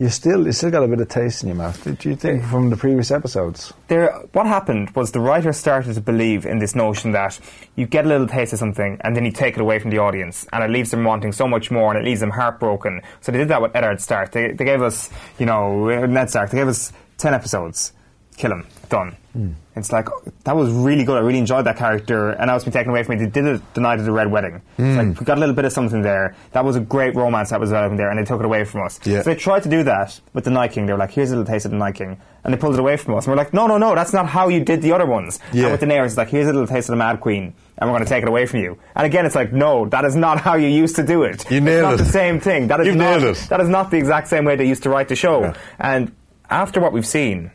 you 0.00 0.08
still 0.08 0.46
you 0.46 0.52
still 0.52 0.70
got 0.70 0.82
a 0.82 0.88
bit 0.88 0.98
of 0.98 1.08
taste 1.08 1.42
in 1.42 1.48
your 1.50 1.56
mouth. 1.56 1.84
Did 1.84 2.02
you 2.06 2.16
think 2.16 2.42
from 2.44 2.70
the 2.70 2.76
previous 2.76 3.10
episodes? 3.10 3.72
there, 3.88 4.10
what 4.32 4.46
happened 4.46 4.90
was 4.96 5.12
the 5.12 5.20
writer 5.20 5.52
started 5.52 5.94
to 5.94 6.00
believe 6.00 6.46
in 6.46 6.58
this 6.58 6.74
notion 6.74 7.12
that 7.12 7.38
you 7.76 7.86
get 7.86 8.06
a 8.06 8.08
little 8.08 8.26
taste 8.26 8.54
of 8.54 8.58
something 8.58 8.98
and 9.02 9.14
then 9.14 9.26
you 9.26 9.30
take 9.30 9.56
it 9.56 9.60
away 9.60 9.78
from 9.78 9.90
the 9.90 9.98
audience 9.98 10.46
and 10.54 10.64
it 10.64 10.70
leaves 10.70 10.90
them 10.90 11.04
wanting 11.04 11.32
so 11.32 11.46
much 11.46 11.70
more 11.70 11.92
and 11.92 12.00
it 12.00 12.08
leaves 12.08 12.20
them 12.20 12.30
heartbroken. 12.30 13.02
So 13.20 13.30
they 13.30 13.38
did 13.38 13.48
that 13.48 13.60
with 13.60 13.76
Eddard 13.76 14.00
Stark. 14.00 14.32
They, 14.32 14.52
they 14.52 14.64
gave 14.64 14.80
us, 14.80 15.10
you 15.38 15.44
know, 15.44 16.06
Ned 16.06 16.30
Stark, 16.30 16.50
they 16.50 16.58
gave 16.58 16.68
us 16.68 16.92
10 17.18 17.34
episodes. 17.34 17.92
Kill 18.40 18.52
him. 18.52 18.66
Done. 18.88 19.16
Hmm. 19.34 19.50
It's 19.76 19.92
like, 19.92 20.08
that 20.44 20.56
was 20.56 20.72
really 20.72 21.04
good. 21.04 21.18
I 21.18 21.20
really 21.20 21.38
enjoyed 21.38 21.66
that 21.66 21.76
character 21.76 22.30
and 22.30 22.46
now 22.46 22.56
it's 22.56 22.64
been 22.64 22.72
taken 22.72 22.88
away 22.88 23.02
from 23.02 23.18
me. 23.18 23.26
They 23.26 23.30
did 23.30 23.44
it 23.44 23.74
the 23.74 23.82
night 23.82 23.98
of 23.98 24.06
the 24.06 24.12
Red 24.12 24.30
Wedding. 24.30 24.62
It's 24.78 24.96
like, 24.96 25.06
hmm. 25.08 25.12
we 25.12 25.26
got 25.26 25.36
a 25.36 25.40
little 25.40 25.54
bit 25.54 25.66
of 25.66 25.72
something 25.72 26.00
there. 26.00 26.34
That 26.52 26.64
was 26.64 26.74
a 26.74 26.80
great 26.80 27.14
romance 27.14 27.50
that 27.50 27.60
was 27.60 27.68
developing 27.68 27.98
there 27.98 28.08
and 28.08 28.18
they 28.18 28.24
took 28.24 28.40
it 28.40 28.46
away 28.46 28.64
from 28.64 28.86
us. 28.86 28.98
Yeah. 29.04 29.20
So 29.20 29.30
they 29.30 29.36
tried 29.36 29.64
to 29.64 29.68
do 29.68 29.82
that 29.82 30.18
with 30.32 30.44
the 30.44 30.50
Night 30.50 30.72
King. 30.72 30.86
They 30.86 30.94
were 30.94 30.98
like, 30.98 31.10
here's 31.10 31.30
a 31.30 31.36
little 31.36 31.52
taste 31.52 31.66
of 31.66 31.72
the 31.72 31.76
Night 31.76 31.96
King. 31.96 32.18
And 32.42 32.54
they 32.54 32.56
pulled 32.56 32.72
it 32.72 32.80
away 32.80 32.96
from 32.96 33.14
us. 33.14 33.26
And 33.26 33.32
we're 33.32 33.36
like, 33.36 33.52
no, 33.52 33.66
no, 33.66 33.76
no, 33.76 33.94
that's 33.94 34.14
not 34.14 34.26
how 34.26 34.48
you 34.48 34.64
did 34.64 34.80
the 34.80 34.92
other 34.92 35.04
ones. 35.04 35.38
Yeah. 35.52 35.64
And 35.64 35.72
with 35.72 35.82
Daenerys, 35.82 36.06
it's 36.06 36.16
like, 36.16 36.30
here's 36.30 36.48
a 36.48 36.52
little 36.52 36.66
taste 36.66 36.88
of 36.88 36.94
the 36.94 36.96
Mad 36.96 37.20
Queen. 37.20 37.52
And 37.76 37.90
we're 37.90 37.98
going 37.98 38.04
to 38.04 38.08
take 38.08 38.22
it 38.22 38.28
away 38.28 38.46
from 38.46 38.60
you. 38.60 38.78
And 38.96 39.04
again, 39.04 39.26
it's 39.26 39.34
like, 39.34 39.52
no, 39.52 39.86
that 39.90 40.06
is 40.06 40.16
not 40.16 40.40
how 40.40 40.54
you 40.54 40.68
used 40.68 40.96
to 40.96 41.04
do 41.04 41.24
it. 41.24 41.44
You 41.50 41.58
it's 41.58 41.64
nailed 41.66 41.82
not 41.82 41.94
it. 41.94 41.98
the 41.98 42.06
same 42.06 42.40
thing. 42.40 42.68
That 42.68 42.80
is 42.80 42.86
You've 42.86 42.96
not, 42.96 43.20
nailed 43.20 43.36
it. 43.36 43.46
That 43.50 43.60
is 43.60 43.68
not 43.68 43.90
the 43.90 43.98
exact 43.98 44.28
same 44.28 44.46
way 44.46 44.56
they 44.56 44.66
used 44.66 44.82
to 44.84 44.90
write 44.90 45.08
the 45.08 45.16
show. 45.16 45.42
Yeah. 45.42 45.54
And 45.78 46.12
after 46.48 46.80
what 46.80 46.92
we've 46.92 47.06
seen, 47.06 47.50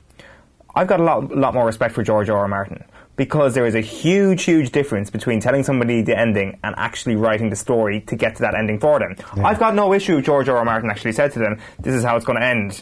I've 0.76 0.88
got 0.88 1.00
a 1.00 1.04
lot, 1.04 1.36
lot 1.36 1.54
more 1.54 1.66
respect 1.66 1.96
for 1.96 2.04
George 2.04 2.30
R. 2.30 2.38
R. 2.38 2.48
Martin 2.48 2.84
because 3.16 3.54
there 3.54 3.66
is 3.66 3.76
a 3.76 3.82
huge, 3.82 4.44
huge 4.44 4.72
difference 4.72 5.10
between 5.10 5.40
telling 5.40 5.64
somebody 5.64 6.02
the 6.02 6.18
ending 6.18 6.60
and 6.64 6.76
actually 6.78 7.16
writing 7.16 7.50
the 7.50 7.56
story 7.56 8.02
to 8.02 8.16
get 8.16 8.36
to 8.36 8.42
that 8.42 8.56
ending 8.56 8.80
for 8.80 9.00
them. 9.00 9.16
I've 9.44 9.60
got 9.60 9.74
no 9.74 9.94
issue 9.94 10.22
George 10.22 10.50
R. 10.50 10.58
R. 10.58 10.66
Martin 10.66 10.90
actually 10.90 11.14
said 11.14 11.32
to 11.34 11.40
them, 11.40 11.60
"This 11.80 11.96
is 11.96 12.04
how 12.04 12.18
it's 12.18 12.26
going 12.26 12.40
to 12.40 12.46
end. 12.46 12.82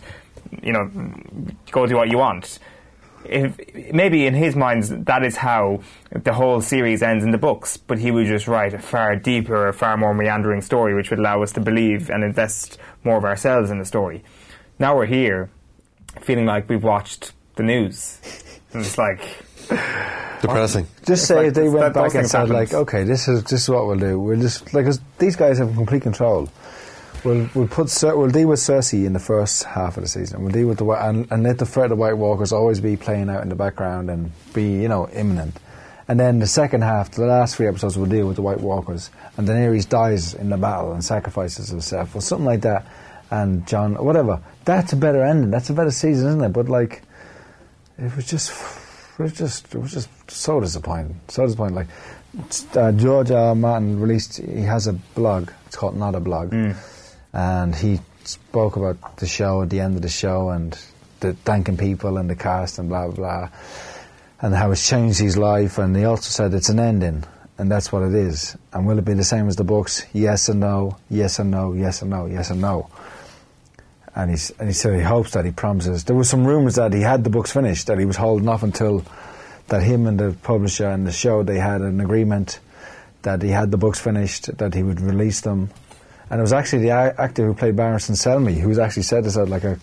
You 0.63 0.73
know, 0.73 0.89
go 1.71 1.85
do 1.85 1.95
what 1.95 2.09
you 2.09 2.17
want." 2.17 2.57
If 3.25 3.57
maybe 3.93 4.25
in 4.25 4.33
his 4.33 4.55
mind 4.55 4.83
that 5.05 5.23
is 5.23 5.37
how 5.37 5.81
the 6.11 6.33
whole 6.33 6.59
series 6.61 7.01
ends 7.01 7.23
in 7.23 7.31
the 7.31 7.37
books, 7.37 7.77
but 7.77 7.99
he 7.99 8.11
would 8.11 8.25
just 8.25 8.47
write 8.47 8.73
a 8.73 8.79
far 8.79 9.15
deeper, 9.15 9.67
a 9.67 9.73
far 9.73 9.95
more 9.97 10.13
meandering 10.13 10.61
story, 10.61 10.93
which 10.93 11.09
would 11.09 11.19
allow 11.19 11.41
us 11.41 11.51
to 11.53 11.61
believe 11.61 12.09
and 12.09 12.23
invest 12.23 12.79
more 13.03 13.17
of 13.17 13.23
ourselves 13.23 13.69
in 13.69 13.77
the 13.77 13.85
story. 13.85 14.23
Now 14.77 14.97
we're 14.97 15.05
here, 15.05 15.51
feeling 16.21 16.45
like 16.45 16.67
we've 16.67 16.83
watched 16.83 17.31
the 17.55 17.63
news. 17.63 18.19
And 18.73 18.83
it's 18.83 18.97
like, 18.97 19.21
Depressing. 20.41 20.87
Just 21.05 21.25
say 21.27 21.45
like 21.45 21.53
they 21.53 21.69
went 21.69 21.93
those 21.93 22.11
back 22.13 22.19
and 22.19 22.29
said 22.29 22.39
happen. 22.39 22.53
like, 22.53 22.73
okay, 22.73 23.03
this 23.05 23.27
is 23.27 23.43
this 23.45 23.63
is 23.63 23.69
what 23.69 23.87
we'll 23.87 23.97
do. 23.97 24.19
We'll 24.19 24.39
just 24.39 24.73
like 24.73 24.85
'cause 24.85 24.99
these 25.17 25.35
guys 25.37 25.57
have 25.59 25.73
complete 25.75 26.01
control. 26.01 26.49
We'll 27.23 27.49
we'll 27.55 27.67
put 27.69 27.89
Cer- 27.89 28.17
we'll 28.17 28.29
deal 28.29 28.49
with 28.49 28.59
Cersei 28.59 29.05
in 29.05 29.13
the 29.13 29.19
first 29.19 29.63
half 29.63 29.95
of 29.95 30.03
the 30.03 30.09
season. 30.09 30.41
We'll 30.41 30.51
deal 30.51 30.67
with 30.67 30.79
the 30.79 30.83
Whi- 30.83 31.07
and, 31.07 31.31
and 31.31 31.43
let 31.43 31.59
the 31.59 31.65
threat 31.65 31.91
of 31.93 31.97
White 31.97 32.17
Walkers 32.17 32.51
always 32.51 32.81
be 32.81 32.97
playing 32.97 33.29
out 33.29 33.41
in 33.41 33.47
the 33.49 33.55
background 33.55 34.09
and 34.09 34.31
be 34.53 34.63
you 34.81 34.89
know 34.89 35.07
imminent. 35.09 35.55
And 36.09 36.19
then 36.19 36.39
the 36.39 36.47
second 36.47 36.81
half, 36.81 37.11
the 37.11 37.25
last 37.25 37.55
three 37.55 37.67
episodes, 37.67 37.97
we'll 37.97 38.09
deal 38.09 38.27
with 38.27 38.35
the 38.35 38.41
White 38.41 38.59
Walkers. 38.59 39.09
And 39.37 39.47
Daenerys 39.47 39.87
dies 39.87 40.33
in 40.33 40.49
the 40.49 40.57
battle 40.57 40.91
and 40.91 41.01
sacrifices 41.03 41.71
herself, 41.71 42.13
or 42.13 42.19
something 42.21 42.45
like 42.45 42.61
that. 42.61 42.85
And 43.31 43.65
Jon, 43.65 43.95
whatever. 43.95 44.41
That's 44.65 44.91
a 44.91 44.97
better 44.97 45.23
ending. 45.23 45.49
That's 45.51 45.69
a 45.69 45.73
better 45.73 45.91
season, 45.91 46.27
isn't 46.27 46.43
it? 46.43 46.49
But 46.49 46.67
like, 46.67 47.03
it 47.97 48.15
was 48.15 48.27
just, 48.27 48.51
it 49.19 49.23
was 49.23 49.33
just, 49.33 49.73
it 49.73 49.77
was 49.77 49.91
just 49.91 50.09
so 50.29 50.59
disappointing. 50.59 51.19
So 51.27 51.45
disappointing. 51.45 51.75
Like, 51.75 51.87
uh, 52.75 52.91
George 52.93 53.31
R. 53.31 53.53
Martin 53.55 53.99
released. 53.99 54.37
He 54.37 54.61
has 54.63 54.87
a 54.87 54.93
blog. 54.93 55.51
It's 55.67 55.75
called 55.75 55.95
Not 55.95 56.15
a 56.15 56.19
Blog, 56.19 56.53
and 57.33 57.75
he 57.75 57.99
spoke 58.23 58.75
about 58.75 59.17
the 59.17 59.27
show 59.27 59.61
at 59.61 59.69
the 59.69 59.79
end 59.79 59.95
of 59.95 60.01
the 60.01 60.09
show 60.09 60.49
and 60.49 60.77
the 61.19 61.33
thanking 61.33 61.77
people 61.77 62.17
and 62.17 62.29
the 62.29 62.35
cast 62.35 62.79
and 62.79 62.89
blah 62.89 63.07
blah 63.07 63.15
blah, 63.15 63.49
and 64.41 64.55
how 64.55 64.71
it's 64.71 64.87
changed 64.87 65.19
his 65.19 65.37
life. 65.37 65.77
And 65.77 65.95
he 65.95 66.05
also 66.05 66.29
said 66.29 66.53
it's 66.55 66.69
an 66.69 66.79
ending, 66.79 67.23
and 67.59 67.71
that's 67.71 67.91
what 67.91 68.01
it 68.01 68.15
is. 68.15 68.57
And 68.71 68.87
will 68.87 68.97
it 68.97 69.05
be 69.05 69.13
the 69.13 69.23
same 69.23 69.47
as 69.47 69.55
the 69.55 69.63
books? 69.63 70.03
Yes 70.13 70.49
and 70.49 70.59
no. 70.59 70.97
Yes 71.11 71.37
and 71.37 71.51
no. 71.51 71.73
Yes 71.73 72.01
and 72.01 72.09
no. 72.09 72.25
Yes 72.25 72.49
and 72.49 72.61
no 72.61 72.89
and 74.15 74.29
he's 74.29 74.51
and 74.59 74.67
he 74.69 74.73
said 74.73 74.95
he 74.95 75.01
hopes 75.01 75.31
that 75.31 75.45
he 75.45 75.51
promises. 75.51 76.03
There 76.03 76.15
was 76.15 76.29
some 76.29 76.45
rumours 76.45 76.75
that 76.75 76.93
he 76.93 77.01
had 77.01 77.23
the 77.23 77.29
books 77.29 77.51
finished, 77.51 77.87
that 77.87 77.97
he 77.99 78.05
was 78.05 78.15
holding 78.17 78.47
off 78.47 78.63
until 78.63 79.03
that 79.69 79.81
him 79.83 80.07
and 80.07 80.19
the 80.19 80.35
publisher 80.43 80.89
and 80.89 81.07
the 81.07 81.11
show 81.11 81.41
they 81.43 81.57
had 81.57 81.81
an 81.81 81.99
agreement 82.01 82.59
that 83.23 83.41
he 83.41 83.49
had 83.49 83.71
the 83.71 83.77
books 83.77 83.99
finished, 83.99 84.55
that 84.57 84.73
he 84.73 84.83
would 84.83 84.99
release 84.99 85.41
them. 85.41 85.69
And 86.29 86.39
it 86.39 86.41
was 86.41 86.51
actually 86.53 86.83
the 86.83 86.91
actor 86.91 87.45
who 87.45 87.53
played 87.53 87.75
Barristan 87.75 88.15
Selmy 88.15 88.55
who 88.59 88.67
was 88.69 88.79
actually 88.79 89.03
said 89.03 89.23
this 89.23 89.37
at 89.37 89.47
like 89.49 89.63
a 89.63 89.79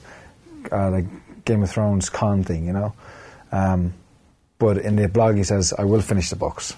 uh, 0.70 0.90
like 0.90 1.06
Game 1.44 1.62
of 1.62 1.70
Thrones 1.70 2.10
con 2.10 2.44
thing, 2.44 2.66
you 2.66 2.72
know. 2.72 2.92
Um, 3.52 3.94
but 4.58 4.76
in 4.78 4.96
the 4.96 5.08
blog 5.08 5.36
he 5.36 5.44
says, 5.44 5.72
"I 5.76 5.84
will 5.84 6.02
finish 6.02 6.28
the 6.30 6.36
books. 6.36 6.76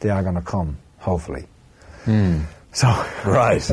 They 0.00 0.10
are 0.10 0.22
going 0.22 0.36
to 0.36 0.40
come, 0.42 0.76
hopefully." 0.98 1.46
So 2.72 2.86
Right. 3.24 3.68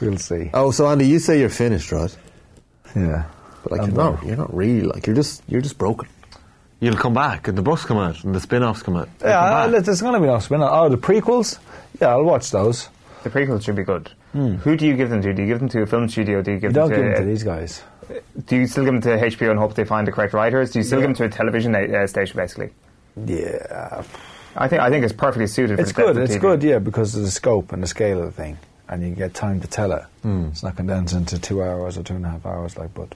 we'll 0.00 0.18
see. 0.18 0.50
Oh, 0.54 0.70
so 0.72 0.88
Andy, 0.88 1.06
you 1.06 1.18
say 1.18 1.38
you're 1.40 1.48
finished, 1.48 1.92
right? 1.92 2.14
Yeah, 2.96 3.24
But 3.62 3.72
like 3.72 3.80
I'm 3.82 3.88
you're 3.94 3.96
not, 4.12 4.24
you're 4.26 4.36
not 4.36 4.54
really 4.54 4.82
like 4.86 5.06
you're 5.06 5.16
just 5.16 5.42
you're 5.48 5.60
just 5.60 5.76
broken. 5.78 6.08
You'll 6.80 6.96
come 6.96 7.14
back, 7.14 7.48
and 7.48 7.56
the 7.56 7.62
books 7.62 7.84
come 7.84 7.96
out, 7.98 8.22
and 8.24 8.34
the 8.34 8.40
spin-offs 8.40 8.82
come 8.82 8.96
out. 8.96 9.08
They'll 9.18 9.30
Yeah, 9.30 9.38
come 9.40 9.70
uh, 9.70 9.76
back. 9.76 9.84
there's 9.84 10.02
going 10.02 10.14
to 10.14 10.20
be 10.20 10.26
no 10.26 10.38
spin. 10.40 10.60
Oh, 10.62 10.88
the 10.88 10.98
prequels? 10.98 11.58
Yeah, 12.00 12.08
I'll 12.08 12.22
watch 12.24 12.50
those. 12.50 12.88
the 13.22 13.30
prequels 13.30 13.62
should 13.64 13.76
be 13.76 13.82
good. 13.84 14.10
Who 14.34 14.76
do 14.76 14.86
you 14.86 14.94
give 14.96 15.08
them 15.08 15.22
to? 15.22 15.32
Do 15.32 15.40
you 15.42 15.48
give 15.48 15.58
them 15.60 15.68
to 15.70 15.82
a 15.82 15.86
film 15.86 16.08
studio? 16.10 16.42
Do 16.42 16.50
you 16.52 16.58
give 16.58 16.72
You 16.72 16.74
don't 16.74 16.90
them 16.90 17.00
give 17.00 17.12
to, 17.12 17.14
them 17.20 17.26
to 17.26 17.30
these 17.32 17.42
guys. 17.42 17.82
Do 18.46 18.56
you 18.56 18.66
still 18.66 18.84
give 18.84 18.92
them 18.92 19.00
to 19.02 19.08
HBO 19.26 19.50
and 19.50 19.58
hope 19.58 19.74
they 19.74 19.84
find 19.86 20.06
the 20.06 20.12
correct 20.12 20.34
writers? 20.34 20.70
Do 20.72 20.78
you 20.78 20.82
still 20.84 21.00
Yeah. 21.00 21.06
give 21.06 21.16
them 21.16 21.28
to 21.28 21.34
a 21.34 21.36
television 21.38 21.74
uh, 21.74 22.06
station, 22.06 22.36
basically? 22.36 22.70
Yeah, 23.24 24.02
I 24.54 24.68
think 24.68 24.82
I 24.82 24.90
think 24.90 25.04
it's 25.04 25.14
perfectly 25.14 25.46
suited. 25.46 25.80
it's 25.80 25.92
the 25.92 26.02
good. 26.02 26.16
It's 26.18 26.36
TV. 26.36 26.40
good, 26.40 26.62
yeah, 26.62 26.78
because 26.78 27.14
of 27.16 27.22
the 27.22 27.30
scope 27.30 27.72
and 27.72 27.82
the 27.82 27.86
scale 27.86 28.18
of 28.20 28.26
the 28.26 28.32
thing, 28.32 28.58
and 28.88 29.02
you 29.02 29.14
get 29.14 29.34
time 29.34 29.60
to 29.60 29.66
tell 29.66 29.92
it. 29.92 30.02
It's 30.48 30.62
not 30.62 30.76
condensed 30.76 31.14
into 31.14 31.38
two 31.38 31.62
hours 31.62 31.96
or 31.98 32.02
two 32.02 32.14
and 32.14 32.24
a 32.24 32.30
half 32.30 32.46
hours, 32.46 32.76
like. 32.76 32.90
But 32.94 33.14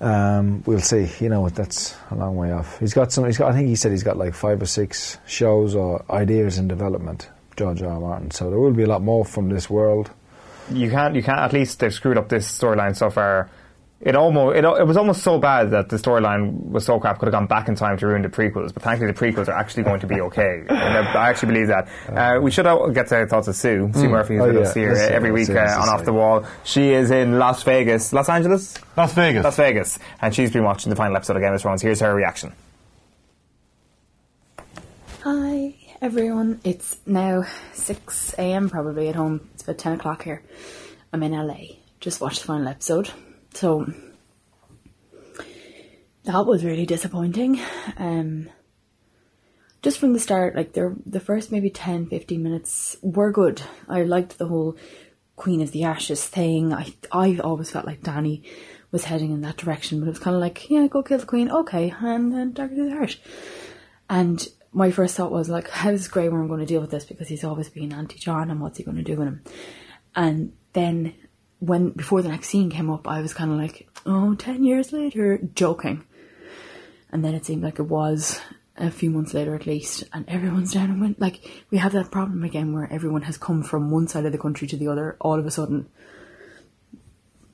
um, 0.00 0.62
we'll 0.66 0.80
see. 0.80 1.08
You 1.20 1.28
know, 1.28 1.48
that's 1.48 1.96
a 2.10 2.14
long 2.14 2.36
way 2.36 2.52
off. 2.52 2.78
He's 2.78 2.94
got 2.94 3.12
some. 3.12 3.24
He's 3.24 3.38
got. 3.38 3.50
I 3.52 3.54
think 3.56 3.68
he 3.68 3.74
said 3.76 3.92
he's 3.92 4.02
got 4.02 4.16
like 4.16 4.34
five 4.34 4.62
or 4.62 4.66
six 4.66 5.18
shows 5.26 5.74
or 5.74 6.04
ideas 6.10 6.58
in 6.58 6.68
development. 6.68 7.28
George 7.56 7.82
R. 7.82 7.90
R. 7.90 8.00
Martin. 8.00 8.30
So 8.30 8.50
there 8.50 8.58
will 8.58 8.72
be 8.72 8.84
a 8.84 8.86
lot 8.86 9.02
more 9.02 9.24
from 9.24 9.48
this 9.48 9.68
world. 9.68 10.10
You 10.70 10.90
can't. 10.90 11.14
You 11.16 11.22
can't. 11.22 11.40
At 11.40 11.52
least 11.52 11.80
they've 11.80 11.92
screwed 11.92 12.16
up 12.18 12.28
this 12.28 12.46
storyline 12.46 12.96
so 12.96 13.10
far. 13.10 13.50
It 14.00 14.14
almost. 14.14 14.56
It, 14.56 14.64
it 14.64 14.86
was 14.86 14.96
almost 14.96 15.24
so 15.24 15.38
bad 15.40 15.72
that 15.72 15.88
the 15.88 15.96
storyline 15.96 16.52
was 16.70 16.84
so 16.84 17.00
crap. 17.00 17.18
Could 17.18 17.26
have 17.26 17.32
gone 17.32 17.48
back 17.48 17.66
in 17.66 17.74
time 17.74 17.98
to 17.98 18.06
ruin 18.06 18.22
the 18.22 18.28
prequels. 18.28 18.72
But 18.72 18.84
thankfully, 18.84 19.10
the 19.10 19.18
prequels 19.18 19.48
are 19.48 19.54
actually 19.58 19.82
going 19.82 19.98
to 20.00 20.06
be 20.06 20.20
okay. 20.20 20.62
and 20.68 20.78
I 20.78 21.12
I 21.14 21.28
actually 21.30 21.52
believe 21.54 21.66
that. 21.66 21.88
Uh, 22.08 22.40
we 22.40 22.52
should 22.52 22.64
uh, 22.66 22.86
get 22.90 23.08
the 23.08 23.26
thoughts 23.26 23.48
of 23.48 23.56
Sue. 23.56 23.90
Sue 23.92 24.08
Murphy, 24.08 24.34
who's 24.36 24.42
Oh, 24.42 24.46
with 24.46 24.54
yeah. 24.54 24.60
us 24.62 24.74
here 24.74 24.88
Let's 24.92 25.00
see, 25.08 25.12
every 25.12 25.32
week 25.32 25.50
uh, 25.50 25.58
on. 25.80 25.88
Off 25.88 26.04
the 26.04 26.12
Wall. 26.12 26.46
She 26.62 26.90
is 26.90 27.10
in 27.10 27.40
Las 27.40 27.64
Vegas, 27.64 28.12
Los 28.12 28.28
Angeles, 28.28 28.78
Las 28.96 29.12
Vegas. 29.14 29.42
Las 29.42 29.56
Vegas, 29.56 29.98
and 30.20 30.32
she's 30.32 30.52
been 30.52 30.62
watching 30.62 30.90
the 30.90 30.96
final 30.96 31.16
episode 31.16 31.34
of 31.36 31.42
Game 31.42 31.52
of 31.52 31.60
Thrones. 31.60 31.82
Here's 31.82 31.98
her 31.98 32.14
reaction. 32.14 32.52
Hi 35.24 35.74
everyone, 36.00 36.60
it's 36.62 36.96
now 37.04 37.44
6 37.72 38.34
am 38.38 38.70
probably 38.70 39.08
at 39.08 39.16
home. 39.16 39.48
It's 39.54 39.64
about 39.64 39.78
10 39.78 39.92
o'clock 39.94 40.22
here. 40.22 40.42
I'm 41.12 41.22
in 41.24 41.32
LA. 41.32 41.56
Just 42.00 42.20
watched 42.20 42.40
the 42.42 42.46
final 42.46 42.68
episode. 42.68 43.10
So 43.54 43.92
that 46.24 46.46
was 46.46 46.64
really 46.64 46.86
disappointing. 46.86 47.60
Um, 47.96 48.50
just 49.82 49.98
from 49.98 50.12
the 50.12 50.20
start, 50.20 50.56
like 50.56 50.72
the, 50.72 50.96
the 51.06 51.20
first 51.20 51.52
maybe 51.52 51.70
10 51.70 52.06
15 52.06 52.42
minutes 52.42 52.96
were 53.02 53.32
good. 53.32 53.62
I 53.88 54.02
liked 54.02 54.38
the 54.38 54.48
whole 54.48 54.76
Queen 55.36 55.62
of 55.62 55.70
the 55.72 55.84
Ashes 55.84 56.26
thing. 56.26 56.72
I, 56.72 56.92
I 57.12 57.38
always 57.38 57.70
felt 57.70 57.86
like 57.86 58.02
Danny 58.02 58.42
was 58.90 59.04
heading 59.04 59.30
in 59.30 59.42
that 59.42 59.56
direction, 59.56 60.00
but 60.00 60.06
it 60.06 60.10
was 60.10 60.18
kind 60.18 60.34
of 60.34 60.40
like, 60.40 60.68
yeah, 60.68 60.86
go 60.86 61.02
kill 61.02 61.18
the 61.18 61.26
Queen, 61.26 61.50
okay, 61.50 61.94
and 62.00 62.32
then 62.32 62.52
Dagger 62.52 62.74
to 62.74 62.84
the 62.84 62.96
Heart. 62.96 63.18
And 64.10 64.46
my 64.72 64.90
first 64.90 65.16
thought 65.16 65.30
was 65.30 65.48
like, 65.48 65.68
how's 65.68 66.08
Grey 66.08 66.28
Worm 66.28 66.48
going 66.48 66.60
to 66.60 66.66
deal 66.66 66.80
with 66.80 66.90
this? 66.90 67.04
Because 67.04 67.28
he's 67.28 67.44
always 67.44 67.68
been 67.68 67.92
anti-Jon, 67.92 68.50
and 68.50 68.60
what's 68.60 68.78
he 68.78 68.84
going 68.84 68.96
to 68.96 69.02
do 69.02 69.16
with 69.16 69.28
him? 69.28 69.42
And 70.16 70.52
then 70.72 71.14
when 71.60 71.90
before 71.90 72.22
the 72.22 72.28
next 72.28 72.48
scene 72.48 72.70
came 72.70 72.90
up, 72.90 73.08
I 73.08 73.20
was 73.20 73.34
kind 73.34 73.50
of 73.50 73.58
like, 73.58 73.88
oh, 74.06 74.34
10 74.34 74.64
years 74.64 74.92
later, 74.92 75.38
joking. 75.54 76.04
And 77.10 77.24
then 77.24 77.34
it 77.34 77.44
seemed 77.44 77.62
like 77.62 77.78
it 77.78 77.82
was 77.82 78.40
a 78.76 78.90
few 78.90 79.10
months 79.10 79.34
later 79.34 79.54
at 79.54 79.66
least, 79.66 80.04
and 80.12 80.28
everyone's 80.28 80.72
down 80.72 80.90
and 80.90 81.00
went 81.00 81.20
like 81.20 81.64
we 81.70 81.78
have 81.78 81.92
that 81.92 82.10
problem 82.10 82.44
again 82.44 82.72
where 82.72 82.90
everyone 82.92 83.22
has 83.22 83.36
come 83.36 83.62
from 83.62 83.90
one 83.90 84.06
side 84.06 84.24
of 84.24 84.32
the 84.32 84.38
country 84.38 84.68
to 84.68 84.76
the 84.76 84.88
other 84.88 85.16
all 85.20 85.38
of 85.38 85.46
a 85.46 85.50
sudden. 85.50 85.88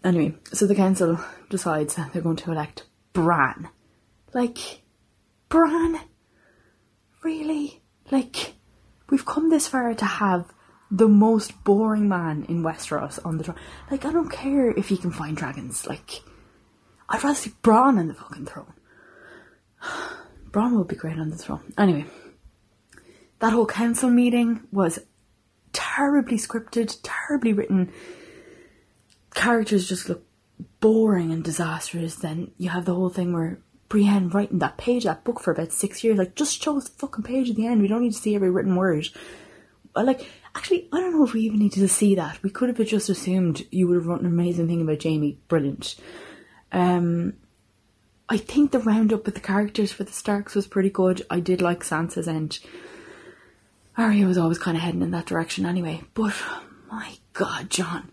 Anyway, 0.03 0.35
so 0.53 0.67
the 0.67 0.75
council 0.75 1.19
decides 1.49 1.95
that 1.95 2.12
they're 2.12 2.21
going 2.21 2.37
to 2.37 2.53
elect 2.53 2.85
Bran. 3.14 3.71
Like, 4.35 4.83
Bran? 5.49 5.99
Really? 7.23 7.81
Like, 8.11 8.55
we've 9.09 9.25
come 9.25 9.49
this 9.49 9.67
far 9.67 9.95
to 9.95 10.05
have 10.05 10.53
the 10.90 11.09
most 11.09 11.64
boring 11.64 12.09
man 12.09 12.44
in 12.49 12.62
Westeros 12.62 13.18
on 13.25 13.38
the 13.38 13.44
throne. 13.44 13.59
Like, 13.90 14.05
I 14.05 14.12
don't 14.12 14.31
care 14.31 14.70
if 14.70 14.88
he 14.88 14.97
can 14.97 15.11
find 15.11 15.37
dragons. 15.37 15.87
Like, 15.87 16.23
I'd 17.09 17.23
rather 17.23 17.35
see 17.35 17.53
Bronn 17.62 17.99
on 17.99 18.09
the 18.09 18.14
fucking 18.14 18.47
throne. 18.47 18.73
Bronn 20.51 20.77
would 20.77 20.88
be 20.88 20.97
great 20.97 21.18
on 21.18 21.31
the 21.31 21.37
throne. 21.37 21.73
Anyway, 21.77 22.07
that 23.40 23.53
whole 23.53 23.66
council 23.66 24.11
meeting 24.11 24.62
was 24.70 25.01
terribly 25.73 26.37
scripted, 26.37 26.99
terribly 27.03 27.53
written. 27.53 27.92
Characters 29.35 29.88
just 29.88 30.09
look 30.09 30.25
boring 30.81 31.33
and 31.33 31.42
disastrous. 31.42 32.14
Then 32.14 32.53
you 32.57 32.70
have 32.70 32.85
the 32.85 32.94
whole 32.94 33.11
thing 33.11 33.33
where 33.33 33.59
Brienne 33.88 34.31
writing 34.31 34.61
that 34.61 34.77
page, 34.77 35.05
that 35.05 35.25
book 35.25 35.40
for 35.40 35.53
about 35.53 35.73
six 35.73 36.03
years, 36.03 36.18
like 36.18 36.35
just 36.35 36.62
show 36.62 36.79
the 36.79 36.88
fucking 36.88 37.25
page 37.25 37.51
at 37.51 37.57
the 37.57 37.66
end. 37.66 37.83
We 37.83 37.88
don't 37.88 38.03
need 38.03 38.12
to 38.12 38.18
see 38.18 38.35
every 38.35 38.51
written 38.51 38.77
word. 38.77 39.09
Like, 39.94 40.29
actually, 40.55 40.88
I 40.93 41.01
don't 41.01 41.12
know 41.12 41.25
if 41.25 41.33
we 41.33 41.43
even 41.43 41.59
needed 41.59 41.81
to 41.81 41.88
see 41.88 42.14
that. 42.14 42.43
We 42.43 42.51
could 42.51 42.69
have 42.69 42.87
just 42.87 43.09
assumed 43.09 43.67
you 43.71 43.88
would 43.88 43.97
have 43.97 44.07
written 44.07 44.27
an 44.27 44.33
amazing 44.33 44.69
thing 44.69 44.81
about 44.81 45.03
Jaime. 45.03 45.38
Brilliant. 45.49 45.97
Um, 46.73 47.35
I 48.29 48.37
think 48.38 48.71
the 48.71 48.79
roundup 48.79 49.27
with 49.27 49.35
the 49.35 49.40
characters 49.40 49.93
for 49.93 50.05
the 50.05 50.12
Starks 50.12 50.55
was 50.55 50.67
pretty 50.67 50.90
good. 50.90 51.23
I 51.31 51.40
did 51.40 51.61
like 51.61 51.81
Sansa's 51.81 52.29
end. 52.29 52.59
Arya 53.97 54.27
was 54.27 54.38
always 54.38 54.59
kind 54.59 54.77
of 54.77 54.83
heading 54.83 55.03
in 55.03 55.11
that 55.12 55.27
direction 55.27 55.67
anyway. 55.67 56.03
But 56.14 56.35
my 56.90 57.17
God, 57.33 57.71
Jon, 57.71 58.11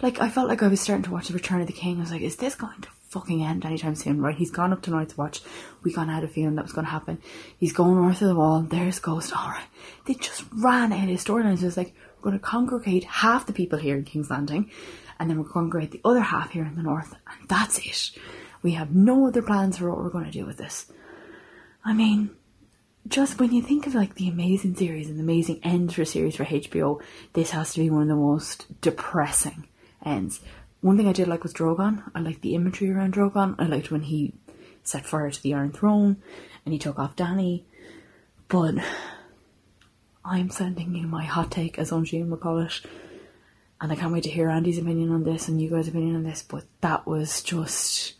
like 0.00 0.20
I 0.20 0.28
felt 0.28 0.48
like 0.48 0.62
I 0.62 0.68
was 0.68 0.80
starting 0.80 1.04
to 1.04 1.10
watch 1.10 1.28
The 1.28 1.34
Return 1.34 1.60
of 1.60 1.66
the 1.66 1.72
King. 1.72 1.98
I 1.98 2.00
was 2.00 2.12
like, 2.12 2.22
is 2.22 2.36
this 2.36 2.54
going 2.54 2.80
to 2.82 2.88
fucking 3.08 3.42
end 3.42 3.64
anytime 3.64 3.94
soon? 3.94 4.20
Right? 4.20 4.36
He's 4.36 4.50
gone 4.50 4.72
up 4.72 4.82
tonight 4.82 5.10
to 5.10 5.16
watch. 5.16 5.40
We 5.82 5.94
of 5.94 6.08
had 6.08 6.24
a 6.24 6.28
feeling 6.28 6.56
that 6.56 6.64
was 6.64 6.72
going 6.72 6.86
to 6.86 6.90
happen. 6.90 7.20
He's 7.58 7.72
going 7.72 7.94
north 7.94 8.22
of 8.22 8.28
the 8.28 8.34
wall. 8.34 8.62
There's 8.62 8.98
Ghost. 8.98 9.36
All 9.36 9.48
right. 9.48 9.66
They 10.06 10.14
just 10.14 10.44
ran 10.52 10.92
out 10.92 11.08
of 11.08 11.16
storylines. 11.18 11.62
It 11.62 11.66
was 11.66 11.76
like 11.76 11.94
we're 12.16 12.30
going 12.30 12.40
to 12.40 12.44
congregate 12.44 13.04
half 13.04 13.46
the 13.46 13.52
people 13.52 13.78
here 13.78 13.96
in 13.96 14.04
King's 14.04 14.30
Landing, 14.30 14.70
and 15.18 15.30
then 15.30 15.38
we're 15.38 15.44
going 15.44 15.70
to 15.70 15.70
congregate 15.70 15.90
the 15.92 16.08
other 16.08 16.20
half 16.20 16.50
here 16.50 16.64
in 16.64 16.74
the 16.74 16.82
north, 16.82 17.14
and 17.26 17.48
that's 17.48 17.78
it. 17.78 18.18
We 18.62 18.72
have 18.72 18.94
no 18.94 19.28
other 19.28 19.42
plans 19.42 19.78
for 19.78 19.88
what 19.88 19.98
we're 19.98 20.10
going 20.10 20.24
to 20.24 20.30
do 20.30 20.44
with 20.44 20.56
this. 20.56 20.90
I 21.84 21.92
mean, 21.92 22.30
just 23.06 23.38
when 23.38 23.52
you 23.52 23.62
think 23.62 23.86
of 23.86 23.94
like 23.94 24.14
the 24.14 24.28
amazing 24.28 24.74
series 24.74 25.08
and 25.08 25.18
the 25.18 25.22
amazing 25.22 25.60
ends 25.62 25.94
for 25.94 26.02
a 26.02 26.06
series 26.06 26.36
for 26.36 26.44
HBO, 26.44 27.00
this 27.32 27.52
has 27.52 27.72
to 27.72 27.80
be 27.80 27.90
one 27.90 28.02
of 28.02 28.08
the 28.08 28.16
most 28.16 28.80
depressing 28.80 29.68
ends. 30.04 30.40
One 30.80 30.96
thing 30.96 31.08
I 31.08 31.12
did 31.12 31.28
like 31.28 31.42
was 31.42 31.52
Drogon. 31.52 32.10
I 32.14 32.20
liked 32.20 32.42
the 32.42 32.54
imagery 32.54 32.90
around 32.90 33.14
Drogon. 33.14 33.56
I 33.58 33.64
liked 33.64 33.90
when 33.90 34.02
he 34.02 34.34
set 34.84 35.04
fire 35.04 35.30
to 35.30 35.42
the 35.42 35.54
Iron 35.54 35.72
Throne 35.72 36.22
and 36.64 36.72
he 36.72 36.78
took 36.78 36.98
off 36.98 37.16
Dany. 37.16 37.64
But 38.48 38.76
I'm 40.24 40.50
sending 40.50 40.94
you 40.94 41.06
my 41.06 41.24
hot 41.24 41.50
take, 41.50 41.78
as 41.78 41.90
Eugene 41.90 42.30
would 42.30 42.40
call 42.40 42.58
it. 42.58 42.80
And 43.80 43.90
I 43.90 43.96
can't 43.96 44.12
wait 44.12 44.24
to 44.24 44.30
hear 44.30 44.48
Andy's 44.48 44.78
opinion 44.78 45.10
on 45.12 45.24
this 45.24 45.48
and 45.48 45.60
you 45.60 45.70
guys' 45.70 45.88
opinion 45.88 46.16
on 46.16 46.22
this. 46.22 46.42
But 46.42 46.64
that 46.80 47.06
was 47.06 47.42
just 47.42 48.14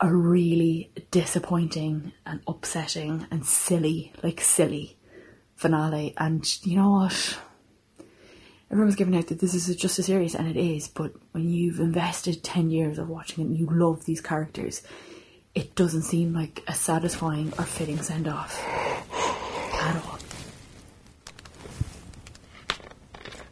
a 0.00 0.14
really 0.14 0.90
disappointing 1.10 2.12
and 2.24 2.40
upsetting 2.46 3.26
and 3.30 3.44
silly, 3.46 4.12
like 4.22 4.40
silly 4.40 4.98
finale. 5.56 6.14
And 6.16 6.44
you 6.64 6.76
know 6.76 6.90
what? 6.90 7.38
Everyone's 8.70 8.94
giving 8.94 9.16
out 9.16 9.26
that 9.26 9.40
this 9.40 9.52
is 9.54 9.74
just 9.74 9.98
a 9.98 10.02
series, 10.02 10.36
and 10.36 10.46
it 10.46 10.56
is, 10.56 10.86
but 10.86 11.12
when 11.32 11.48
you've 11.48 11.80
invested 11.80 12.44
10 12.44 12.70
years 12.70 12.98
of 12.98 13.08
watching 13.08 13.42
it 13.42 13.48
and 13.48 13.58
you 13.58 13.66
love 13.66 14.04
these 14.04 14.20
characters, 14.20 14.82
it 15.56 15.74
doesn't 15.74 16.02
seem 16.02 16.32
like 16.32 16.62
a 16.68 16.74
satisfying 16.74 17.52
or 17.58 17.64
fitting 17.64 18.00
send 18.00 18.28
off 18.28 18.62
at 19.74 19.96
all. 20.04 20.18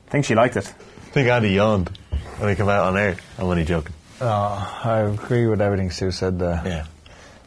I 0.07 0.11
think 0.11 0.25
she 0.25 0.37
liked 0.37 0.57
it. 0.57 0.69
I 0.69 1.11
think 1.11 1.29
Andy 1.29 1.51
yawned 1.51 1.91
when 2.39 2.51
he 2.51 2.55
came 2.55 2.69
out 2.69 2.87
on 2.87 2.97
air. 2.97 3.17
I'm 3.39 3.47
only 3.47 3.65
joking. 3.65 3.95
Oh, 4.21 4.81
I 4.85 5.01
agree 5.01 5.49
with 5.49 5.61
everything 5.61 5.91
Sue 5.91 6.13
said 6.13 6.39
there. 6.39 6.63
Yeah. 6.65 6.87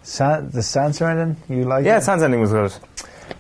San- 0.04 0.52
the 0.52 0.60
Sansa 0.60 1.10
ending, 1.10 1.38
you 1.48 1.64
like 1.64 1.84
it? 1.84 1.88
Yeah, 1.88 2.00
it? 2.00 2.02
Sans 2.02 2.22
ending 2.22 2.42
was 2.42 2.52
good. 2.52 2.74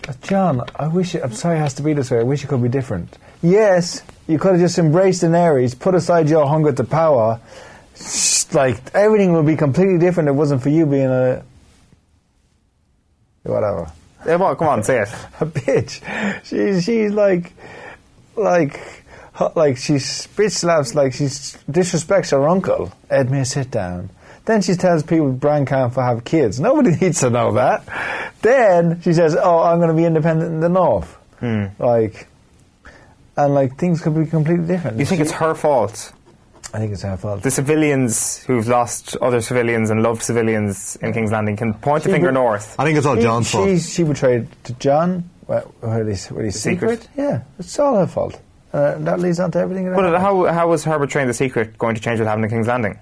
But 0.03 0.21
Jon, 0.21 0.63
I 0.77 0.87
wish 0.87 1.15
it, 1.15 1.23
I'm 1.23 1.33
sorry 1.33 1.57
it 1.57 1.61
has 1.61 1.73
to 1.75 1.83
be 1.83 1.91
this 1.93 2.09
way. 2.11 2.19
I 2.19 2.23
wish 2.23 2.43
it 2.45 2.47
could 2.47 2.63
be 2.63 2.69
different. 2.69 3.17
Yes, 3.41 4.03
you 4.31 4.39
could 4.39 4.53
have 4.53 4.59
just 4.59 4.77
embraced 4.77 5.23
Daenerys, 5.23 5.77
put 5.77 5.93
aside 5.95 6.29
your 6.29 6.47
hunger 6.47 6.71
to 6.71 6.83
power. 6.83 7.39
Like 8.53 8.79
everything 8.93 9.33
would 9.33 9.45
be 9.45 9.55
completely 9.55 9.97
different. 9.97 10.29
if 10.29 10.33
It 10.33 10.37
wasn't 10.37 10.63
for 10.63 10.69
you 10.69 10.85
being 10.85 11.05
a 11.09 11.43
whatever 13.43 13.91
Yeah, 14.25 14.35
well, 14.35 14.55
come 14.55 14.67
on, 14.67 14.83
say 14.83 15.01
it. 15.01 15.09
a 15.39 15.45
bitch. 15.45 16.43
She's 16.45 16.83
she's 16.83 17.11
like 17.11 17.53
like 18.35 18.79
like 19.55 19.77
she's 19.77 20.27
bitch 20.27 20.51
slaps 20.51 20.95
like 20.95 21.13
she 21.13 21.25
disrespects 21.25 22.31
her 22.31 22.47
uncle. 22.47 22.91
Edmure 23.09 23.45
sit 23.45 23.71
down. 23.71 24.09
Then 24.45 24.61
she 24.61 24.73
tells 24.75 25.03
people 25.03 25.31
Bran 25.31 25.65
can't 25.65 25.93
have 25.93 26.23
kids. 26.23 26.59
Nobody 26.59 26.95
needs 27.01 27.19
to 27.19 27.29
know 27.29 27.53
that. 27.53 27.83
Then 28.41 29.01
she 29.01 29.13
says, 29.13 29.35
"Oh, 29.35 29.59
I'm 29.59 29.77
going 29.77 29.89
to 29.89 29.95
be 29.95 30.05
independent 30.05 30.51
in 30.51 30.59
the 30.59 30.69
north." 30.69 31.15
Hmm. 31.39 31.65
Like, 31.79 32.27
and 33.37 33.53
like 33.53 33.77
things 33.77 34.01
could 34.01 34.15
be 34.15 34.25
completely 34.25 34.65
different. 34.67 34.97
You 34.99 35.05
think 35.05 35.19
She- 35.19 35.23
it's 35.23 35.31
her 35.33 35.53
fault? 35.55 36.13
I 36.73 36.77
think 36.79 36.93
it's 36.93 37.01
her 37.01 37.17
fault. 37.17 37.41
The 37.43 37.51
civilians 37.51 38.37
who've 38.43 38.67
lost 38.67 39.17
other 39.21 39.41
civilians 39.41 39.89
and 39.89 40.01
loved 40.03 40.21
civilians 40.23 40.95
in 41.01 41.11
King's 41.13 41.31
Landing 41.31 41.57
can 41.57 41.73
point 41.73 42.03
the 42.03 42.09
finger 42.09 42.27
would- 42.27 42.33
north. 42.35 42.75
I 42.79 42.85
think 42.85 42.97
it's 42.97 43.05
all 43.05 43.15
She- 43.15 43.21
Jon's 43.23 43.47
she, 43.47 43.57
fault. 43.57 43.79
She 43.81 44.03
betrayed 44.03 44.47
to 44.65 44.73
Jon. 44.73 45.29
What, 45.47 45.65
what 45.83 46.07
is, 46.07 46.27
what 46.27 46.45
is 46.45 46.61
Secret? 46.61 47.01
secret? 47.01 47.09
Yeah, 47.17 47.41
it's 47.59 47.77
all 47.77 47.97
her 47.97 48.07
fault. 48.07 48.39
Uh, 48.73 48.95
that 48.99 49.19
leads 49.19 49.37
on 49.41 49.51
to 49.51 49.59
everything. 49.59 49.89
that 49.89 49.95
But 49.95 50.05
happened. 50.05 50.21
how, 50.23 50.45
how 50.53 50.69
was 50.69 50.85
her 50.85 50.97
betraying 50.97 51.27
the 51.27 51.33
secret 51.33 51.77
going 51.77 51.95
to 51.95 52.01
change 52.01 52.19
what 52.21 52.27
happened 52.27 52.45
in 52.45 52.51
King's 52.51 52.67
Landing? 52.67 52.97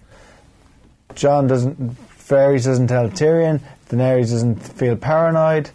Jon 1.16 1.48
doesn't. 1.48 1.96
Varys 2.28 2.66
doesn't 2.66 2.88
tell 2.88 3.10
Tyrion. 3.10 3.60
Daenerys 3.90 4.30
doesn't 4.32 4.56
feel 4.58 4.96
paranoid. 4.96 5.70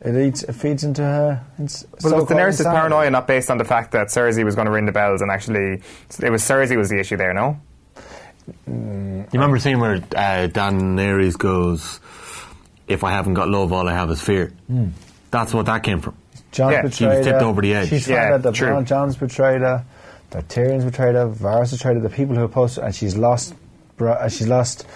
It 0.00 0.14
eats. 0.16 0.42
It 0.44 0.52
feeds 0.52 0.84
into 0.84 1.02
her. 1.02 1.42
It's 1.58 1.84
Well, 2.02 2.10
so-called 2.12 2.28
Daenerys' 2.28 2.58
insanity. 2.60 2.76
paranoia 2.78 3.10
not 3.10 3.26
based 3.26 3.50
on 3.50 3.58
the 3.58 3.64
fact 3.64 3.90
that 3.92 4.08
Cersei 4.08 4.44
was 4.44 4.54
going 4.54 4.66
to 4.66 4.72
ring 4.72 4.86
the 4.86 4.92
bells, 4.92 5.22
and 5.22 5.30
actually, 5.30 5.82
it 6.22 6.30
was 6.30 6.42
Cersei 6.42 6.76
was 6.76 6.88
the 6.88 7.00
issue 7.00 7.16
there. 7.16 7.34
No, 7.34 7.56
You 8.66 9.26
remember 9.32 9.56
the 9.56 9.60
scene 9.60 9.80
where 9.80 9.96
uh, 9.96 10.48
Daenerys 10.48 11.36
goes, 11.36 12.00
"If 12.86 13.02
I 13.04 13.10
haven't 13.10 13.34
got 13.34 13.48
love, 13.48 13.72
all 13.72 13.88
I 13.88 13.92
have 13.94 14.10
is 14.10 14.20
fear." 14.20 14.52
That's 15.30 15.52
what 15.52 15.66
that 15.66 15.82
came 15.82 16.00
from. 16.00 16.14
Jon's 16.52 16.72
Yeah, 16.72 16.82
she 16.82 16.88
betrayed 17.04 17.16
was 17.18 17.26
tipped 17.26 17.40
her. 17.42 17.46
over 17.46 17.60
the 17.60 17.74
edge. 17.74 17.88
She's 17.90 18.08
Yeah, 18.08 18.22
found 18.22 18.34
out 18.34 18.42
that 18.42 18.54
true. 18.54 18.68
Bron- 18.68 18.84
Jon's 18.86 19.16
betrayed 19.16 19.60
her. 19.60 19.84
That 20.30 20.48
Tyrion's 20.48 20.84
betrayed 20.84 21.14
her. 21.14 21.26
Varys 21.28 21.72
betrayed 21.72 21.96
her. 21.96 22.02
The 22.02 22.08
people 22.08 22.36
who 22.36 22.44
opposed 22.44 22.76
her, 22.76 22.82
and 22.84 22.94
she's 22.94 23.16
lost. 23.16 23.54
Bra- 23.96 24.12
uh, 24.12 24.28
She's 24.28 24.46
lost. 24.48 24.86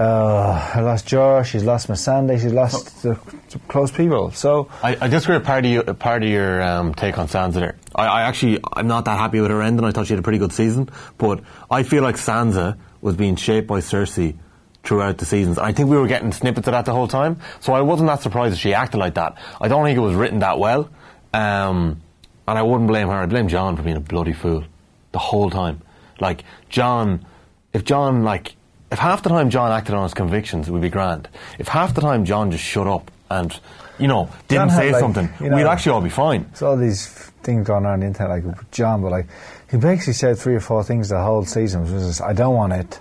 Uh, 0.00 0.72
I 0.76 0.80
lost 0.80 1.06
Josh. 1.06 1.50
She's 1.50 1.62
lost 1.62 1.88
Missandei. 1.88 2.40
She's 2.40 2.54
lost 2.54 3.02
the, 3.02 3.20
the 3.50 3.58
close 3.68 3.90
people. 3.90 4.30
So 4.30 4.70
I, 4.82 4.96
I 4.98 5.08
disagree 5.08 5.36
with 5.36 5.44
part 5.44 5.66
of 5.66 5.70
your, 5.70 5.82
part 5.92 6.22
of 6.22 6.28
your 6.30 6.62
um, 6.62 6.94
take 6.94 7.18
on 7.18 7.28
Sansa 7.28 7.52
there. 7.54 7.76
I, 7.94 8.06
I 8.06 8.22
actually, 8.22 8.60
I'm 8.72 8.86
not 8.86 9.04
that 9.04 9.18
happy 9.18 9.40
with 9.40 9.50
her 9.50 9.60
ending. 9.60 9.84
I 9.84 9.90
thought 9.90 10.06
she 10.06 10.14
had 10.14 10.18
a 10.18 10.22
pretty 10.22 10.38
good 10.38 10.54
season. 10.54 10.88
But 11.18 11.42
I 11.70 11.82
feel 11.82 12.02
like 12.02 12.14
Sansa 12.14 12.78
was 13.02 13.14
being 13.14 13.36
shaped 13.36 13.68
by 13.68 13.80
Cersei 13.80 14.38
throughout 14.84 15.18
the 15.18 15.26
seasons. 15.26 15.58
I 15.58 15.72
think 15.72 15.90
we 15.90 15.98
were 15.98 16.06
getting 16.06 16.32
snippets 16.32 16.66
of 16.66 16.72
that 16.72 16.86
the 16.86 16.94
whole 16.94 17.08
time. 17.08 17.38
So 17.60 17.74
I 17.74 17.82
wasn't 17.82 18.08
that 18.08 18.22
surprised 18.22 18.54
that 18.54 18.58
she 18.58 18.72
acted 18.72 18.96
like 18.96 19.16
that. 19.16 19.36
I 19.60 19.68
don't 19.68 19.84
think 19.84 19.98
it 19.98 20.00
was 20.00 20.14
written 20.14 20.38
that 20.38 20.58
well. 20.58 20.88
Um, 21.34 22.00
and 22.48 22.58
I 22.58 22.62
wouldn't 22.62 22.88
blame 22.88 23.08
her. 23.08 23.14
I'd 23.16 23.28
blame 23.28 23.48
Jon 23.48 23.76
for 23.76 23.82
being 23.82 23.98
a 23.98 24.00
bloody 24.00 24.32
fool 24.32 24.64
the 25.12 25.18
whole 25.18 25.50
time. 25.50 25.82
Like, 26.20 26.44
Jon, 26.70 27.26
if 27.74 27.84
Jon, 27.84 28.24
like, 28.24 28.56
if 28.90 28.98
half 28.98 29.22
the 29.22 29.28
time 29.28 29.50
Jon 29.50 29.70
acted 29.72 29.94
on 29.94 30.02
his 30.04 30.14
convictions, 30.14 30.68
it 30.68 30.72
would 30.72 30.82
be 30.82 30.90
grand. 30.90 31.28
If 31.58 31.68
half 31.68 31.94
the 31.94 32.00
time 32.00 32.24
Jon 32.24 32.50
just 32.50 32.64
shut 32.64 32.86
up 32.86 33.10
and, 33.30 33.58
you 33.98 34.08
know, 34.08 34.28
didn't 34.48 34.62
Jon 34.62 34.68
had, 34.70 34.78
say 34.78 34.92
like, 34.92 35.00
something, 35.00 35.28
you 35.40 35.50
know- 35.50 35.56
we'd 35.56 35.66
actually 35.66 35.92
all 35.92 36.00
be 36.00 36.10
fine. 36.10 36.44
There's 36.50 36.62
all 36.62 36.76
these 36.76 37.06
f- 37.06 37.32
things 37.42 37.66
going 37.66 37.86
on 37.86 37.92
on 37.92 38.00
the 38.00 38.06
internet, 38.06 38.44
like 38.44 38.70
Jon, 38.72 39.02
but 39.02 39.10
like 39.10 39.26
he 39.70 39.76
basically 39.76 40.14
said 40.14 40.38
three 40.38 40.54
or 40.56 40.60
four 40.60 40.82
things 40.84 41.08
the 41.08 41.22
whole 41.22 41.44
season. 41.44 41.82
Was 41.82 41.90
just, 42.06 42.20
I 42.22 42.32
don't 42.32 42.54
want 42.54 42.72
it. 42.72 42.98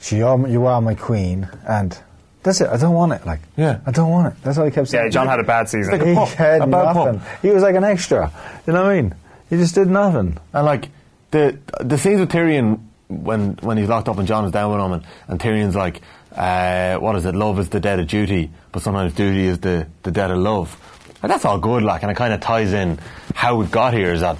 She, 0.00 0.22
are, 0.22 0.38
you 0.46 0.66
are 0.66 0.80
my 0.80 0.94
queen, 0.94 1.48
and 1.66 1.98
that's 2.42 2.60
it. 2.60 2.68
I 2.68 2.76
don't 2.76 2.94
want 2.94 3.12
it. 3.12 3.26
Like, 3.26 3.40
Yeah. 3.56 3.80
I 3.86 3.90
don't 3.90 4.10
want 4.10 4.28
it. 4.34 4.42
That's 4.44 4.56
all 4.58 4.64
he 4.66 4.70
kept 4.70 4.88
saying. 4.88 5.06
yeah, 5.06 5.10
Jon 5.10 5.26
had 5.26 5.40
a 5.40 5.44
bad 5.44 5.68
season. 5.68 5.92
like 5.92 6.02
a 6.02 6.06
he 6.06 6.14
pup, 6.14 6.28
had 6.28 6.60
a 6.62 6.66
bad 6.66 6.92
pup. 6.94 7.06
nothing. 7.14 7.20
He 7.42 7.48
was 7.48 7.62
like 7.62 7.74
an 7.74 7.82
extra. 7.84 8.30
You 8.66 8.72
know 8.74 8.82
what 8.84 8.92
I 8.92 9.00
mean? 9.02 9.14
He 9.50 9.56
just 9.56 9.74
did 9.74 9.88
nothing. 9.88 10.38
And 10.52 10.66
like 10.66 10.90
the 11.32 11.58
the 11.80 11.98
scenes 11.98 12.20
with 12.20 12.30
Tyrion 12.30 12.78
when 13.08 13.54
when 13.62 13.76
he's 13.78 13.88
locked 13.88 14.08
up 14.08 14.18
and 14.18 14.26
Jon 14.26 14.44
is 14.44 14.52
down 14.52 14.72
with 14.72 14.80
him 14.80 14.92
and, 14.92 15.04
and 15.28 15.40
Tyrion's 15.40 15.76
like, 15.76 16.02
uh, 16.34 16.96
what 16.98 17.16
is 17.16 17.24
it? 17.24 17.34
Love 17.34 17.58
is 17.58 17.68
the 17.68 17.80
debt 17.80 17.98
of 17.98 18.06
duty, 18.08 18.50
but 18.72 18.82
sometimes 18.82 19.14
duty 19.14 19.46
is 19.46 19.60
the, 19.60 19.86
the 20.02 20.10
debt 20.10 20.30
of 20.30 20.38
love. 20.38 20.76
And 21.22 21.30
that's 21.30 21.44
all 21.44 21.58
good, 21.58 21.82
like, 21.82 22.02
and 22.02 22.10
it 22.10 22.16
kind 22.16 22.34
of 22.34 22.40
ties 22.40 22.72
in 22.72 22.98
how 23.34 23.56
we 23.56 23.66
got 23.66 23.94
here 23.94 24.12
is 24.12 24.20
that 24.20 24.36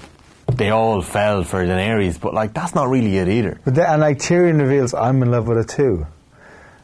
they 0.53 0.71
all 0.71 1.03
fell 1.03 1.43
for 1.43 1.64
Daenerys, 1.64 2.21
but 2.21 2.35
like 2.35 2.55
that's 2.55 2.75
not 2.75 2.89
really 2.89 3.17
it 3.17 3.29
either. 3.29 3.61
But 3.64 3.75
then, 3.75 3.87
and 3.87 4.01
like 4.01 4.19
Tyrion 4.19 4.61
reveals, 4.61 4.95
I'm 4.95 5.23
in 5.23 5.31
love 5.31 5.49
with 5.49 5.57
her 5.57 5.64
too. 5.64 6.07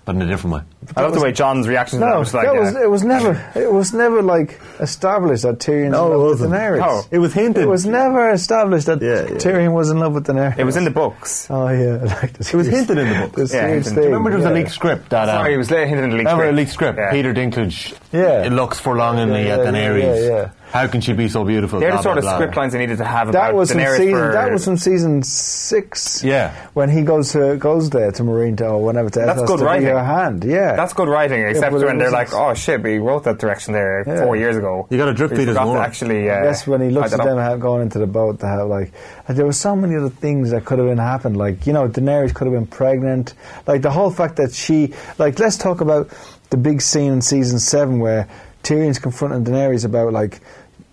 But 0.04 0.16
in 0.16 0.22
a 0.22 0.26
different 0.26 0.56
way. 0.56 0.62
I 0.96 1.02
love 1.02 1.14
the 1.14 1.20
way 1.20 1.30
Jon's 1.30 1.68
reaction 1.68 2.00
to 2.00 2.04
that 2.04 2.10
No, 2.14 2.18
was 2.18 2.34
like, 2.34 2.46
that 2.46 2.56
was, 2.56 2.74
uh, 2.74 2.82
it 2.82 2.90
was 2.90 3.04
never. 3.04 3.50
It 3.54 3.72
was 3.72 3.92
never 3.92 4.20
like 4.20 4.60
established 4.80 5.44
that 5.44 5.60
Tyrion's 5.60 5.92
No, 5.92 6.06
in 6.06 6.10
love 6.18 6.20
with 6.20 6.40
wasn't. 6.40 6.52
Daenerys. 6.54 6.78
No. 6.80 7.02
It 7.12 7.18
was 7.18 7.32
hinted. 7.32 7.62
It 7.62 7.68
was 7.68 7.86
never 7.86 8.30
established 8.32 8.86
that 8.86 9.00
Yeah, 9.00 9.22
yeah. 9.22 9.38
Tyrion 9.38 9.72
was 9.74 9.90
in 9.90 10.00
love 10.00 10.14
with 10.14 10.26
Daenerys. 10.26 10.58
it 10.58 10.64
was 10.64 10.76
in 10.76 10.82
the 10.82 10.90
books. 10.90 11.46
Oh 11.50 11.68
yeah, 11.68 11.98
I 12.02 12.20
like 12.20 12.32
this. 12.32 12.52
It 12.52 12.56
was 12.56 12.66
hinted 12.66 12.98
in 12.98 13.08
the 13.08 13.14
books. 13.26 13.36
This 13.36 13.54
Yeah, 13.54 13.68
huge 13.68 13.84
hinted. 13.84 13.94
thing. 13.94 14.04
Remember 14.06 14.30
there 14.30 14.38
was 14.40 14.46
a 14.46 14.50
leaked 14.50 14.72
script 14.72 15.10
that. 15.10 15.28
Um, 15.28 15.36
Sorry, 15.36 15.54
it 15.54 15.58
was 15.58 15.68
hinted 15.68 16.02
in 16.02 16.10
the 16.10 16.16
leaked 16.16 16.30
Remember 16.30 16.48
a 16.48 16.52
leaked 16.52 16.72
script? 16.72 16.98
Yeah. 16.98 17.10
Peter 17.12 17.32
Dinklage. 17.32 17.94
Yeah. 18.12 18.42
It 18.44 18.50
looks 18.50 18.80
forlongingly 18.80 19.46
Yeah, 19.46 19.58
at 19.58 19.60
yeah, 19.66 19.70
Daenerys. 19.70 20.28
yeah, 20.28 20.36
yeah. 20.36 20.50
How 20.72 20.86
can 20.86 21.00
she 21.02 21.12
be 21.12 21.28
so 21.28 21.44
beautiful? 21.44 21.80
They're 21.80 21.90
the 21.90 21.96
Blah, 21.96 22.02
sort 22.02 22.18
of 22.18 22.22
blah, 22.24 22.30
blah. 22.32 22.38
script 22.38 22.56
lines 22.56 22.72
they 22.72 22.78
needed 22.78 22.98
to 22.98 23.04
have 23.04 23.30
That 23.32 23.50
about 23.50 23.54
was 23.54 23.70
from 23.72 23.80
Daenerys 23.82 23.96
season. 23.98 24.14
for, 24.18 24.32
That 24.32 24.52
was 24.52 24.64
from 24.64 24.76
season 24.78 25.22
six. 25.22 26.24
Yeah. 26.24 26.54
when 26.74 26.88
he 26.88 27.02
goes 27.02 27.32
to 27.32 27.56
goes 27.56 27.90
there 27.90 28.10
to 28.12 28.22
Meereen 28.22 28.56
to 28.56 28.68
or 28.68 28.82
whenever 28.82 29.10
to 29.10 29.20
That's 29.20 29.42
good 29.42 29.58
to 29.58 29.64
writing. 29.64 29.84
be 29.84 29.90
her 29.90 30.02
hand. 30.04 30.44
Yeah, 30.44 30.74
That's 30.74 30.92
good 30.94 31.08
writing, 31.08 31.42
except 31.46 31.72
but 31.72 31.82
it 31.82 31.84
when 31.86 31.98
they're 31.98 32.10
like, 32.10 32.32
"Oh 32.32 32.54
shit, 32.54 32.82
we 32.82 32.98
wrote 32.98 33.24
that 33.24 33.38
direction 33.38 33.74
there 33.74 34.02
Yeah. 34.06 34.24
four 34.24 34.34
years 34.36 34.56
ago." 34.56 34.86
You 34.90 34.98
gotta 34.98 35.12
drip 35.14 35.30
feed 35.30 35.40
us 35.48 35.54
forgot 35.56 35.66
more. 35.66 35.78
Actually, 35.78 36.30
uh, 36.30 36.42
That's 36.42 36.66
when 36.66 36.80
he 36.80 36.90
looks 36.90 37.12
at 37.12 37.22
them 37.22 37.38
up. 37.38 37.44
ha- 37.44 37.56
going 37.56 37.82
into 37.82 37.98
the 37.98 38.06
boat 38.06 38.40
to 38.40 38.46
have 38.46 38.66
like 38.68 38.92
there 39.28 39.44
were 39.46 39.52
so 39.52 39.76
many 39.76 39.96
other 39.96 40.08
things 40.08 40.50
that 40.50 40.64
could 40.64 40.78
have 40.78 40.88
been 40.88 40.98
happened. 40.98 41.36
Like 41.36 41.66
you 41.66 41.72
know, 41.72 41.86
Daenerys 41.88 42.32
could 42.34 42.46
have 42.46 42.54
been 42.54 42.66
pregnant. 42.66 43.34
Like 43.66 43.82
the 43.82 43.90
whole 43.90 44.10
fact 44.10 44.36
that 44.36 44.52
she 44.54 44.94
like 45.18 45.38
let's 45.38 45.58
talk 45.58 45.80
about 45.82 46.08
the 46.50 46.56
big 46.56 46.80
scene 46.82 47.12
in 47.12 47.20
season 47.22 47.58
seven 47.58 47.98
where 47.98 48.26
Tyrion's 48.62 48.98
confronting 48.98 49.44
Daenerys 49.44 49.84
about 49.84 50.12
like 50.12 50.40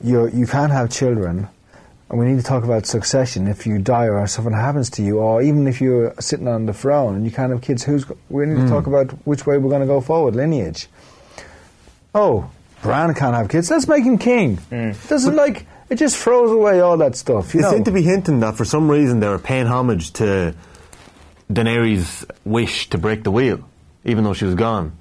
you 0.02 0.28
you 0.30 0.47
can't 0.47 0.72
have 0.72 0.89
children. 0.89 1.47
And 2.10 2.18
we 2.18 2.26
need 2.26 2.38
to 2.38 2.43
talk 2.43 2.64
about 2.64 2.88
succession. 2.88 3.47
If 3.47 3.68
you 3.68 3.78
die 3.78 4.08
or 4.08 4.26
something 4.26 4.54
happens 4.54 4.89
to 4.91 5.04
you, 5.04 5.20
or 5.20 5.43
even 5.43 5.68
if 5.68 5.80
you're 5.80 6.16
sitting 6.20 6.47
on 6.47 6.66
the 6.66 6.74
throne 6.74 7.16
and 7.16 7.24
you 7.24 7.30
can't 7.30 7.52
have 7.52 7.62
kids, 7.62 7.84
who's 7.84 8.04
we 8.30 8.47
need 8.47 8.56
to 8.56 8.62
hmm. 8.62 8.70
talk 8.70 8.88
about 8.88 9.12
which 9.28 9.45
way 9.45 9.60
we're 9.60 9.70
going 9.70 9.82
to 9.82 9.88
go 9.88 10.02
forward, 10.02 10.36
lineage. 10.36 10.88
Oh, 12.16 12.50
Bran 12.82 13.14
can't 13.14 13.36
have 13.36 13.50
kids. 13.50 13.70
Let's 13.70 13.88
make 13.88 14.04
him 14.04 14.18
king. 14.18 14.58
Hmm. 14.58 14.91
Doesn't 15.08 15.36
like 15.36 15.68
it 15.89 15.95
just 15.95 16.18
throws 16.18 16.52
away 16.52 16.80
all 16.80 16.97
that 16.97 17.16
stuff. 17.16 17.54
You 17.54 17.62
They 17.62 17.68
know? 17.68 17.74
seem 17.74 17.84
to 17.84 17.91
be 17.91 18.02
hinting 18.02 18.39
that 18.39 18.56
for 18.56 18.66
some 18.66 18.89
reason 18.89 19.20
they 19.20 19.28
were 19.28 19.39
paying 19.39 19.68
homage 19.68 20.14
to 20.14 20.56
Daenerys' 21.52 22.30
wish 22.45 22.89
to 22.89 22.97
break 22.97 23.24
the 23.24 23.32
wheel, 23.32 23.68
even 24.06 24.24
though 24.24 24.34
she 24.34 24.45
was 24.45 24.56
gone. 24.56 24.93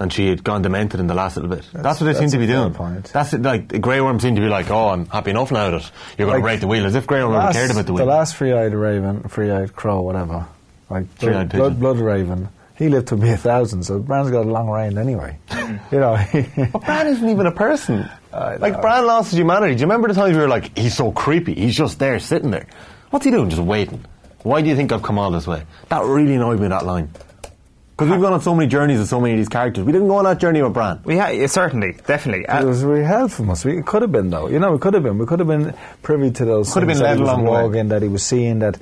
And 0.00 0.10
she 0.10 0.28
had 0.30 0.42
gone 0.42 0.62
demented 0.62 0.98
in 0.98 1.06
the 1.08 1.14
last 1.14 1.36
little 1.36 1.50
bit. 1.54 1.62
That's, 1.74 2.00
what 2.00 2.06
they 2.06 2.18
seem 2.18 2.30
to 2.30 2.38
be 2.38 2.44
a 2.44 2.46
fair 2.48 2.56
doing. 2.56 2.72
point. 2.74 3.04
That's 3.12 3.34
it, 3.34 3.42
like 3.42 3.68
the 3.68 3.78
Grey 3.78 4.00
Worm 4.00 4.18
seemed 4.18 4.36
to 4.36 4.42
be 4.42 4.48
like, 4.48 4.70
"Oh, 4.70 4.88
I'm 4.88 5.04
happy 5.04 5.30
enough 5.30 5.52
now 5.52 5.70
that 5.70 5.90
you're 6.16 6.26
going 6.26 6.30
Like, 6.30 6.38
to 6.38 6.42
break 6.42 6.60
the 6.60 6.66
wheel," 6.68 6.86
as 6.86 6.94
if 6.94 7.06
Grey 7.06 7.22
Worm 7.22 7.34
ever 7.34 7.42
last- 7.44 7.54
cared 7.54 7.70
about 7.70 7.84
the 7.86 7.92
wheel. 7.92 8.06
The 8.06 8.10
last 8.10 8.34
three-eyed 8.34 8.72
raven, 8.72 9.22
three-eyed 9.28 9.76
crow, 9.76 10.00
whatever, 10.00 10.46
like 10.88 11.18
blood, 11.18 11.50
blood, 11.50 11.78
blood 11.78 11.98
raven. 11.98 12.48
He 12.76 12.88
lived 12.88 13.08
to 13.08 13.16
be 13.16 13.28
a 13.28 13.36
thousand, 13.36 13.82
so 13.82 13.98
Bran's 13.98 14.30
got 14.30 14.46
a 14.46 14.48
long 14.48 14.70
reign 14.70 14.96
anyway. 14.96 15.36
you 15.92 15.98
know, 16.00 16.16
But 16.72 16.80
Bran 16.86 17.06
isn't 17.08 17.28
even 17.28 17.44
a 17.46 17.52
person. 17.52 18.08
Like 18.32 18.72
know. 18.74 18.80
Bran 18.80 19.06
lost 19.06 19.30
his 19.32 19.38
humanity. 19.40 19.74
Do 19.74 19.80
you 19.80 19.86
remember 19.86 20.06
the 20.08 20.14
times 20.14 20.34
we 20.34 20.40
were 20.40 20.48
like, 20.48 20.78
"He's 20.78 20.94
so 20.96 21.10
creepy. 21.12 21.52
He's 21.54 21.76
just 21.76 21.98
there, 21.98 22.18
sitting 22.20 22.52
there. 22.52 22.68
What's 23.10 23.24
he 23.26 23.30
doing? 23.32 23.50
Just 23.50 23.60
waiting. 23.60 24.02
Why 24.44 24.62
do 24.62 24.68
you 24.68 24.76
think 24.76 24.92
I've 24.92 25.02
come 25.02 25.18
all 25.18 25.30
this 25.32 25.46
way?" 25.48 25.64
That 25.90 26.04
really 26.04 26.36
annoyed 26.36 26.60
me. 26.60 26.68
That 26.68 26.86
line. 26.86 27.10
Because 28.00 28.12
we've 28.12 28.20
gone 28.22 28.32
on 28.32 28.40
so 28.40 28.54
many 28.54 28.66
journeys 28.66 28.98
with 28.98 29.08
so 29.08 29.20
many 29.20 29.34
of 29.34 29.38
these 29.38 29.48
characters. 29.50 29.84
We 29.84 29.92
didn't 29.92 30.08
go 30.08 30.16
on 30.16 30.24
that 30.24 30.38
journey 30.38 30.62
with 30.62 30.72
Bran. 30.72 31.00
We 31.04 31.18
ha- 31.18 31.28
yeah, 31.28 31.46
certainly, 31.46 31.92
definitely. 32.06 32.44
it 32.44 32.48
Uh, 32.50 32.64
was 32.64 32.82
really 32.82 33.04
helpful 33.04 33.44
from 33.44 33.50
us. 33.50 33.62
We, 33.64 33.76
it 33.78 33.84
could 33.86 34.00
have 34.00 34.10
been 34.10 34.30
though. 34.30 34.48
You 34.48 34.58
know, 34.58 34.74
it 34.74 34.80
could 34.80 34.94
have 34.94 35.02
been. 35.02 35.18
We 35.18 35.26
could 35.26 35.38
have 35.38 35.48
been 35.48 35.74
privy 36.02 36.30
to 36.30 36.44
those. 36.46 36.72
Could 36.72 36.82
have 36.84 36.88
been 36.88 36.96
that 36.98 37.04
led 37.04 37.20
was 37.20 37.28
along 37.28 37.44
the 37.44 37.50
walking, 37.50 37.88
that 37.88 38.00
he 38.02 38.08
was 38.08 38.22
seeing, 38.22 38.60
that 38.60 38.78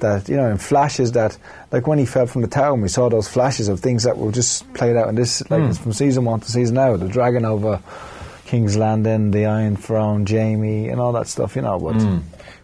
that 0.00 0.28
you 0.28 0.36
know, 0.36 0.50
in 0.50 0.58
flashes 0.58 1.12
that 1.12 1.36
like 1.72 1.86
when 1.86 1.98
he 1.98 2.04
fell 2.04 2.26
from 2.26 2.42
the 2.42 2.48
tower, 2.48 2.74
and 2.74 2.82
we 2.82 2.88
saw 2.88 3.08
those 3.08 3.26
flashes 3.26 3.68
of 3.68 3.80
things 3.80 4.02
that 4.04 4.18
were 4.18 4.30
just 4.30 4.70
played 4.74 4.96
out 4.96 5.08
in 5.08 5.14
this, 5.14 5.42
like 5.50 5.62
it's 5.62 5.78
from 5.78 5.92
season 5.94 6.24
one 6.24 6.40
to 6.40 6.50
season 6.52 6.74
now. 6.76 6.96
The 6.96 7.08
dragon 7.08 7.44
over 7.46 7.80
King's 8.46 8.76
Landing, 8.76 9.30
the 9.30 9.46
Iron 9.46 9.76
Throne, 9.76 10.26
Jaime, 10.26 10.88
and 10.88 11.00
all 11.00 11.12
that 11.12 11.26
stuff. 11.26 11.56
You 11.56 11.62
know, 11.62 11.78
but. 11.78 11.94
Hmm. 11.94 12.18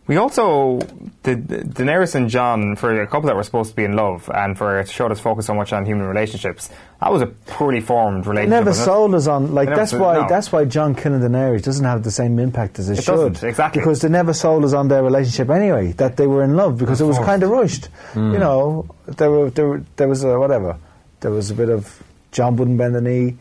We 0.07 0.17
also 0.19 0.81
the 1.23 1.35
Daenerys 1.37 2.15
and 2.15 2.29
Jon 2.29 2.77
for 2.77 3.01
a 3.01 3.07
couple 3.07 3.29
that 3.29 3.37
were 3.37 3.43
supposed 3.43 3.71
to 3.71 3.77
be 3.77 3.85
in 3.85 3.97
love, 3.97 4.29
and 4.35 4.57
for 4.57 4.81
a 4.81 4.87
show 4.87 5.09
that's 5.09 5.21
focused 5.21 5.47
so 5.47 5.55
much 5.55 5.73
on 5.73 5.87
human 5.87 6.07
relationships. 6.07 6.69
That 7.01 7.11
was 7.11 7.23
a 7.23 7.27
poorly 7.27 7.81
formed 7.81 8.27
relationship. 8.27 8.51
Never 8.51 8.75
sold 8.75 9.15
us 9.15 9.27
on 9.27 9.55
like 9.55 9.71
that's 9.71 9.95
why 9.95 10.15
no. 10.21 10.27
that's 10.29 10.53
why 10.53 10.67
Jon 10.67 10.95
killing 10.95 11.21
Daenerys 11.21 11.63
doesn't 11.63 11.85
have 11.87 12.03
the 12.03 12.11
same 12.11 12.39
impact 12.39 12.79
as 12.79 12.91
it, 12.91 12.99
It 12.99 13.05
should 13.05 13.13
doesn't, 13.17 13.43
exactly. 13.49 13.81
because 13.81 14.03
they 14.03 14.11
never 14.11 14.35
sold 14.35 14.65
us 14.67 14.75
on 14.75 14.89
their 14.89 15.03
relationship 15.03 15.49
anyway 15.49 15.93
that 15.93 16.19
they 16.19 16.27
were 16.27 16.43
in 16.45 16.55
love 16.55 16.77
because 16.77 17.01
it 17.01 17.07
was 17.07 17.19
kind 17.21 17.43
of 17.43 17.49
rushed 17.51 17.87
Hmm. 18.13 18.33
you 18.35 18.39
know 18.39 18.87
there 19.07 19.31
were 19.31 19.49
there, 19.51 19.69
were, 19.69 19.83
there 19.97 20.09
was 20.09 20.23
a 20.23 20.39
whatever 20.39 20.77
there 21.21 21.31
was 21.31 21.51
a 21.51 21.55
bit 21.55 21.71
of 21.71 22.03
Jon 22.33 22.57
wouldn't 22.57 22.77
bend 22.77 22.95
the 22.95 23.01
knee 23.01 23.37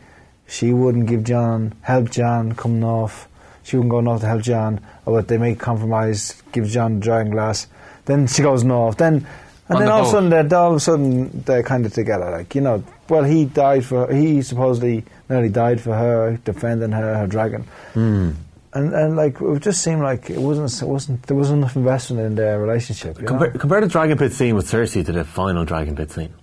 she 0.46 0.72
wouldn't 0.72 1.06
give 1.06 1.24
Jon 1.24 1.74
help 1.82 2.10
Jon 2.10 2.54
coming 2.54 2.84
off 2.84 3.28
she 3.64 3.76
wouldn't 3.76 3.90
go 3.90 4.00
north 4.00 4.20
to 4.20 4.26
help 4.28 4.42
Jon 4.42 4.80
or 5.06 5.20
they 5.22 5.38
make 5.38 5.58
compromise 5.58 6.40
give 6.52 6.66
Jon 6.68 7.00
the 7.00 7.04
dragon 7.04 7.32
glass 7.32 7.66
then 8.04 8.26
she 8.26 8.42
goes 8.42 8.62
north 8.64 8.96
then 8.98 9.26
and 9.68 9.76
On 9.76 9.78
then 9.78 9.86
the 9.88 9.92
all 9.92 10.02
of 10.02 10.06
a 10.08 10.10
sudden 10.10 10.28
they're 10.30 10.58
all 10.58 10.70
of 10.70 10.76
a 10.76 10.80
sudden 10.80 11.42
they're 11.44 11.62
kind 11.62 11.86
of 11.86 11.92
together 11.92 12.30
like 12.30 12.54
you 12.54 12.60
know 12.60 12.84
well 13.08 13.24
he 13.24 13.44
died 13.46 13.84
for 13.84 14.12
he 14.12 14.42
supposedly 14.42 15.04
nearly 15.28 15.48
died 15.48 15.80
for 15.80 15.94
her 15.94 16.38
defending 16.44 16.92
her 16.92 17.16
her 17.16 17.26
dragon 17.26 17.64
Hmm. 17.94 18.30
and 18.74 18.92
and 18.92 19.16
like 19.16 19.40
it 19.40 19.60
just 19.62 19.82
seemed 19.82 20.02
like 20.02 20.28
it 20.30 20.38
wasn't 20.38 20.70
it 20.82 20.86
wasn't 20.86 21.22
there 21.24 21.36
wasn't 21.36 21.58
enough 21.58 21.76
investment 21.76 22.20
in 22.26 22.34
their 22.34 22.60
relationship? 22.60 23.16
Compare, 23.24 23.52
compare 23.52 23.80
the 23.80 23.86
Dragon 23.86 24.18
Pit 24.18 24.32
scene 24.32 24.54
with 24.54 24.66
Cersei 24.66 25.04
to 25.06 25.12
the 25.12 25.24
final 25.24 25.64
Dragon 25.64 25.94
Pit 25.96 26.10
scene. 26.10 26.34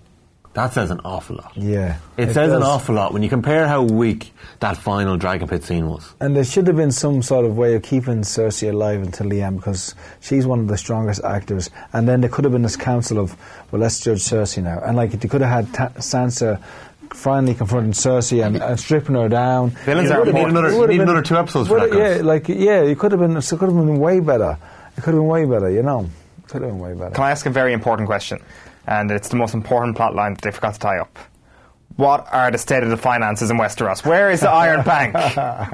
That 0.53 0.73
says 0.73 0.91
an 0.91 0.99
awful 1.05 1.37
lot. 1.37 1.53
yeah 1.55 1.97
It, 2.17 2.33
says 2.33 2.51
an 2.51 2.61
awful 2.61 2.95
lot 2.95 3.13
when 3.13 3.23
you 3.23 3.29
compare 3.29 3.67
how 3.69 3.83
weak 3.83 4.33
that 4.59 4.75
final 4.75 5.15
Dragon 5.15 5.47
Pit 5.47 5.63
scene 5.63 5.87
was. 5.89 6.13
and 6.19 6.35
there 6.35 6.43
should 6.43 6.67
have 6.67 6.75
been 6.75 6.91
some 6.91 7.21
sort 7.21 7.45
of 7.45 7.55
way 7.55 7.75
of 7.75 7.83
keeping 7.83 8.21
Cersei 8.21 8.69
alive 8.71 9.01
until 9.01 9.29
the 9.29 9.41
end 9.41 9.57
because 9.57 9.95
she's 10.19 10.45
one 10.45 10.59
of 10.59 10.67
the 10.67 10.77
strongest 10.77 11.23
actors. 11.23 11.69
And 11.93 12.07
then 12.07 12.19
there 12.21 12.29
could 12.29 12.43
have 12.43 12.51
been 12.51 12.63
this 12.63 12.75
council 12.75 13.17
of, 13.17 13.35
well, 13.71 13.81
let's 13.81 13.99
judge 14.01 14.19
Cersei 14.19 14.61
now. 14.63 14.79
And 14.85 14.97
like 14.97 15.11
they 15.11 15.27
could 15.29 15.39
have 15.41 15.49
had 15.67 15.73
ta- 15.73 15.99
Sansa 15.99 16.61
finally 17.11 17.53
confronting 17.53 17.93
Cersei 17.93 18.45
and, 18.45 18.57
and 18.57 18.79
stripping 18.79 19.15
her 19.15 19.29
down. 19.29 19.69
Villains 19.85 20.11
are 20.11 20.19
important. 20.25 20.35
been- 20.35 20.35
need 20.35 20.49
another- 20.49 20.67
it 20.67 20.73
you 20.73 20.79
would 20.79 20.89
need 20.89 20.99
have 20.99 21.07
another 21.09 21.21
two 21.25 21.37
episodes 21.37 21.69
for 21.69 21.79
that. 21.79 21.97
Yeah, 21.97 22.21
like 22.23 22.49
yeah, 22.49 22.81
it 22.81 22.99
could 22.99 23.11
have 23.13 23.19
been. 23.21 23.37
It 23.37 23.45
could 23.47 23.61
have 23.61 23.69
been 23.73 23.99
way 23.99 24.19
better. 24.19 24.57
It 24.97 25.01
could 25.03 25.13
have 25.13 25.21
been 25.21 25.27
way 25.27 25.45
better. 25.45 25.69
You 25.69 25.83
know, 25.83 26.09
It 26.43 26.49
could 26.49 26.61
have 26.61 26.71
been 26.71 26.79
way 26.79 26.93
better. 26.93 27.11
Can 27.15 27.23
I 27.23 27.31
ask 27.31 27.45
a 27.45 27.49
very 27.49 27.71
important 27.73 28.07
question? 28.07 28.39
And 28.87 29.11
it's 29.11 29.29
the 29.29 29.35
most 29.35 29.53
important 29.53 29.95
plot 29.95 30.15
line 30.15 30.33
that 30.33 30.41
they 30.41 30.51
forgot 30.51 30.73
to 30.75 30.79
tie 30.79 30.97
up. 30.99 31.17
What 31.97 32.25
are 32.31 32.49
the 32.49 32.57
state 32.57 32.83
of 32.83 32.89
the 32.89 32.97
finances 32.97 33.51
in 33.51 33.57
Westeros? 33.57 34.05
Where 34.05 34.31
is 34.31 34.39
the 34.39 34.49
Iron 34.65 34.83
Bank? 34.83 35.13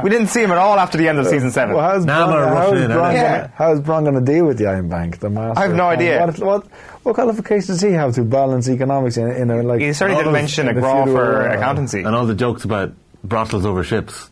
We 0.03 0.09
didn't 0.09 0.27
see 0.27 0.41
him 0.43 0.51
at 0.51 0.57
all 0.57 0.77
after 0.79 0.97
the 0.97 1.07
end 1.07 1.19
of 1.19 1.27
season 1.27 1.51
seven. 1.51 1.75
Well, 1.75 1.87
how's 1.89 2.05
Now 2.05 2.27
Bronn, 2.27 2.33
we're 2.33 2.47
how's 2.47 2.71
rushing 2.71 2.83
in, 2.85 2.91
Bronn, 2.91 2.97
gonna, 2.97 3.13
Yeah. 3.13 3.51
how's 3.55 3.79
Bronn 3.81 4.03
going 4.03 4.15
to 4.25 4.31
deal 4.31 4.45
with 4.45 4.57
the 4.57 4.65
Iron 4.67 4.89
Bank? 4.89 5.19
The 5.19 5.29
master. 5.29 5.59
I 5.59 5.67
have 5.67 5.75
no 5.75 5.89
And 5.89 6.01
idea. 6.01 6.19
What, 6.25 6.39
what, 6.39 6.67
what 7.03 7.15
qualifications 7.15 7.67
does 7.67 7.81
he 7.81 7.91
have 7.91 8.15
to 8.15 8.23
balance 8.23 8.67
economics 8.67 9.17
in, 9.17 9.29
in 9.31 9.51
a 9.51 9.61
like? 9.63 9.79
he 9.79 9.93
certainly 9.93 10.19
didn't 10.21 10.33
mention 10.33 10.67
a 10.67 10.71
in 10.71 10.75
the 10.75 10.81
graw 10.81 11.05
for 11.05 11.13
world. 11.13 11.51
accountancy. 11.53 11.99
And 12.01 12.15
all 12.15 12.25
the 12.25 12.35
jokes 12.35 12.65
about 12.65 12.93
brothels 13.23 13.65
over 13.65 13.83
ships. 13.83 14.29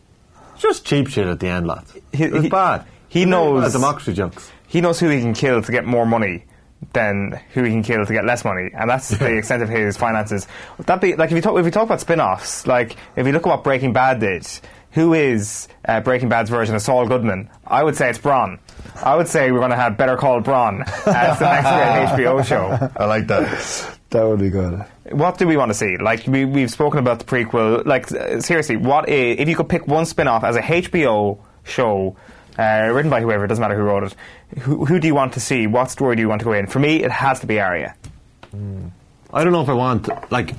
Just 0.58 0.84
cheap 0.84 1.06
shit 1.08 1.26
at 1.28 1.38
the 1.38 1.48
end, 1.48 1.66
lads. 1.68 1.94
He- 2.12 2.24
it 2.24 2.32
was 2.32 2.42
he- 2.42 2.48
bad. 2.50 2.84
he 3.08 3.20
Very 3.20 3.30
knows- 3.30 3.62
bad 3.62 3.72
democracy 3.72 4.12
jokes. 4.12 4.50
he 4.66 4.80
knows 4.80 4.98
who 4.98 5.08
he 5.08 5.20
can 5.20 5.34
kill 5.34 5.62
to 5.62 5.72
get 5.72 5.84
more 5.86 6.04
money 6.04 6.44
than 6.92 7.40
who 7.52 7.62
he 7.62 7.70
can 7.70 7.82
kill 7.82 8.04
to 8.04 8.12
get 8.12 8.24
less 8.24 8.44
money, 8.44 8.70
and 8.74 8.88
that's 8.88 9.08
the 9.10 9.36
extent 9.38 9.62
of 9.62 9.68
his 9.68 9.96
finances. 9.96 10.46
Would 10.78 10.86
that 10.86 11.00
be 11.00 11.16
like 11.16 11.30
if 11.30 11.36
you 11.36 11.42
talk 11.42 11.58
if 11.58 11.64
you 11.64 11.70
talk 11.70 11.84
about 11.84 12.00
spin-offs, 12.00 12.66
like 12.66 12.96
if 13.16 13.26
you 13.26 13.32
look 13.32 13.46
at 13.46 13.48
what 13.48 13.64
Breaking 13.64 13.92
Bad 13.92 14.20
did, 14.20 14.46
who 14.92 15.14
is 15.14 15.68
uh, 15.84 16.00
Breaking 16.00 16.28
Bad's 16.28 16.50
version 16.50 16.74
of 16.74 16.82
Saul 16.82 17.06
Goodman? 17.06 17.50
I 17.66 17.82
would 17.82 17.96
say 17.96 18.10
it's 18.10 18.18
Bronn. 18.18 18.58
I 19.02 19.14
would 19.16 19.28
say 19.28 19.50
we're 19.52 19.58
going 19.58 19.70
to 19.70 19.76
have 19.76 19.96
Better 19.98 20.16
Call 20.16 20.40
Bronn 20.40 20.82
as 21.06 21.38
the 21.38 21.44
next 21.44 22.16
great 22.16 22.28
HBO 22.30 22.44
show. 22.44 22.90
I 22.96 23.04
like 23.04 23.26
that. 23.26 23.98
That 24.10 24.22
would 24.26 24.38
be 24.40 24.50
good. 24.50 24.84
What 25.10 25.36
do 25.36 25.46
we 25.46 25.56
want 25.56 25.70
to 25.70 25.74
see? 25.74 25.96
Like 25.98 26.26
we, 26.26 26.44
we've 26.44 26.70
spoken 26.70 26.98
about 26.98 27.18
the 27.18 27.24
prequel. 27.24 27.84
Like 27.84 28.08
seriously, 28.42 28.76
what 28.76 29.08
if 29.08 29.48
you 29.48 29.56
could 29.56 29.68
pick 29.68 29.86
one 29.86 30.06
spin-off 30.06 30.44
as 30.44 30.56
a 30.56 30.62
HBO 30.62 31.40
show? 31.64 32.16
Uh, 32.58 32.90
written 32.92 33.10
by 33.10 33.20
whoever, 33.20 33.44
it 33.44 33.48
doesn't 33.48 33.60
matter 33.62 33.76
who 33.76 33.82
wrote 33.82 34.04
it. 34.04 34.14
Who, 34.60 34.84
who 34.86 34.98
do 34.98 35.06
you 35.06 35.14
want 35.14 35.34
to 35.34 35.40
see? 35.40 35.66
What 35.66 35.90
story 35.90 36.16
do 36.16 36.22
you 36.22 36.28
want 36.28 36.40
to 36.40 36.44
go 36.44 36.52
in? 36.52 36.66
For 36.66 36.78
me, 36.78 37.02
it 37.02 37.10
has 37.10 37.40
to 37.40 37.46
be 37.46 37.60
Arya. 37.60 37.94
I 39.32 39.44
don't 39.44 39.52
know 39.52 39.62
if 39.62 39.68
I 39.68 39.74
want 39.74 40.08
like 40.32 40.54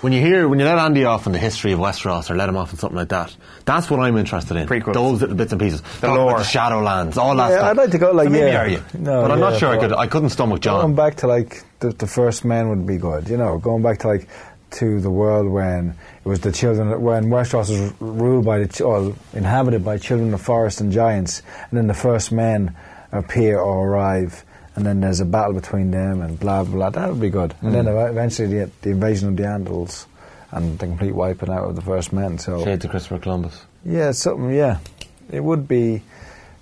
when 0.00 0.12
you 0.14 0.20
hear 0.20 0.48
when 0.48 0.58
you 0.58 0.64
let 0.64 0.78
Andy 0.78 1.04
off 1.04 1.26
on 1.26 1.32
the 1.34 1.38
history 1.38 1.72
of 1.72 1.78
Westeros 1.78 2.30
or 2.30 2.36
let 2.36 2.48
him 2.48 2.56
off 2.56 2.72
on 2.72 2.78
something 2.78 2.96
like 2.96 3.10
that. 3.10 3.36
That's 3.66 3.90
what 3.90 4.00
I'm 4.00 4.16
interested 4.16 4.56
in. 4.56 4.66
Prequels. 4.66 4.94
Those 4.94 5.20
little 5.20 5.36
bits 5.36 5.52
and 5.52 5.60
pieces. 5.60 5.82
The 5.82 6.06
Talk 6.06 6.16
lore. 6.16 6.38
the 6.38 6.44
Shadowlands, 6.44 7.18
all 7.18 7.36
that 7.36 7.50
Yeah, 7.50 7.56
stuff. 7.58 7.70
I'd 7.70 7.76
like 7.76 7.90
to 7.90 7.98
go, 7.98 8.12
like, 8.12 8.26
so 8.28 8.30
maybe 8.32 8.46
yeah. 8.46 8.58
Arya. 8.60 8.84
No, 8.94 9.22
but 9.22 9.30
I'm 9.30 9.38
yeah, 9.40 9.50
not 9.50 9.58
sure 9.58 9.68
I 9.68 9.78
could. 9.78 9.92
I 9.92 10.06
couldn't 10.06 10.30
stomach 10.30 10.60
Jon. 10.62 10.80
Going 10.80 10.94
back 10.94 11.16
to 11.16 11.26
like 11.26 11.62
the, 11.80 11.90
the 11.90 12.06
first 12.06 12.44
men 12.46 12.70
would 12.70 12.86
be 12.86 12.96
good. 12.96 13.28
You 13.28 13.36
know, 13.36 13.58
going 13.58 13.82
back 13.82 13.98
to 14.00 14.08
like 14.08 14.28
to 14.72 15.00
the 15.00 15.10
world 15.10 15.50
when 15.50 15.90
it 16.24 16.28
was 16.28 16.40
the 16.40 16.52
children 16.52 17.00
when 17.02 17.26
Westeros 17.26 17.70
was 17.70 17.92
ruled 18.00 18.44
by 18.44 18.58
the 18.58 18.68
ch- 18.68 18.80
or 18.80 19.14
inhabited 19.32 19.84
by 19.84 19.98
children 19.98 20.32
of 20.34 20.40
forest 20.40 20.80
and 20.80 20.92
giants, 20.92 21.42
and 21.70 21.78
then 21.78 21.86
the 21.86 21.94
first 21.94 22.32
men 22.32 22.74
appear 23.12 23.58
or 23.58 23.88
arrive. 23.88 24.44
And 24.74 24.86
then 24.86 25.00
there's 25.00 25.20
a 25.20 25.26
battle 25.26 25.52
between 25.52 25.90
them, 25.90 26.22
and 26.22 26.40
blah 26.40 26.64
blah. 26.64 26.74
blah. 26.74 26.90
That 26.90 27.10
would 27.10 27.20
be 27.20 27.28
good. 27.28 27.54
And 27.60 27.74
then 27.74 27.84
hmm. 27.84 27.96
eventually 27.96 28.48
the, 28.48 28.70
the 28.80 28.90
invasion 28.90 29.28
of 29.28 29.36
the 29.36 29.42
Andals. 29.42 30.06
and 30.52 30.78
the 30.78 30.86
complete 30.86 31.14
wiping 31.14 31.50
out 31.50 31.64
of 31.64 31.76
the 31.76 31.82
First 31.82 32.12
Men. 32.12 32.38
So 32.38 32.64
Shade 32.64 32.80
to 32.82 32.88
Christopher 32.88 33.18
Columbus. 33.18 33.64
yeah, 33.84 34.12
something. 34.12 34.52
Yeah, 34.52 34.78
it 35.30 35.40
would 35.40 35.66
be. 35.66 36.02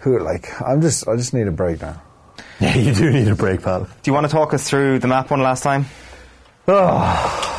Who 0.00 0.18
like? 0.18 0.60
I'm 0.62 0.80
just. 0.80 1.06
I 1.06 1.16
just 1.16 1.34
need 1.34 1.46
a 1.46 1.52
break 1.52 1.82
now. 1.82 2.02
Yeah, 2.60 2.76
you 2.76 2.92
do 2.92 3.10
need 3.10 3.26
a 3.26 3.34
break, 3.34 3.62
pal. 3.62 3.84
Do 3.84 3.90
you 4.04 4.12
want 4.12 4.26
to 4.26 4.32
talk 4.32 4.52
us 4.52 4.68
through 4.68 4.98
the 4.98 5.08
map 5.08 5.30
one 5.30 5.40
last 5.40 5.62
time? 5.62 5.86
Oh. 6.68 7.56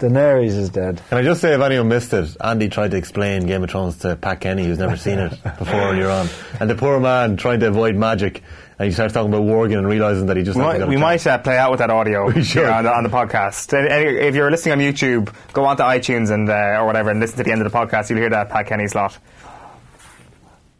Daenerys 0.00 0.56
is 0.56 0.70
dead. 0.70 1.00
Can 1.10 1.18
I 1.18 1.22
just 1.22 1.40
say, 1.40 1.54
if 1.54 1.60
anyone 1.60 1.88
missed 1.88 2.12
it, 2.14 2.36
Andy 2.42 2.68
tried 2.68 2.90
to 2.92 2.96
explain 2.96 3.46
Game 3.46 3.62
of 3.62 3.70
Thrones 3.70 3.98
to 3.98 4.16
Pat 4.16 4.40
Kenny, 4.40 4.64
who's 4.64 4.78
never 4.78 4.96
seen 4.96 5.18
it 5.18 5.30
before 5.58 5.78
earlier 5.80 6.08
on. 6.08 6.28
And 6.58 6.68
the 6.68 6.74
poor 6.74 6.98
man 6.98 7.36
tried 7.36 7.60
to 7.60 7.68
avoid 7.68 7.96
magic, 7.96 8.42
and 8.78 8.86
he 8.86 8.92
starts 8.92 9.12
talking 9.12 9.32
about 9.32 9.42
Worgen 9.42 9.78
and 9.78 9.86
realising 9.86 10.26
that 10.26 10.38
he 10.38 10.42
just 10.42 10.56
We 10.56 10.62
hasn't 10.64 10.80
might, 10.80 10.86
got 10.86 10.88
a 10.88 10.90
we 10.90 10.96
might 10.96 11.26
uh, 11.26 11.38
play 11.38 11.58
out 11.58 11.70
with 11.70 11.80
that 11.80 11.90
audio 11.90 12.26
We 12.32 12.42
here 12.42 12.70
on, 12.70 12.84
the, 12.84 12.90
on 12.92 13.04
the 13.04 13.10
podcast. 13.10 13.78
And, 13.78 13.86
and 13.88 14.16
if 14.16 14.34
you're 14.34 14.50
listening 14.50 14.72
on 14.72 14.78
YouTube, 14.78 15.34
go 15.52 15.66
onto 15.66 15.82
iTunes 15.82 16.30
and 16.30 16.48
uh, 16.48 16.80
or 16.80 16.86
whatever 16.86 17.10
and 17.10 17.20
listen 17.20 17.36
to 17.36 17.44
the 17.44 17.52
end 17.52 17.60
of 17.60 17.70
the 17.70 17.78
podcast. 17.78 18.08
You'll 18.08 18.20
hear 18.20 18.30
that 18.30 18.48
Pat 18.48 18.66
Kenny 18.66 18.88
slot. 18.88 19.18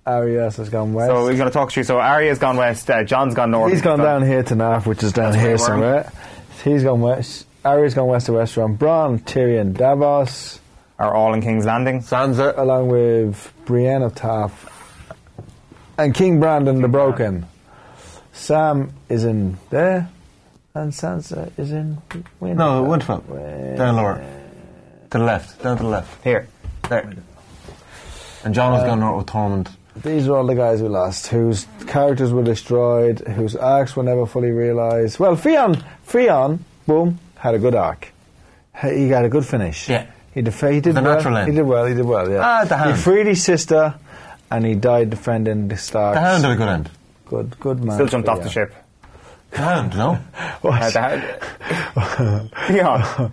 Arya's 0.06 0.56
has 0.56 0.70
gone 0.70 0.94
west. 0.94 1.10
So 1.10 1.24
we're 1.24 1.36
going 1.36 1.50
to 1.50 1.50
talk 1.50 1.72
to 1.72 1.80
you. 1.80 1.84
So 1.84 2.00
Arya's 2.00 2.38
gone 2.38 2.56
west. 2.56 2.88
Uh, 2.90 3.04
Jon's 3.04 3.34
gone 3.34 3.50
north. 3.50 3.70
He's 3.70 3.82
gone 3.82 3.98
down 3.98 4.22
here 4.22 4.42
to 4.42 4.54
Naath, 4.54 4.86
which 4.86 5.02
is 5.02 5.12
down 5.12 5.32
That's 5.32 5.44
here 5.44 5.58
somewhere. 5.58 6.10
He's 6.64 6.82
gone 6.82 7.02
west. 7.02 7.46
Arya's 7.64 7.94
gone 7.94 8.06
west 8.08 8.26
to 8.26 8.32
Westeron. 8.32 8.76
Bronn, 8.78 9.20
Tyrion, 9.20 9.74
Davos, 9.76 10.60
Are 10.98 11.14
all 11.14 11.34
in 11.34 11.42
King's 11.42 11.66
Landing. 11.66 12.00
Sansa. 12.00 12.56
along 12.56 12.88
with 12.88 13.52
Brienne 13.66 14.02
of 14.02 14.14
Tarth, 14.14 14.68
and 15.98 16.14
King 16.14 16.40
Brandon 16.40 16.80
the 16.80 16.88
Broken. 16.88 17.46
Sam 18.32 18.92
is 19.08 19.24
in 19.24 19.58
there, 19.68 20.08
and 20.74 20.92
Sansa 20.92 21.50
is 21.58 21.72
in 21.72 21.98
Winterfell. 22.40 22.56
No, 22.56 22.84
Winterfell. 22.84 23.76
Down 23.76 23.96
lower. 23.96 24.24
To 25.10 25.18
the 25.18 25.24
left. 25.24 25.62
Down 25.62 25.76
to 25.76 25.82
the 25.82 25.88
left. 25.88 26.24
Here. 26.24 26.48
There. 26.88 27.12
And 28.44 28.54
Jon 28.54 28.72
has 28.72 28.84
uh, 28.84 28.86
gone 28.86 29.00
north 29.00 29.18
with 29.18 29.26
Tormund. 29.26 29.68
These 29.96 30.28
are 30.28 30.36
all 30.36 30.46
the 30.46 30.54
guys 30.54 30.80
we 30.80 30.88
lost, 30.88 31.26
whose 31.26 31.66
characters 31.86 32.32
were 32.32 32.44
destroyed, 32.44 33.18
whose 33.20 33.54
arcs 33.56 33.96
were 33.96 34.04
never 34.04 34.24
fully 34.24 34.50
realised. 34.50 35.18
Well, 35.18 35.36
Theon, 35.36 35.84
Theon, 36.04 36.64
boom, 36.86 37.18
had 37.40 37.54
a 37.54 37.58
good 37.58 37.74
arc. 37.74 38.12
He 38.82 39.08
got 39.08 39.24
a 39.24 39.28
good 39.28 39.44
finish. 39.44 39.88
Yeah. 39.88 40.06
He, 40.32 40.42
def- 40.42 40.60
he 40.60 40.80
did 40.80 40.94
The 40.94 41.02
well. 41.02 41.16
natural 41.16 41.36
end. 41.38 41.50
He 41.50 41.56
did 41.56 41.62
well. 41.66 41.86
He 41.86 41.94
did 41.94 42.04
well. 42.04 42.30
Yeah. 42.30 42.40
Ah, 42.42 42.64
the 42.64 42.76
He 42.94 42.94
freed 43.00 43.26
his 43.26 43.42
sister, 43.42 43.94
and 44.50 44.64
he 44.64 44.74
died 44.76 45.10
defending 45.10 45.66
the 45.68 45.76
Starks. 45.76 46.16
The 46.16 46.20
Hound 46.20 46.44
had 46.44 46.52
a 46.52 46.56
good 46.56 46.68
end. 46.68 46.90
Good, 47.26 47.58
good 47.58 47.82
man. 47.84 47.96
Still 47.96 48.06
jumped 48.06 48.28
off 48.28 48.38
you. 48.38 48.44
the 48.44 48.50
ship. 48.50 48.74
The 49.50 49.58
Hound, 49.58 49.96
no? 49.96 50.18
Uh, 50.62 50.90
the- 50.90 52.50
yeah. 52.70 53.28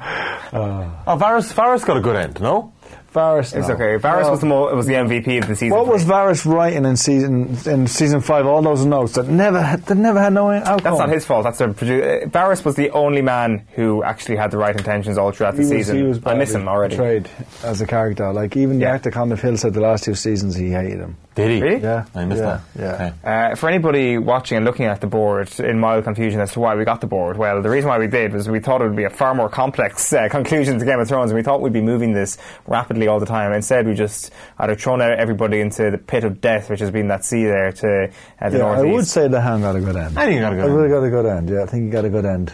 Oh, 0.53 1.17
Varys, 1.19 1.53
Varys 1.53 1.85
got 1.85 1.97
a 1.97 2.01
good 2.01 2.15
end, 2.15 2.41
no? 2.41 2.73
Varys. 3.13 3.55
It's 3.55 3.69
okay. 3.69 3.97
Varys 3.97 4.23
No. 4.23 4.31
was 4.31 4.39
the 4.41 4.45
mo- 4.45 4.73
was 4.75 4.85
the 4.85 4.93
MVP 4.95 5.37
of 5.41 5.47
the 5.47 5.55
season. 5.55 5.75
What 5.77 5.85
for 5.87 5.93
was 5.93 6.05
me. 6.05 6.11
Varys 6.13 6.45
writing 6.45 6.85
in 6.85 6.95
season 6.97 7.57
in 7.65 7.87
season 7.87 8.21
five? 8.21 8.45
All 8.45 8.61
those 8.61 8.85
notes 8.85 9.13
that 9.13 9.27
never 9.27 9.61
had, 9.61 9.83
that 9.85 9.95
never 9.95 10.19
had 10.19 10.33
no 10.33 10.51
outcome. 10.51 10.79
That's 10.83 10.99
not 10.99 11.09
his 11.09 11.25
fault. 11.25 11.43
That's 11.43 11.57
the 11.57 11.67
produ- 11.67 12.25
uh, 12.25 12.29
Varys 12.29 12.63
was 12.65 12.75
the 12.75 12.91
only 12.91 13.21
man 13.21 13.65
who 13.73 14.03
actually 14.03 14.35
had 14.35 14.51
the 14.51 14.57
right 14.57 14.75
intentions 14.75 15.17
all 15.17 15.31
throughout 15.31 15.55
the 15.55 15.63
He 15.63 15.69
was, 15.69 15.71
season. 15.87 15.97
he 15.97 16.03
was 16.03 16.19
I 16.25 16.33
miss 16.35 16.49
badly 16.51 16.61
him 16.63 16.67
already. 16.69 16.95
Portrayed 16.95 17.29
as 17.63 17.81
a 17.81 17.87
character, 17.87 18.31
like 18.33 18.55
even 18.55 18.79
Yeah. 18.79 18.89
the 18.89 18.93
actor 18.95 19.11
Conleth 19.11 19.39
Hill 19.41 19.57
said 19.57 19.73
the 19.73 19.81
last 19.81 20.03
two 20.03 20.13
seasons 20.15 20.55
he 20.55 20.69
hated 20.71 20.99
him. 20.99 21.17
Did 21.35 21.51
he? 21.51 21.61
Really? 21.61 21.81
Yeah, 21.83 22.05
I 22.15 22.25
missed 22.25 22.41
yeah, 22.41 22.59
that. 22.75 22.81
Yeah. 22.81 22.93
Okay. 22.93 23.51
Uh, 23.51 23.55
for 23.55 23.69
anybody 23.69 24.17
watching 24.17 24.57
and 24.57 24.65
looking 24.65 24.87
at 24.87 25.01
the 25.01 25.07
board 25.07 25.47
in 25.59 25.79
mild 25.79 26.03
confusion 26.03 26.41
as 26.41 26.51
to 26.53 26.59
why 26.59 26.73
we 26.73 26.83
got 26.83 26.99
the 26.99 27.05
board, 27.05 27.37
well, 27.37 27.61
the 27.61 27.69
reason 27.69 27.89
why 27.89 27.99
we 27.99 28.07
did 28.07 28.33
was 28.33 28.49
we 28.49 28.59
thought 28.59 28.81
it 28.81 28.85
would 28.85 28.95
be 28.95 29.03
a 29.03 29.09
far 29.11 29.35
more 29.35 29.47
complex 29.47 30.11
uh, 30.13 30.27
conclusion 30.29 30.79
to 30.79 30.85
Game 30.85 30.99
of 30.99 31.07
Thrones, 31.07 31.29
and 31.29 31.37
we 31.37 31.43
thought 31.43 31.61
we'd 31.61 31.71
be 31.73 31.81
moving 31.81 32.13
this 32.13 32.39
rapidly 32.65 32.96
all 33.05 33.19
the 33.19 33.25
time. 33.25 33.51
Instead, 33.51 33.85
we 33.85 33.93
just 33.93 34.31
either 34.57 34.75
thrown 34.75 35.01
out 35.01 35.19
everybody 35.19 35.59
into 35.59 35.91
the 35.91 35.97
pit 35.97 36.23
of 36.23 36.39
death, 36.41 36.69
which 36.69 36.79
has 36.79 36.89
been 36.89 37.09
that 37.09 37.25
sea 37.25 37.43
there 37.43 37.71
to 37.73 38.09
uh, 38.41 38.49
the 38.49 38.57
Yeah, 38.59 38.65
I 38.65 38.81
would 38.81 39.05
say 39.05 39.27
the 39.27 39.41
hand 39.41 39.61
got 39.61 39.75
a 39.75 39.81
good 39.81 39.97
end. 39.97 40.17
I 40.17 40.23
think 40.23 40.35
he 40.35 40.39
got 40.39 40.53
a 40.53 40.55
good 40.55 40.61
I 40.63 40.67
end. 40.67 40.75
really 40.75 40.89
got 40.89 41.03
a 41.03 41.09
good 41.09 41.25
end. 41.25 41.49
Yeah, 41.49 41.63
I 41.63 41.65
think 41.67 41.83
he 41.83 41.89
got 41.91 42.05
a 42.05 42.09
good 42.09 42.25
end. 42.25 42.47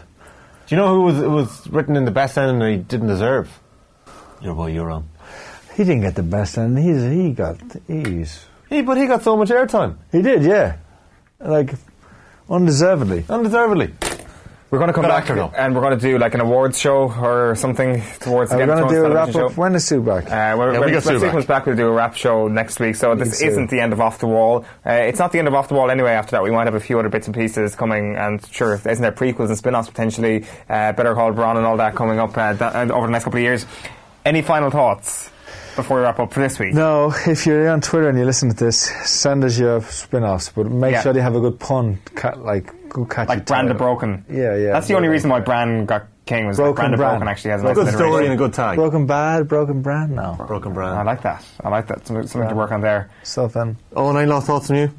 Do 0.65 0.75
you 0.75 0.77
know 0.81 0.87
who 0.95 1.01
was 1.01 1.19
it 1.21 1.27
was 1.29 1.67
written 1.69 1.95
in 1.95 2.05
the 2.05 2.11
best 2.11 2.37
end 2.37 2.61
and 2.61 2.71
he 2.71 2.77
didn't 2.77 3.07
deserve? 3.07 3.47
Your 4.41 4.55
boy 4.55 4.71
Euron. 4.73 5.03
He 5.75 5.83
didn't 5.83 6.01
get 6.01 6.15
the 6.15 6.23
best 6.23 6.57
end. 6.57 6.77
He's 6.79 7.03
he 7.03 7.31
got 7.31 7.57
he's 7.87 8.45
He, 8.69 8.81
but 8.81 8.97
he 8.97 9.05
got 9.05 9.23
so 9.23 9.37
much 9.37 9.49
airtime, 9.49 9.97
he 10.11 10.21
did. 10.21 10.43
Yeah, 10.43 10.77
like 11.39 11.73
undeservedly. 12.49 13.25
undeservedly. 13.29 13.93
We're 14.73 14.79
going 14.79 14.87
to 14.87 14.93
come 14.93 15.03
Good 15.03 15.09
back 15.09 15.21
actor, 15.29 15.35
though. 15.35 15.51
and 15.55 15.75
we're 15.75 15.81
going 15.81 15.99
to 15.99 16.01
do 16.01 16.17
like 16.17 16.33
an 16.33 16.39
awards 16.41 16.79
show 16.79 17.07
or 17.21 17.53
something 17.53 18.01
towards 18.21 18.49
the 18.49 18.55
Are 18.55 18.59
we 18.59 18.65
Game 18.65 18.69
of 18.71 18.77
going 18.79 18.89
to 18.89 18.95
do 18.95 19.05
a 19.05 19.09
wrap 19.13 19.29
television 19.29 19.41
up? 19.43 19.51
show. 19.51 19.61
When 19.61 19.75
is 19.75 19.85
Sue 19.85 20.01
back? 20.01 20.23
Uh, 20.25 20.57
we're, 20.57 20.73
Yeah, 20.73 20.79
we 20.79 20.85
when, 20.85 20.93
when 20.93 21.01
Sue 21.03 21.09
Sue 21.09 21.19
back. 21.19 21.31
comes 21.31 21.45
back, 21.45 21.65
we'll 21.67 21.75
do 21.75 21.85
a 21.85 21.91
wrap 21.91 22.15
show 22.15 22.47
next 22.47 22.79
week. 22.79 22.95
So 22.95 23.13
this 23.13 23.39
isn't 23.39 23.69
the 23.69 23.79
end 23.79 23.93
of 23.93 24.01
Off 24.01 24.17
the 24.17 24.25
Wall. 24.25 24.65
Uh, 24.83 24.93
it's 24.93 25.19
not 25.19 25.31
the 25.31 25.37
end 25.37 25.47
of 25.47 25.53
Off 25.53 25.67
the 25.67 25.75
Wall 25.75 25.91
anyway. 25.91 26.13
After 26.13 26.31
that, 26.31 26.41
we 26.41 26.49
might 26.49 26.65
have 26.65 26.73
a 26.73 26.79
few 26.79 26.97
other 26.97 27.09
bits 27.09 27.27
and 27.27 27.35
pieces 27.35 27.75
coming, 27.75 28.15
and 28.15 28.43
sure, 28.47 28.73
isn't 28.73 28.99
there 28.99 29.11
prequels 29.11 29.49
and 29.49 29.57
spin-offs 29.59 29.89
potentially? 29.89 30.47
Uh, 30.67 30.91
Better 30.93 31.13
Call 31.13 31.33
Bronn 31.33 31.57
and 31.57 31.67
all 31.67 31.77
that 31.77 31.93
coming 31.93 32.17
up 32.17 32.35
uh, 32.35 32.53
th- 32.57 32.61
uh, 32.89 32.91
over 32.95 33.05
the 33.05 33.11
next 33.11 33.25
couple 33.25 33.37
of 33.37 33.43
years. 33.43 33.67
Any 34.25 34.41
final 34.41 34.71
thoughts 34.71 35.29
before 35.75 35.97
we 35.97 36.03
wrap 36.03 36.19
up 36.19 36.33
for 36.33 36.39
this 36.41 36.59
week? 36.59 36.73
No, 36.73 37.13
if 37.27 37.45
you're 37.45 37.69
on 37.69 37.81
Twitter 37.81 38.09
and 38.09 38.17
you 38.17 38.25
listen 38.25 38.49
to 38.49 38.55
this, 38.65 38.89
send 39.05 39.43
us 39.43 39.57
your 39.57 39.81
spin-offs, 39.81 40.49
but 40.49 40.67
make 40.67 40.93
Yeah. 40.93 41.01
sure 41.01 41.13
they 41.13 41.21
have 41.21 41.35
a 41.35 41.39
good 41.41 41.59
pun, 41.59 41.99
ca- 42.15 42.35
like 42.37 42.71
good 42.89 43.09
catchy. 43.09 43.29
Like 43.29 43.45
Brand 43.45 43.69
the 43.69 43.73
title. 43.73 43.87
Broken. 43.95 44.25
Yeah, 44.29 44.55
yeah. 44.55 44.73
That's 44.73 44.87
the 44.87 44.95
only 44.95 45.07
reason 45.09 45.29
why 45.29 45.39
Bran 45.39 45.85
got 45.85 46.07
king 46.25 46.47
was 46.47 46.57
Broken 46.57 46.75
that 46.75 46.81
Brand 46.81 46.93
the 46.93 46.97
Bran. 46.97 47.11
Broken 47.13 47.27
actually 47.27 47.51
has 47.51 47.63
a 47.63 47.73
Good 47.73 47.85
nice 47.85 47.95
story 47.95 48.09
alliteration. 48.09 48.31
and 48.31 48.41
a 48.41 48.43
good 48.45 48.53
tag. 48.53 48.75
Broken 48.77 49.05
bad, 49.07 49.47
broken 49.47 49.81
brand 49.81 50.11
now. 50.15 50.35
Broken 50.47 50.73
brand. 50.73 50.97
I 50.97 51.03
like 51.03 51.21
that. 51.23 51.43
I 51.63 51.69
like 51.69 51.87
that. 51.87 52.07
Something, 52.07 52.27
something 52.27 52.49
to 52.49 52.55
work 52.55 52.71
on 52.71 52.81
there. 52.81 53.09
So 53.23 53.47
then, 53.47 53.77
Oh, 53.95 54.09
and 54.09 54.17
I 54.17 54.25
lost 54.25 54.47
thoughts 54.47 54.69
on 54.69 54.77
you. 54.77 54.89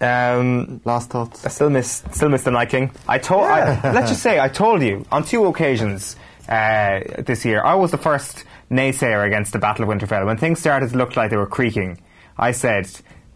Um, 0.00 0.80
Last 0.84 1.10
thoughts. 1.10 1.44
I 1.44 1.48
still 1.48 1.68
miss 1.70 2.04
still 2.12 2.28
miss 2.28 2.44
the 2.44 2.50
Night 2.52 2.68
King. 2.70 2.92
I 3.08 3.18
told. 3.18 3.44
I, 3.44 3.92
let's 3.92 4.08
just 4.10 4.22
say 4.22 4.38
I 4.38 4.48
told 4.48 4.82
you 4.82 5.04
on 5.10 5.24
two 5.24 5.46
occasions 5.46 6.14
uh, 6.48 7.22
this 7.22 7.44
year. 7.44 7.62
I 7.62 7.74
was 7.74 7.90
the 7.90 7.98
first 7.98 8.44
naysayer 8.70 9.26
against 9.26 9.52
the 9.52 9.58
Battle 9.58 9.84
of 9.84 9.90
Winterfell 9.90 10.26
when 10.26 10.36
things 10.36 10.60
started 10.60 10.90
to 10.90 10.96
look 10.96 11.16
like 11.16 11.30
they 11.30 11.36
were 11.36 11.46
creaking. 11.46 12.00
I 12.36 12.52
said 12.52 12.90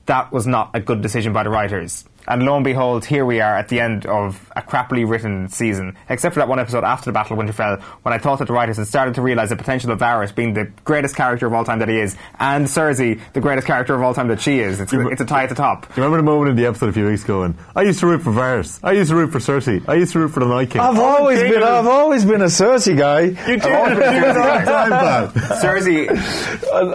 that 0.06 0.32
was 0.32 0.46
not 0.46 0.70
a 0.74 0.80
good 0.80 1.02
decision 1.02 1.32
by 1.32 1.42
the 1.42 1.50
writers. 1.50 2.04
And 2.28 2.44
lo 2.44 2.56
and 2.56 2.64
behold, 2.64 3.06
here 3.06 3.24
we 3.24 3.40
are 3.40 3.56
at 3.56 3.68
the 3.68 3.80
end 3.80 4.04
of 4.06 4.48
a 4.54 4.60
crappily 4.60 5.08
written 5.08 5.48
season, 5.48 5.96
except 6.08 6.34
for 6.34 6.40
that 6.40 6.48
one 6.48 6.58
episode 6.58 6.84
after 6.84 7.06
the 7.06 7.12
Battle 7.12 7.40
of 7.40 7.44
Winterfell, 7.44 7.80
when 8.02 8.12
I 8.12 8.18
thought 8.18 8.38
that 8.40 8.48
the 8.48 8.52
writers 8.52 8.76
had 8.76 8.86
started 8.86 9.14
to 9.14 9.22
realise 9.22 9.48
the 9.48 9.56
potential 9.56 9.90
of 9.90 9.98
Varys 9.98 10.34
being 10.34 10.52
the 10.52 10.66
greatest 10.84 11.16
character 11.16 11.46
of 11.46 11.54
all 11.54 11.64
time 11.64 11.78
that 11.78 11.88
he 11.88 11.98
is, 11.98 12.16
and 12.38 12.66
Cersei 12.66 13.18
the 13.32 13.40
greatest 13.40 13.66
character 13.66 13.94
of 13.94 14.02
all 14.02 14.12
time 14.12 14.28
that 14.28 14.40
she 14.40 14.60
is. 14.60 14.78
It's, 14.78 14.92
it's 14.92 15.20
a 15.20 15.24
tie 15.24 15.44
at 15.44 15.48
the 15.48 15.54
top. 15.54 15.82
Do 15.82 16.00
you 16.00 16.04
remember 16.04 16.18
the 16.18 16.22
moment 16.22 16.50
in 16.50 16.56
the 16.56 16.66
episode 16.66 16.90
a 16.90 16.92
few 16.92 17.06
weeks 17.06 17.24
ago 17.24 17.40
when 17.40 17.56
I 17.74 17.82
used 17.82 18.00
to 18.00 18.06
root 18.06 18.22
for 18.22 18.30
Varys, 18.30 18.78
I 18.82 18.92
used 18.92 19.10
to 19.10 19.16
root 19.16 19.32
for 19.32 19.38
Cersei, 19.38 19.88
I 19.88 19.94
used 19.94 20.12
to 20.12 20.18
root 20.18 20.28
for 20.28 20.40
the 20.40 20.46
Night 20.48 20.70
King. 20.70 20.82
I've 20.82 20.98
always 20.98 21.40
been, 21.40 21.62
I've 21.62 21.86
always 21.86 22.24
been 22.24 22.42
a 22.42 22.46
Cersei 22.46 22.96
guy. 22.96 23.20
You 23.22 23.58
did 23.58 23.64
always 23.64 23.98
been 23.98 24.24
a 24.24 24.34
Cersei 24.34 24.34
guy. 24.34 24.64
time, 24.88 24.90
pal. 24.90 25.28
Cersei, 25.62 26.08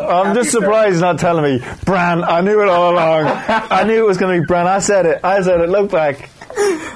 I'm 0.10 0.36
just 0.36 0.52
surprised 0.52 0.94
he's 0.94 1.02
not 1.02 1.20
telling 1.20 1.44
me, 1.44 1.66
Bran. 1.86 2.24
I 2.24 2.42
knew 2.42 2.62
it 2.62 2.70
all 2.70 2.94
along. 2.94 3.26
I 3.28 3.84
knew 3.84 4.04
it 4.04 4.08
was 4.08 4.18
going 4.18 4.36
to 4.36 4.42
be 4.42 4.46
Bran. 4.46 4.68
I 4.68 4.80
said 4.80 5.06
it. 5.06 5.23
I 5.24 5.42
said 5.42 5.62
it. 5.62 5.70
Look 5.70 5.92
back. 5.92 6.30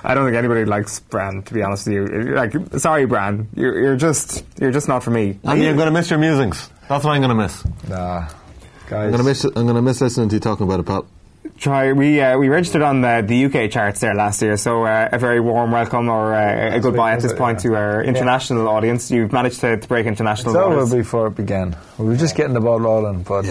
I 0.03 0.13
don't 0.13 0.25
think 0.25 0.37
anybody 0.37 0.65
likes 0.65 0.99
Bran. 0.99 1.43
To 1.43 1.53
be 1.53 1.63
honest 1.63 1.87
with 1.87 1.95
you, 1.95 2.35
like, 2.35 2.53
sorry, 2.77 3.05
Bran, 3.05 3.47
you're, 3.55 3.79
you're 3.79 3.95
just 3.95 4.43
you're 4.59 4.71
just 4.71 4.87
not 4.87 5.03
for 5.03 5.11
me. 5.11 5.39
Andy, 5.43 5.67
I'm 5.67 5.75
going 5.75 5.87
to 5.87 5.91
miss 5.91 6.09
your 6.09 6.19
musings. 6.19 6.69
That's 6.87 7.03
what 7.03 7.11
I'm 7.11 7.21
going 7.21 7.29
to 7.29 7.35
miss. 7.35 7.65
Nah, 7.89 8.27
guys. 8.87 9.05
I'm 9.05 9.11
going 9.11 9.17
to 9.17 9.23
miss. 9.23 9.43
I'm 9.43 9.51
going 9.53 9.75
to 9.75 9.81
miss 9.81 10.01
listening 10.01 10.29
to 10.29 10.35
you 10.35 10.39
talking 10.39 10.65
about 10.65 10.79
it, 10.79 10.85
pal. 10.85 11.07
Try 11.57 11.91
we 11.93 12.21
uh, 12.21 12.37
we 12.37 12.49
registered 12.49 12.83
on 12.83 13.01
the, 13.01 13.23
the 13.25 13.45
UK 13.45 13.71
charts 13.71 13.99
there 14.01 14.13
last 14.13 14.41
year, 14.43 14.57
so 14.57 14.83
uh, 14.83 15.09
a 15.11 15.17
very 15.17 15.39
warm 15.39 15.71
welcome 15.71 16.07
or 16.07 16.35
uh, 16.35 16.75
a 16.75 16.79
goodbye 16.79 17.13
at 17.13 17.15
was 17.15 17.23
this 17.23 17.31
it? 17.31 17.37
point 17.37 17.63
Yeah. 17.63 17.69
to 17.71 17.75
our 17.77 18.03
international 18.03 18.67
audience. 18.67 19.09
You've 19.09 19.31
managed 19.33 19.61
to, 19.61 19.77
to 19.77 19.87
break 19.87 20.05
international 20.05 20.53
It's 20.55 20.61
over 20.63 20.95
before 20.97 21.27
it 21.27 21.35
began. 21.35 21.75
We 21.97 22.05
were 22.05 22.15
just 22.15 22.35
getting 22.35 22.53
the 22.53 22.59
ball 22.61 22.79
rolling, 22.79 23.23
but 23.23 23.45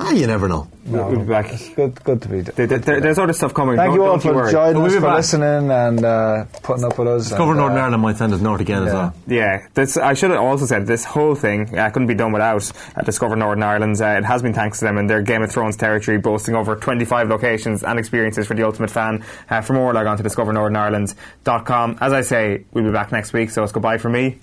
Ah, 0.00 0.12
you 0.12 0.26
never 0.26 0.48
know. 0.48 0.68
no, 0.84 1.08
We'll 1.08 1.20
be 1.20 1.24
back. 1.26 1.52
it's 1.52 1.68
good, 1.70 2.02
good 2.04 2.22
to 2.22 2.28
be. 2.28 2.42
There- 2.42 2.66
there- 2.66 2.78
there- 2.78 3.00
there's 3.00 3.18
other 3.18 3.32
stuff 3.32 3.52
coming. 3.54 3.76
Thank 3.76 3.88
don't, 3.88 3.96
you 3.96 4.02
all 4.04 4.10
don't 4.12 4.20
for 4.20 4.34
worry. 4.34 4.52
joining 4.52 4.76
We'll 4.82 4.86
us, 4.86 4.94
for 4.94 5.00
back. 5.00 5.16
listening, 5.16 5.70
and 5.70 6.04
uh, 6.04 6.44
putting 6.62 6.84
up 6.84 6.98
with 6.98 7.08
us. 7.08 7.28
Discover 7.30 7.52
and, 7.52 7.60
Northern 7.60 7.78
uh, 7.78 7.82
Ireland 7.82 8.02
might 8.02 8.16
send 8.16 8.32
us 8.34 8.40
north 8.40 8.60
again 8.60 8.82
as 8.84 8.92
yeah. 8.92 8.94
well. 8.94 9.14
Yeah, 9.26 9.66
this, 9.74 9.96
I 9.96 10.14
should 10.14 10.30
have 10.30 10.40
also 10.40 10.66
said 10.66 10.86
this 10.86 11.04
whole 11.04 11.34
thing 11.34 11.76
uh, 11.76 11.90
couldn't 11.90 12.06
be 12.06 12.14
done 12.14 12.32
without 12.32 12.70
uh, 12.96 13.02
Discover 13.02 13.36
Northern 13.36 13.62
Ireland. 13.62 14.00
Uh, 14.00 14.06
it 14.18 14.24
has 14.24 14.42
been 14.42 14.52
thanks 14.54 14.78
to 14.80 14.84
them 14.84 14.98
and 14.98 15.08
their 15.10 15.22
Game 15.22 15.42
of 15.42 15.50
Thrones 15.50 15.76
territory, 15.76 16.18
boasting 16.18 16.54
over 16.54 16.76
25 16.76 17.28
locations 17.28 17.82
and 17.82 17.98
experiences 17.98 18.46
for 18.46 18.54
the 18.54 18.64
ultimate 18.64 18.90
fan. 18.90 19.24
Uh, 19.50 19.60
for 19.62 19.72
more, 19.72 19.92
log 19.94 20.06
on 20.06 20.16
to 20.18 20.22
discovernorthernireland.com. 20.22 21.98
As 22.00 22.12
I 22.12 22.20
say, 22.20 22.64
we'll 22.72 22.84
be 22.84 22.92
back 22.92 23.10
next 23.10 23.32
week, 23.32 23.50
so 23.50 23.62
it's 23.62 23.72
goodbye 23.72 23.98
from 23.98 24.12
me. 24.12 24.38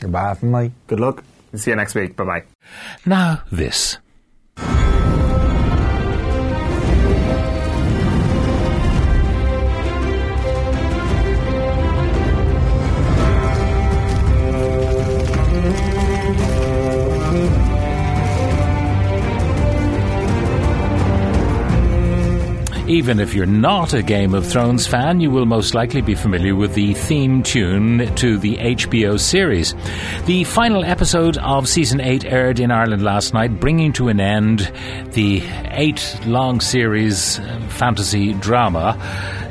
Goodbye 0.00 0.34
from 0.34 0.50
me. 0.52 0.72
Good 0.88 1.00
luck. 1.00 1.22
See 1.54 1.70
you 1.70 1.76
next 1.76 1.94
week. 1.94 2.16
Bye 2.16 2.24
bye. 2.24 2.42
Now 3.06 3.42
this 3.50 3.98
you 4.58 5.01
Even 22.92 23.20
if 23.20 23.32
you're 23.32 23.46
not 23.46 23.94
a 23.94 24.02
Game 24.02 24.34
of 24.34 24.46
Thrones 24.46 24.86
fan, 24.86 25.18
you 25.18 25.30
will 25.30 25.46
most 25.46 25.72
likely 25.72 26.02
be 26.02 26.14
familiar 26.14 26.54
with 26.54 26.74
the 26.74 26.92
theme 26.92 27.42
tune 27.42 28.14
to 28.16 28.36
the 28.36 28.58
HBO 28.58 29.18
series. 29.18 29.74
The 30.26 30.44
final 30.44 30.84
episode 30.84 31.38
of 31.38 31.66
season 31.66 32.02
8 32.02 32.26
aired 32.26 32.60
in 32.60 32.70
Ireland 32.70 33.00
last 33.00 33.32
night, 33.32 33.58
bringing 33.58 33.94
to 33.94 34.08
an 34.08 34.20
end 34.20 34.70
the 35.12 35.42
eight 35.70 36.18
long 36.26 36.60
series 36.60 37.38
uh, 37.38 37.60
fantasy 37.70 38.34
drama, 38.34 38.98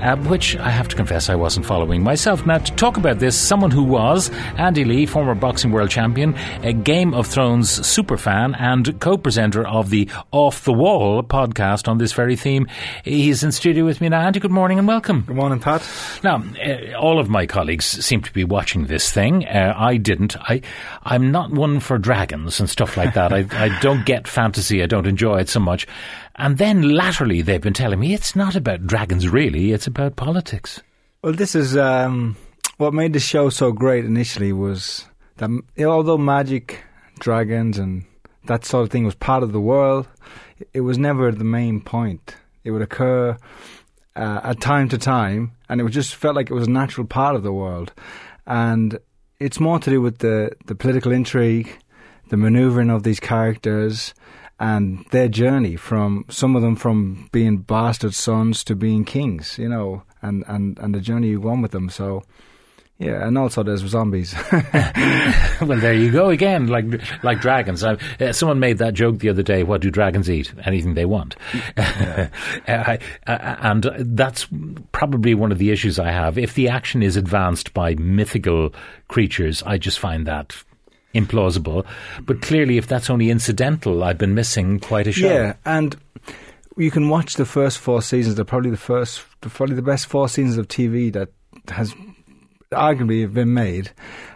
uh, 0.01 0.15
which 0.17 0.57
I 0.57 0.69
have 0.69 0.87
to 0.89 0.95
confess 0.95 1.29
I 1.29 1.35
wasn't 1.35 1.65
following 1.65 2.03
myself. 2.03 2.45
Now, 2.45 2.57
to 2.57 2.75
talk 2.75 2.97
about 2.97 3.19
this, 3.19 3.37
someone 3.37 3.71
who 3.71 3.83
was 3.83 4.29
Andy 4.57 4.83
Lee, 4.83 5.05
former 5.05 5.35
boxing 5.35 5.71
world 5.71 5.89
champion, 5.89 6.35
a 6.63 6.73
Game 6.73 7.13
of 7.13 7.27
Thrones 7.27 7.79
superfan, 7.81 8.59
and 8.59 8.99
co 8.99 9.17
presenter 9.17 9.67
of 9.67 9.89
the 9.89 10.09
Off 10.31 10.63
the 10.63 10.73
Wall 10.73 11.23
podcast 11.23 11.87
on 11.87 11.97
this 11.97 12.13
very 12.13 12.35
theme. 12.35 12.67
He's 13.03 13.43
in 13.43 13.51
studio 13.51 13.85
with 13.85 14.01
me 14.01 14.09
now. 14.09 14.21
Andy, 14.21 14.39
good 14.39 14.51
morning 14.51 14.79
and 14.79 14.87
welcome. 14.87 15.21
Good 15.21 15.35
morning, 15.35 15.59
Pat. 15.59 15.87
Now, 16.23 16.43
uh, 16.63 16.97
all 16.97 17.19
of 17.19 17.29
my 17.29 17.45
colleagues 17.45 17.85
seem 17.85 18.21
to 18.21 18.33
be 18.33 18.43
watching 18.43 18.87
this 18.87 19.11
thing. 19.11 19.45
Uh, 19.45 19.73
I 19.77 19.97
didn't. 19.97 20.35
I, 20.37 20.61
I'm 21.03 21.31
not 21.31 21.51
one 21.51 21.79
for 21.79 21.97
dragons 21.97 22.59
and 22.59 22.69
stuff 22.69 22.97
like 22.97 23.13
that. 23.13 23.31
I, 23.33 23.45
I 23.51 23.79
don't 23.81 24.05
get 24.05 24.27
fantasy. 24.27 24.81
I 24.81 24.87
don't 24.87 25.05
enjoy 25.05 25.39
it 25.39 25.49
so 25.49 25.59
much. 25.59 25.87
And 26.41 26.57
then 26.57 26.81
latterly, 26.81 27.43
they've 27.43 27.61
been 27.61 27.75
telling 27.75 27.99
me 27.99 28.15
it's 28.15 28.35
not 28.35 28.55
about 28.55 28.87
dragons, 28.87 29.29
really. 29.29 29.73
It's 29.73 29.85
about 29.85 30.15
politics. 30.15 30.81
Well, 31.21 31.33
this 31.33 31.53
is 31.53 31.77
um, 31.77 32.35
what 32.77 32.95
made 32.95 33.13
the 33.13 33.19
show 33.19 33.51
so 33.51 33.71
great 33.71 34.05
initially 34.05 34.51
was 34.51 35.05
that 35.37 35.51
although 35.85 36.17
magic, 36.17 36.83
dragons, 37.19 37.77
and 37.77 38.05
that 38.45 38.65
sort 38.65 38.81
of 38.81 38.89
thing 38.89 39.05
was 39.05 39.13
part 39.13 39.43
of 39.43 39.51
the 39.51 39.61
world, 39.61 40.07
it 40.73 40.81
was 40.81 40.97
never 40.97 41.31
the 41.31 41.43
main 41.43 41.79
point. 41.79 42.35
It 42.63 42.71
would 42.71 42.81
occur 42.81 43.37
uh, 44.15 44.41
at 44.43 44.59
time 44.59 44.89
to 44.89 44.97
time, 44.97 45.51
and 45.69 45.79
it 45.79 45.87
just 45.89 46.15
felt 46.15 46.35
like 46.35 46.49
it 46.49 46.55
was 46.55 46.67
a 46.67 46.71
natural 46.71 47.05
part 47.05 47.35
of 47.35 47.43
the 47.43 47.53
world. 47.53 47.93
And 48.47 48.97
it's 49.39 49.59
more 49.59 49.77
to 49.77 49.89
do 49.91 50.01
with 50.01 50.17
the, 50.17 50.53
the 50.65 50.73
political 50.73 51.11
intrigue, 51.11 51.77
the 52.29 52.37
manoeuvring 52.37 52.89
of 52.89 53.03
these 53.03 53.19
characters, 53.19 54.15
and 54.61 55.03
their 55.09 55.27
journey 55.27 55.75
from 55.75 56.23
some 56.29 56.55
of 56.55 56.61
them 56.61 56.75
from 56.75 57.27
being 57.31 57.57
bastard 57.57 58.13
sons 58.13 58.63
to 58.63 58.75
being 58.75 59.03
kings, 59.03 59.57
you 59.57 59.67
know, 59.67 60.03
and, 60.21 60.43
and, 60.47 60.77
and 60.77 60.93
the 60.93 61.01
journey 61.01 61.29
you 61.29 61.41
go 61.41 61.49
on 61.49 61.63
with 61.63 61.71
them. 61.71 61.89
So 61.89 62.21
yeah, 62.99 63.25
and 63.27 63.35
also 63.39 63.63
there's 63.63 63.81
zombies. 63.81 64.35
well, 64.51 65.79
there 65.79 65.95
you 65.95 66.11
go 66.11 66.29
again, 66.29 66.67
like 66.67 66.85
like 67.23 67.41
dragons. 67.41 67.83
Uh, 67.83 67.97
someone 68.31 68.59
made 68.59 68.77
that 68.77 68.93
joke 68.93 69.17
the 69.17 69.29
other 69.29 69.41
day. 69.41 69.63
What 69.63 69.81
do 69.81 69.89
dragons 69.89 70.29
eat? 70.29 70.53
Anything 70.63 70.93
they 70.93 71.05
want. 71.05 71.35
Yeah. 71.75 72.29
uh, 72.67 72.97
uh, 73.25 73.55
and 73.61 73.83
that's 74.15 74.47
probably 74.91 75.33
one 75.33 75.51
of 75.51 75.57
the 75.57 75.71
issues 75.71 75.97
I 75.97 76.11
have. 76.11 76.37
If 76.37 76.53
the 76.53 76.69
action 76.69 77.01
is 77.01 77.17
advanced 77.17 77.73
by 77.73 77.95
mythical 77.95 78.75
creatures, 79.07 79.63
I 79.63 79.79
just 79.79 79.97
find 79.97 80.27
that 80.27 80.55
implausible. 81.13 81.85
But 82.21 82.41
clearly, 82.41 82.77
if 82.77 82.87
that's 82.87 83.09
only 83.09 83.29
incidental, 83.29 84.03
I've 84.03 84.17
been 84.17 84.35
missing 84.35 84.79
quite 84.79 85.07
a 85.07 85.11
show. 85.11 85.27
Yeah, 85.27 85.53
and 85.65 85.95
you 86.77 86.91
can 86.91 87.09
watch 87.09 87.35
the 87.35 87.45
first 87.45 87.77
four 87.77 88.01
seasons. 88.01 88.35
They're 88.35 88.45
probably 88.45 88.71
the 88.71 88.77
first, 88.77 89.23
probably 89.41 89.75
the 89.75 89.81
best 89.81 90.07
four 90.07 90.29
seasons 90.29 90.57
of 90.57 90.67
TV 90.67 91.11
that 91.13 91.29
has 91.69 91.93
arguably 92.71 93.31
been 93.31 93.53
made. 93.53 93.91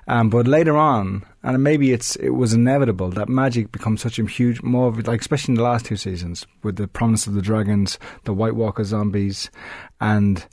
Um, 0.08 0.30
but 0.30 0.48
later 0.48 0.78
on, 0.78 1.24
and 1.42 1.64
maybe 1.64 1.92
it's 1.92 2.16
it 2.18 2.32
was 2.32 2.54
inevitable 2.54 3.10
that 3.12 3.30
magic 3.30 3.72
becomes 3.72 4.02
such 4.02 4.20
a 4.20 4.26
huge 4.26 4.62
more 4.62 4.88
of 4.90 5.08
like 5.08 5.22
especially 5.22 5.54
in 5.54 5.56
the 5.56 5.64
last 5.64 5.86
two 5.86 5.96
seasons 5.96 6.46
with 6.64 6.76
the 6.76 6.88
promise 6.88 7.26
of 7.28 7.34
the 7.34 7.42
dragons, 7.42 7.98
the 8.24 8.34
White 8.34 8.56
Walker 8.56 8.84
zombies, 8.84 9.50
and 10.00 10.46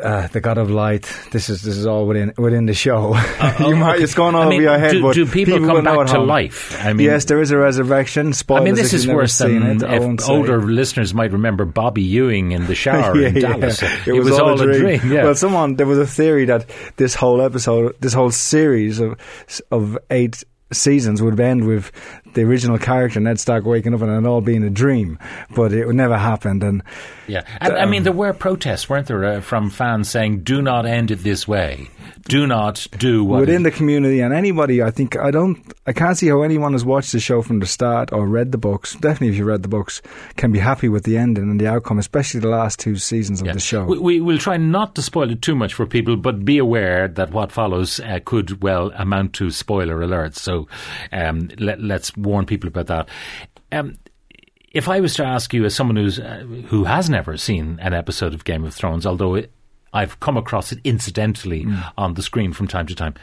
uh, 0.00 0.26
the 0.28 0.40
God 0.40 0.56
of 0.56 0.70
Light. 0.70 1.02
This 1.32 1.50
is 1.50 1.62
this 1.62 1.76
is 1.76 1.86
all 1.86 2.06
within 2.06 2.32
within 2.38 2.66
the 2.66 2.74
show. 2.74 3.12
Uh, 3.14 3.56
you 3.68 3.76
might 3.76 4.00
it's 4.00 4.14
going 4.14 4.34
all 4.34 4.42
I 4.42 4.48
mean, 4.48 4.54
over 4.54 4.62
your 4.62 4.78
head. 4.78 4.92
Do, 4.92 5.12
do 5.12 5.26
people, 5.26 5.58
people 5.58 5.68
come 5.68 5.84
back 5.84 6.06
to 6.06 6.12
home. 6.14 6.28
life? 6.28 6.82
I 6.82 6.92
mean, 6.92 7.04
yes, 7.04 7.26
there 7.26 7.40
is 7.40 7.50
a 7.50 7.58
resurrection. 7.58 8.32
Spoilers 8.32 8.62
I 8.62 8.64
mean, 8.64 8.74
this 8.74 8.92
is 8.94 9.06
worse 9.06 9.36
than 9.38 9.62
it, 9.62 9.84
I 9.84 9.98
won't 9.98 10.20
say. 10.20 10.32
older 10.32 10.62
listeners 10.62 11.12
might 11.12 11.32
remember 11.32 11.64
Bobby 11.64 12.02
Ewing 12.02 12.52
in 12.52 12.66
the 12.66 12.74
shower 12.74 13.16
yeah, 13.20 13.28
in 13.28 13.36
yeah. 13.36 13.40
Dallas. 13.40 13.82
It, 14.06 14.12
was, 14.12 14.38
all, 14.38 14.60
a 14.60 14.72
dream. 14.72 15.12
yeah. 15.12 15.24
Well, 15.24 15.34
someone 15.34 15.76
there 15.76 15.86
was 15.86 15.98
a 15.98 16.06
theory 16.06 16.46
that 16.46 16.70
this 16.96 17.14
whole 17.14 17.42
episode, 17.42 17.94
this 18.00 18.14
whole 18.14 18.30
series 18.30 18.98
of 18.98 19.16
of 19.70 19.98
eight 20.10 20.42
seasons 20.72 21.20
would 21.20 21.38
end 21.38 21.66
with 21.66 21.92
the 22.34 22.42
original 22.42 22.78
character 22.78 23.20
Ned 23.20 23.38
Stark 23.40 23.64
waking 23.64 23.94
up 23.94 24.02
and 24.02 24.10
it 24.10 24.28
all 24.28 24.40
being 24.40 24.64
a 24.64 24.70
dream, 24.70 25.18
but 25.54 25.72
it 25.72 25.86
never 25.92 26.16
happened. 26.16 26.62
And 26.62 26.82
yeah, 27.26 27.42
and, 27.60 27.74
I 27.74 27.86
mean 27.86 28.02
there 28.02 28.12
were 28.12 28.32
protests, 28.32 28.88
weren't 28.88 29.06
there, 29.06 29.24
uh, 29.24 29.40
from 29.40 29.70
fans 29.70 30.08
saying, 30.10 30.40
"Do 30.42 30.62
not 30.62 30.86
end 30.86 31.10
it 31.10 31.22
this 31.22 31.46
way. 31.46 31.88
Do 32.28 32.46
not 32.46 32.86
do 32.98 33.24
what." 33.24 33.40
within 33.40 33.62
the 33.64 33.70
community 33.70 34.20
and 34.20 34.32
anybody, 34.32 34.82
I 34.82 34.90
think 34.90 35.16
I 35.16 35.30
don't, 35.30 35.58
I 35.86 35.92
can't 35.92 36.16
see 36.16 36.28
how 36.28 36.42
anyone 36.42 36.72
has 36.72 36.84
watched 36.84 37.12
the 37.12 37.20
show 37.20 37.42
from 37.42 37.58
the 37.60 37.66
start 37.66 38.12
or 38.12 38.26
read 38.26 38.52
the 38.52 38.58
books. 38.58 38.94
Definitely, 38.94 39.28
if 39.28 39.36
you 39.36 39.44
read 39.44 39.62
the 39.62 39.68
books, 39.68 40.00
can 40.36 40.52
be 40.52 40.58
happy 40.58 40.88
with 40.88 41.04
the 41.04 41.16
ending 41.18 41.50
and 41.50 41.60
the 41.60 41.66
outcome, 41.66 41.98
especially 41.98 42.40
the 42.40 42.48
last 42.48 42.78
two 42.78 42.96
seasons 42.96 43.40
of 43.40 43.46
Yeah. 43.46 43.52
the 43.54 43.60
show. 43.60 43.84
We, 43.84 43.98
we 43.98 44.20
will 44.20 44.38
try 44.38 44.56
not 44.56 44.94
to 44.94 45.02
spoil 45.02 45.30
it 45.30 45.42
too 45.42 45.54
much 45.54 45.74
for 45.74 45.86
people, 45.86 46.16
but 46.16 46.44
be 46.44 46.58
aware 46.58 47.08
that 47.08 47.32
what 47.32 47.50
follows 47.52 48.00
uh, 48.00 48.20
could 48.24 48.62
well 48.62 48.92
amount 48.96 49.32
to 49.34 49.50
spoiler 49.50 49.98
alerts. 49.98 50.36
So 50.36 50.68
um, 51.12 51.50
let, 51.58 51.80
let's 51.80 52.16
warn 52.22 52.46
people 52.46 52.68
about 52.68 52.86
that. 52.88 53.08
Um, 53.70 53.98
if 54.72 54.88
I 54.88 55.00
was 55.00 55.14
to 55.14 55.24
ask 55.24 55.52
you, 55.52 55.64
as 55.64 55.74
someone 55.74 55.96
who's 55.96 56.18
uh, 56.18 56.44
who 56.68 56.84
has 56.84 57.10
never 57.10 57.36
seen 57.36 57.78
an 57.82 57.92
episode 57.92 58.32
of 58.34 58.44
Game 58.44 58.64
of 58.64 58.74
Thrones, 58.74 59.04
although 59.06 59.34
it, 59.34 59.52
I've 59.92 60.18
come 60.20 60.36
across 60.36 60.72
it 60.72 60.78
incidentally 60.84 61.66
on 61.98 62.14
the 62.14 62.22
screen 62.22 62.52
from 62.54 62.68
time 62.68 62.86
to 62.86 62.94
time, 62.94 63.14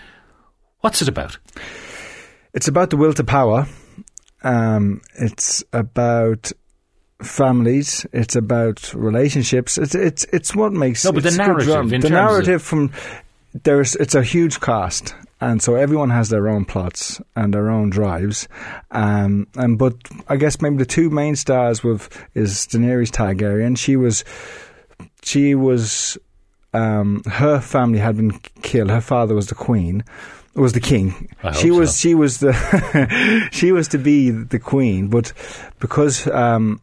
what's 0.82 1.02
it 1.02 1.08
about? 1.08 1.38
It's 2.54 2.68
about 2.68 2.90
the 2.92 2.98
will 2.98 3.14
to 3.14 3.24
power. 3.24 3.68
Um, 4.44 5.02
it's 5.16 5.64
about 5.74 6.52
families. 7.22 8.06
It's 8.14 8.36
about 8.36 8.94
relationships. 8.94 9.78
It's 9.78 9.96
it's 9.96 10.26
it's 10.26 10.56
what 10.56 10.72
makes 10.72 11.04
No, 11.04 11.12
but 11.12 11.24
the 11.24 11.32
narrative, 11.32 11.66
the 11.68 11.90
terms 11.92 12.06
of- 12.06 12.12
narrative 12.12 12.62
from 12.62 12.92
there's 13.64 13.96
it's 13.96 14.16
a 14.16 14.24
huge 14.24 14.60
cast. 14.60 15.16
And 15.42 15.62
so 15.62 15.76
everyone 15.76 16.10
has 16.10 16.30
their 16.30 16.48
own 16.48 16.66
plots 16.66 17.22
and 17.36 17.54
their 17.54 17.70
own 17.70 17.90
drives, 17.90 18.48
um, 18.92 19.48
and 19.56 19.78
but 19.78 19.96
I 20.28 20.36
guess 20.36 20.62
maybe 20.62 20.78
the 20.78 20.86
two 20.86 21.10
main 21.10 21.36
stars 21.38 21.84
with 21.84 22.10
is 22.34 22.68
Daenerys 22.68 23.10
Targaryen. 23.10 23.78
She 23.78 23.96
was, 23.96 24.26
she 25.22 25.56
was, 25.56 26.18
um, 26.74 27.24
her 27.24 27.62
family 27.62 28.00
had 28.00 28.18
been 28.18 28.32
killed. 28.62 28.90
Her 28.90 29.02
father 29.02 29.34
was 29.34 29.48
the 29.48 29.56
queen, 29.56 30.04
was 30.56 30.74
the 30.74 30.82
king. 30.82 31.30
She 31.54 31.72
was 31.72 31.96
so. 31.96 32.00
she 32.00 32.16
was 32.16 32.40
the 32.40 33.50
she 33.52 33.72
was 33.72 33.88
to 33.90 33.98
be 33.98 34.32
the 34.32 34.60
queen, 34.60 35.08
but 35.08 35.32
because 35.80 36.28
um, 36.28 36.82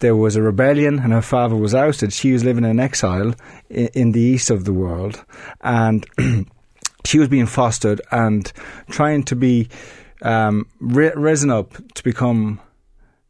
there 0.00 0.16
was 0.16 0.36
a 0.36 0.42
rebellion 0.42 0.98
and 0.98 1.12
her 1.12 1.22
father 1.22 1.56
was 1.56 1.74
ousted, 1.74 2.12
she 2.12 2.32
was 2.32 2.44
living 2.44 2.64
in 2.64 2.80
exile 2.80 3.34
in, 3.70 3.86
in 3.94 4.12
the 4.12 4.20
east 4.20 4.50
of 4.50 4.64
the 4.64 4.72
world, 4.72 5.24
and 5.60 6.06
she 7.04 7.18
was 7.18 7.28
being 7.28 7.46
fostered 7.46 8.00
and 8.10 8.52
trying 8.90 9.22
to 9.24 9.36
be 9.36 9.68
um, 10.22 10.66
ri- 10.80 11.12
risen 11.16 11.50
up 11.50 11.74
to 11.94 12.02
become 12.04 12.60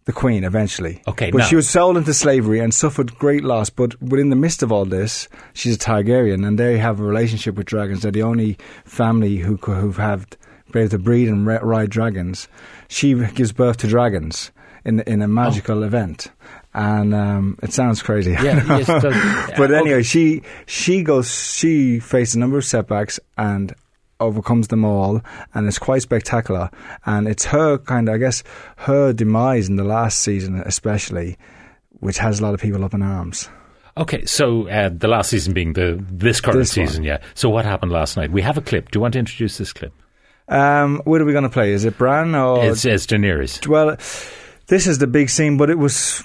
the 0.04 0.12
queen 0.12 0.42
eventually. 0.44 1.00
Okay, 1.06 1.30
but 1.30 1.38
now- 1.38 1.44
she 1.44 1.56
was 1.56 1.68
sold 1.68 1.96
into 1.96 2.12
slavery 2.12 2.58
and 2.58 2.74
suffered 2.74 3.14
great 3.14 3.44
loss. 3.44 3.70
But 3.70 4.00
within 4.02 4.30
the 4.30 4.36
midst 4.36 4.62
of 4.62 4.72
all 4.72 4.84
this, 4.84 5.28
she's 5.52 5.76
a 5.76 5.78
Targaryen, 5.78 6.46
and 6.46 6.58
they 6.58 6.78
have 6.78 6.98
a 7.00 7.04
relationship 7.04 7.54
with 7.54 7.66
dragons. 7.66 8.02
They're 8.02 8.10
the 8.10 8.22
only 8.22 8.58
family 8.84 9.36
who 9.38 9.56
co- 9.56 9.74
who 9.74 9.92
have 9.92 10.26
been 10.72 10.82
able 10.82 10.90
to 10.90 10.98
breed 10.98 11.28
and 11.28 11.46
ride 11.46 11.90
dragons. 11.90 12.48
She 12.88 13.14
gives 13.14 13.52
birth 13.52 13.76
to 13.78 13.86
dragons 13.86 14.50
in 14.84 15.00
in 15.00 15.22
a 15.22 15.28
magical 15.28 15.82
event, 15.84 16.30
and 16.74 17.14
um, 17.14 17.58
it 17.62 17.72
sounds 17.72 18.02
crazy. 18.02 18.32
Yeah, 18.42 18.78
yes, 18.78 18.86
but 19.56 19.70
Uh, 19.70 19.74
anyway, 19.74 20.02
she 20.02 20.42
she 20.66 21.02
goes. 21.02 21.30
She 21.54 22.00
faced 22.00 22.34
a 22.34 22.38
number 22.38 22.58
of 22.58 22.64
setbacks 22.64 23.18
and 23.36 23.74
overcomes 24.20 24.68
them 24.68 24.84
all, 24.84 25.20
and 25.54 25.66
it's 25.66 25.78
quite 25.78 26.02
spectacular. 26.02 26.70
And 27.04 27.26
it's 27.26 27.44
her 27.46 27.78
kind 27.78 28.08
of, 28.08 28.14
I 28.14 28.18
guess, 28.18 28.42
her 28.76 29.12
demise 29.12 29.68
in 29.68 29.76
the 29.76 29.84
last 29.84 30.20
season, 30.20 30.62
especially, 30.64 31.36
which 32.00 32.18
has 32.18 32.38
a 32.40 32.42
lot 32.42 32.54
of 32.54 32.60
people 32.60 32.84
up 32.84 32.94
in 32.94 33.02
arms. 33.02 33.48
Okay, 33.96 34.24
so 34.24 34.68
uh, 34.68 34.88
the 34.88 35.08
last 35.08 35.28
season 35.30 35.52
being 35.52 35.74
the 35.74 36.02
this 36.10 36.40
current 36.40 36.58
This 36.60 36.76
one. 36.76 36.86
season, 36.86 37.04
yeah. 37.04 37.18
So 37.34 37.50
what 37.50 37.64
happened 37.66 37.92
last 37.92 38.16
night? 38.16 38.30
We 38.32 38.40
have 38.42 38.56
a 38.56 38.62
clip. 38.62 38.90
Do 38.90 38.96
you 38.96 39.00
want 39.02 39.12
to 39.14 39.18
introduce 39.18 39.58
this 39.58 39.72
clip? 39.74 39.92
Um, 40.48 41.02
what 41.04 41.20
are 41.20 41.24
we 41.24 41.32
going 41.32 41.44
to 41.44 41.50
play? 41.50 41.72
Is 41.72 41.84
it 41.84 41.98
Bran 41.98 42.34
or 42.34 42.64
It's, 42.64 42.84
it's 42.84 43.06
Daenerys. 43.06 43.66
Well, 43.66 43.96
this 44.66 44.86
is 44.86 44.98
the 44.98 45.06
big 45.06 45.28
scene, 45.30 45.56
but 45.58 45.68
it 45.68 45.76
was. 45.78 46.22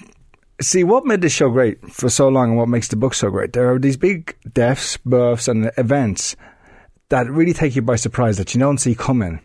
See, 0.60 0.84
what 0.84 1.06
made 1.06 1.22
this 1.22 1.34
show 1.34 1.50
great 1.52 1.92
for 1.92 2.10
so 2.10 2.30
long 2.30 2.50
and 2.50 2.58
what 2.58 2.68
makes 2.68 2.88
the 2.88 2.96
book 2.96 3.14
so 3.14 3.30
great? 3.30 3.54
There 3.54 3.72
are 3.72 3.78
these 3.78 3.96
big 3.96 4.36
deaths, 4.52 4.98
births, 4.98 5.48
and 5.48 5.72
events 5.78 6.36
that 7.10 7.30
really 7.30 7.54
take 7.54 7.76
you 7.76 7.84
by 7.84 7.96
surprise 7.96 8.38
that 8.38 8.56
you 8.56 8.60
don't 8.60 8.80
see 8.80 8.96
coming. 8.96 9.40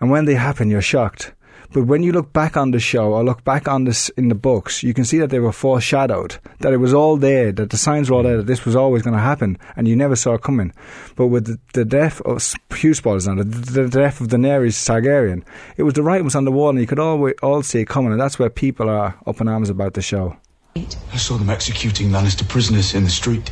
And 0.00 0.10
when 0.10 0.24
they 0.24 0.34
happen, 0.34 0.68
you're 0.68 0.82
shocked. 0.82 1.32
But 1.72 1.84
when 1.84 2.02
you 2.02 2.12
look 2.12 2.32
back 2.32 2.56
on 2.56 2.70
the 2.70 2.80
show 2.80 3.12
or 3.12 3.24
look 3.24 3.44
back 3.44 3.68
on 3.68 3.84
this 3.84 4.08
in 4.10 4.28
the 4.28 4.34
books, 4.34 4.82
you 4.82 4.94
can 4.94 5.04
see 5.04 5.18
that 5.18 5.30
they 5.30 5.40
were 5.40 5.52
foreshadowed, 5.52 6.36
that 6.60 6.72
it 6.72 6.78
was 6.78 6.94
all 6.94 7.16
there, 7.16 7.52
that 7.52 7.70
the 7.70 7.76
signs 7.76 8.10
were 8.10 8.16
all 8.16 8.22
there, 8.22 8.38
that 8.38 8.46
this 8.46 8.64
was 8.64 8.76
always 8.76 9.02
going 9.02 9.14
to 9.16 9.22
happen, 9.22 9.58
and 9.76 9.88
you 9.88 9.96
never 9.96 10.16
saw 10.16 10.34
it 10.34 10.42
coming. 10.42 10.72
But 11.16 11.26
with 11.28 11.46
the, 11.46 11.58
the 11.74 11.84
death 11.84 12.20
of 12.22 12.54
huge 12.74 12.98
spoilers 12.98 13.28
on 13.28 13.38
it, 13.38 13.44
the, 13.44 13.82
the 13.84 13.88
death 13.88 14.20
of 14.20 14.28
Daenerys 14.28 14.76
Targaryen, 14.86 15.42
it 15.76 15.82
was 15.82 15.94
the 15.94 16.02
writing 16.02 16.24
was 16.24 16.34
on 16.34 16.44
the 16.44 16.52
wall, 16.52 16.70
and 16.70 16.80
you 16.80 16.86
could 16.86 16.98
all 16.98 17.30
all 17.42 17.62
see 17.62 17.80
it 17.80 17.88
coming, 17.88 18.12
and 18.12 18.20
that's 18.20 18.38
where 18.38 18.50
people 18.50 18.88
are 18.88 19.18
up 19.26 19.40
in 19.40 19.48
arms 19.48 19.70
about 19.70 19.94
the 19.94 20.02
show. 20.02 20.36
I 20.76 21.16
saw 21.16 21.38
them 21.38 21.48
executing 21.48 22.10
Lannister 22.10 22.46
prisoners 22.46 22.94
in 22.94 23.04
the 23.04 23.10
street. 23.10 23.50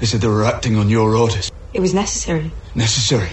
They 0.00 0.06
said 0.06 0.20
they 0.20 0.28
were 0.28 0.44
acting 0.44 0.76
on 0.76 0.88
your 0.88 1.14
orders. 1.14 1.50
It 1.72 1.80
was 1.80 1.94
necessary. 1.94 2.50
Necessary. 2.74 3.30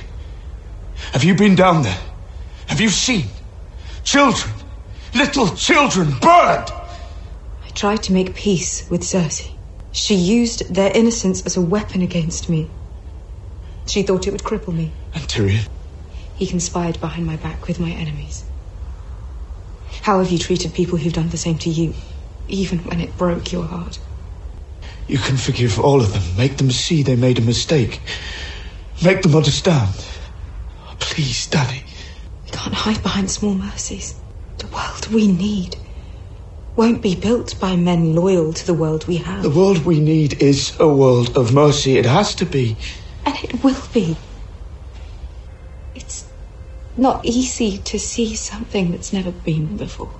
Have 1.13 1.23
you 1.23 1.35
been 1.35 1.55
down 1.55 1.83
there? 1.83 1.97
Have 2.67 2.81
you 2.81 2.89
seen 2.89 3.25
children, 4.05 4.53
little 5.13 5.49
children 5.55 6.07
burned? 6.21 6.71
I 6.71 7.69
tried 7.73 8.03
to 8.03 8.13
make 8.13 8.35
peace 8.35 8.89
with 8.89 9.01
Cersei. 9.01 9.51
She 9.91 10.15
used 10.15 10.73
their 10.73 10.91
innocence 10.95 11.45
as 11.45 11.57
a 11.57 11.61
weapon 11.61 12.01
against 12.01 12.49
me. 12.49 12.69
She 13.87 14.03
thought 14.03 14.27
it 14.27 14.31
would 14.31 14.43
cripple 14.43 14.73
me. 14.73 14.93
And 15.13 15.23
Tyrion? 15.23 15.67
He 16.35 16.45
conspired 16.47 16.99
behind 16.99 17.25
my 17.25 17.35
back 17.37 17.67
with 17.67 17.79
my 17.79 17.91
enemies. 17.91 18.45
How 20.01 20.19
have 20.19 20.31
you 20.31 20.37
treated 20.37 20.73
people 20.73 20.97
who've 20.97 21.13
done 21.13 21.29
the 21.29 21.37
same 21.37 21.57
to 21.59 21.69
you, 21.69 21.93
even 22.47 22.79
when 22.79 22.99
it 22.99 23.17
broke 23.17 23.51
your 23.51 23.63
heart? 23.63 23.99
You 25.07 25.17
can 25.17 25.37
forgive 25.37 25.79
all 25.79 26.01
of 26.01 26.13
them. 26.13 26.23
Make 26.37 26.57
them 26.57 26.71
see 26.71 27.03
they 27.03 27.15
made 27.15 27.39
a 27.39 27.41
mistake. 27.41 28.01
Make 29.03 29.21
them 29.21 29.35
understand. 29.35 29.93
Please, 30.99 31.47
Daddy. 31.47 31.84
Can't 32.55 32.73
hide 32.73 33.03
behind 33.03 33.29
small 33.29 33.53
mercies. 33.53 34.17
The 34.59 34.67
world 34.67 35.07
we 35.07 35.27
need 35.27 35.75
won't 36.77 37.01
be 37.01 37.13
built 37.13 37.59
by 37.59 37.75
men 37.75 38.15
loyal 38.15 38.53
to 38.53 38.65
the 38.65 38.73
world 38.73 39.05
we 39.07 39.17
have. 39.17 39.43
The 39.43 39.49
world 39.49 39.85
we 39.85 39.99
need 39.99 40.41
is 40.41 40.73
a 40.79 40.87
world 40.87 41.37
of 41.37 41.53
mercy. 41.53 41.97
It 41.97 42.05
has 42.05 42.33
to 42.35 42.45
be. 42.45 42.77
And 43.25 43.35
it 43.43 43.61
will 43.61 43.81
be. 43.93 44.15
It's 45.95 46.29
not 46.95 47.25
easy 47.25 47.77
to 47.79 47.99
see 47.99 48.35
something 48.35 48.91
that's 48.91 49.11
never 49.11 49.31
been 49.31 49.75
before. 49.75 50.13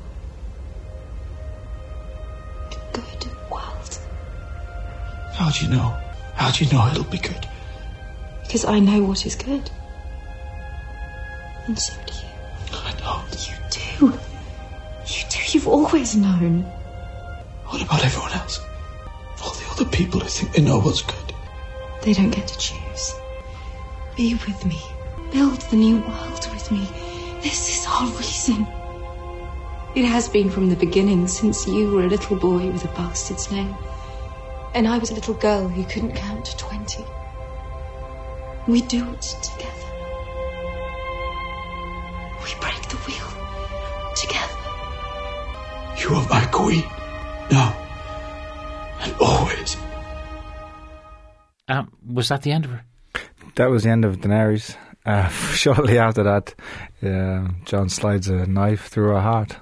A 2.72 2.98
good 2.98 3.28
world. 3.50 4.00
How 5.36 5.50
do 5.52 5.66
you 5.66 5.72
know? 5.72 5.98
How 6.36 6.52
do 6.52 6.66
you 6.66 6.72
know 6.72 6.86
it'll 6.88 7.06
be 7.06 7.18
good? 7.18 7.48
Because 8.44 8.66
I 8.66 8.80
know 8.80 9.04
what 9.04 9.26
is 9.26 9.36
good. 9.36 9.72
And 11.68 11.80
so 11.80 11.94
you. 13.06 13.12
I 13.12 13.18
know. 13.18 13.26
You 13.32 13.56
do. 13.70 14.06
You 15.08 15.24
do. 15.30 15.40
You've 15.52 15.68
always 15.68 16.16
known. 16.16 16.64
What 17.66 17.82
about 17.82 18.04
everyone 18.04 18.34
else? 18.34 18.60
All 19.44 19.54
the 19.54 19.66
other 19.72 19.86
people 19.86 20.20
who 20.20 20.28
think 20.28 20.54
they 20.54 20.62
know 20.62 20.80
what's 20.80 21.02
good. 21.02 21.34
They 22.02 22.14
don't 22.14 22.30
get 22.30 22.48
to 22.48 22.58
choose. 22.58 23.14
Be 24.16 24.34
with 24.34 24.66
me. 24.66 24.82
Build 25.32 25.62
the 25.62 25.76
new 25.78 25.98
world 26.02 26.48
with 26.52 26.72
me. 26.72 26.88
This 27.42 27.80
is 27.80 27.86
our 27.88 28.08
reason. 28.18 28.68
It 29.96 30.06
has 30.06 30.28
been 30.30 30.50
from 30.50 30.70
the 30.70 30.76
beginning, 30.76 31.28
since 31.28 31.68
you 31.68 31.92
were 31.92 32.04
a 32.04 32.10
little 32.10 32.38
boy 32.38 32.70
with 32.70 32.84
a 32.86 32.90
bastard's 32.90 33.52
name. 33.52 33.76
And 34.74 34.88
I 34.88 34.98
was 34.98 35.10
a 35.12 35.16
little 35.16 35.34
girl 35.34 35.68
who 35.68 35.84
couldn't 35.86 36.16
count 36.16 36.46
to 36.46 36.58
twenty. 36.58 37.06
We 38.68 38.82
do 38.82 39.10
it 39.10 39.22
together. 39.22 39.85
We 42.46 42.54
break 42.62 42.82
the 42.90 42.98
wheel 43.06 43.28
together. 44.16 44.58
You 45.98 46.16
are 46.16 46.28
my 46.30 46.46
queen. 46.52 46.84
Now. 47.52 47.74
And 49.02 49.14
always. 49.20 49.76
Um, 51.68 51.92
was 52.08 52.30
that 52.30 52.44
the 52.44 52.52
end 52.52 52.66
of 52.66 52.72
her? 52.72 52.84
That 53.56 53.70
was 53.70 53.84
the 53.84 53.90
end 53.90 54.06
of 54.06 54.18
Daenerys. 54.18 54.76
Uh, 55.06 55.28
shortly 55.54 55.98
after 55.98 56.24
that, 56.24 56.54
uh, 57.04 57.48
Jon 57.66 57.90
slides 57.90 58.28
a 58.28 58.46
knife 58.46 58.88
through 58.88 59.10
her 59.10 59.22
heart. 59.22 59.56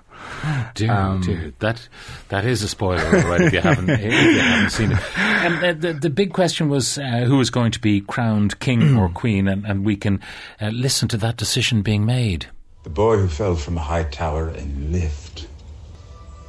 Dear, 0.75 0.91
Um, 0.91 1.21
dear, 1.21 1.53
that 1.59 1.89
that 2.29 2.45
is 2.45 2.63
a 2.63 2.69
spoiler, 2.69 3.03
right? 3.11 3.41
If 3.41 3.53
you 3.53 3.59
haven't, 3.59 3.89
if 3.89 4.01
you 4.33 4.39
haven't 4.39 4.69
seen 4.69 4.91
it, 4.93 4.99
and 5.17 5.63
uh, 5.63 5.73
the 5.73 5.91
the 5.99 6.09
big 6.09 6.31
question 6.31 6.69
was 6.69 6.97
uh, 6.97 7.25
who 7.27 7.35
was 7.37 7.49
going 7.49 7.71
to 7.73 7.79
be 7.81 7.99
crowned 7.99 8.57
king 8.61 8.95
or 8.97 9.09
queen, 9.21 9.49
and, 9.49 9.65
and 9.65 9.83
we 9.85 9.97
can 9.97 10.21
uh, 10.61 10.69
listen 10.69 11.09
to 11.09 11.17
that 11.17 11.35
decision 11.35 11.81
being 11.81 12.05
made. 12.05 12.45
The 12.83 12.89
boy 12.89 13.17
who 13.17 13.29
fell 13.29 13.55
from 13.55 13.77
a 13.77 13.81
high 13.81 14.03
tower 14.03 14.49
and 14.49 14.91
lived. 14.91 15.47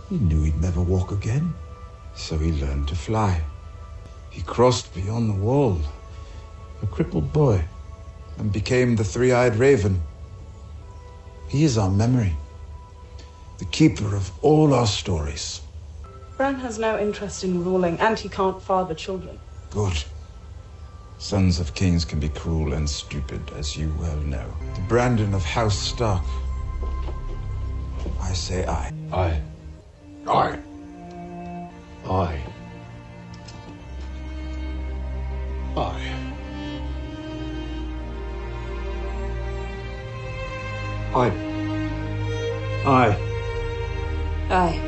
He 0.09 0.18
knew 0.18 0.43
he'd 0.43 0.61
never 0.61 0.82
walk 0.82 1.12
again, 1.12 1.55
so 2.16 2.37
he 2.37 2.51
learned 2.53 2.89
to 2.89 2.97
fly. 2.97 3.41
He 4.30 4.43
crossed 4.43 4.93
beyond 4.93 5.30
the 5.30 5.41
wall, 5.41 5.80
a 6.82 6.87
crippled 6.87 7.32
boy, 7.32 7.64
and 8.37 8.53
became 8.53 8.97
the 8.97 9.05
three 9.05 9.30
eyed 9.30 9.55
raven. 9.57 10.03
He 11.49 11.62
is 11.62 11.78
our 11.78 11.91
memory, 11.91 12.35
the 13.59 13.64
keeper 13.66 14.16
of 14.16 14.32
all 14.43 14.74
our 14.74 14.89
stories. 14.89 15.61
Bran 16.37 16.57
has 16.57 16.80
no 16.80 16.99
interest 16.99 17.45
in 17.45 17.64
ruling, 17.64 17.97
and 18.01 18.18
he 18.18 18.28
can't 18.28 18.61
father 18.61 18.95
children. 18.95 19.39
Good. 19.70 20.03
Sons 21.19 21.61
of 21.61 21.75
kings 21.75 22.05
can 22.05 22.21
be 22.21 22.29
cruel 22.29 22.75
and 22.75 22.89
stupid, 22.89 23.41
as 23.57 23.77
you 23.77 23.95
well 23.99 24.17
know. 24.17 24.47
The 24.75 24.81
Brandon 24.83 25.33
of 25.35 25.45
House 25.45 25.79
Stark. 25.79 26.23
I 28.21 28.33
say 28.33 28.67
I. 28.67 28.93
I. 29.12 29.41
I. 30.27 30.59
I. 32.05 32.41
I. 35.77 36.15
I. 41.15 41.31
I. 42.85 43.17
Aye. 44.51 44.81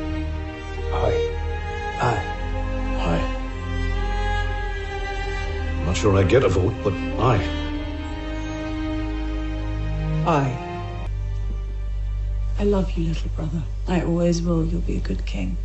I. 0.91 1.17
I. 1.99 2.23
I. 2.99 3.36
I'm 5.87 5.93
not 5.93 6.01
sure 6.01 6.17
I 6.17 6.23
get 6.23 6.43
a 6.43 6.49
vote, 6.49 6.73
but 6.83 6.91
I. 7.17 7.37
I. 10.27 11.07
I 12.59 12.63
love 12.65 12.91
you, 12.91 13.05
little 13.05 13.29
brother. 13.37 13.63
I 13.87 14.01
always 14.01 14.41
will. 14.41 14.65
You'll 14.65 14.81
be 14.81 14.97
a 14.97 14.99
good 14.99 15.25
king. 15.25 15.55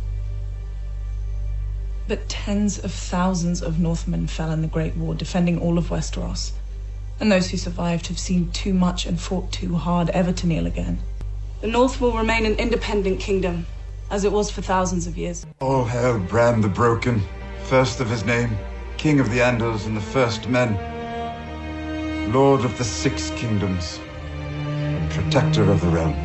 But 2.07 2.29
tens 2.29 2.79
of 2.79 2.93
thousands 2.93 3.61
of 3.61 3.81
Northmen 3.81 4.27
fell 4.27 4.51
in 4.51 4.61
the 4.61 4.69
Great 4.69 4.95
War, 4.95 5.13
defending 5.13 5.59
all 5.59 5.77
of 5.77 5.89
Westeros. 5.89 6.53
And 7.19 7.29
those 7.29 7.49
who 7.49 7.57
survived 7.57 8.07
have 8.07 8.17
seen 8.17 8.49
too 8.51 8.73
much 8.73 9.05
and 9.05 9.19
fought 9.19 9.51
too 9.51 9.75
hard 9.75 10.09
ever 10.11 10.31
to 10.31 10.47
kneel 10.47 10.65
again. 10.65 10.99
The 11.59 11.67
North 11.67 11.99
will 11.99 12.13
remain 12.17 12.45
an 12.45 12.55
independent 12.55 13.19
kingdom, 13.19 13.65
as 14.09 14.23
it 14.23 14.31
was 14.31 14.49
for 14.49 14.61
thousands 14.61 15.05
of 15.05 15.17
years. 15.17 15.45
Oh, 15.59 15.79
all 15.79 15.83
hail 15.83 16.17
Bran 16.17 16.61
the 16.61 16.69
Broken, 16.69 17.21
first 17.65 17.99
of 17.99 18.09
his 18.09 18.23
name, 18.23 18.57
king 19.03 19.19
of 19.19 19.29
the 19.31 19.39
Andals 19.39 19.85
and 19.85 19.97
the 19.97 20.07
first 20.15 20.47
men, 20.47 20.71
lord 22.31 22.63
of 22.63 22.77
the 22.77 22.85
six 22.85 23.31
kingdoms, 23.31 23.99
and 24.37 25.11
protector 25.11 25.69
of 25.69 25.81
the 25.81 25.87
realm. 25.89 26.15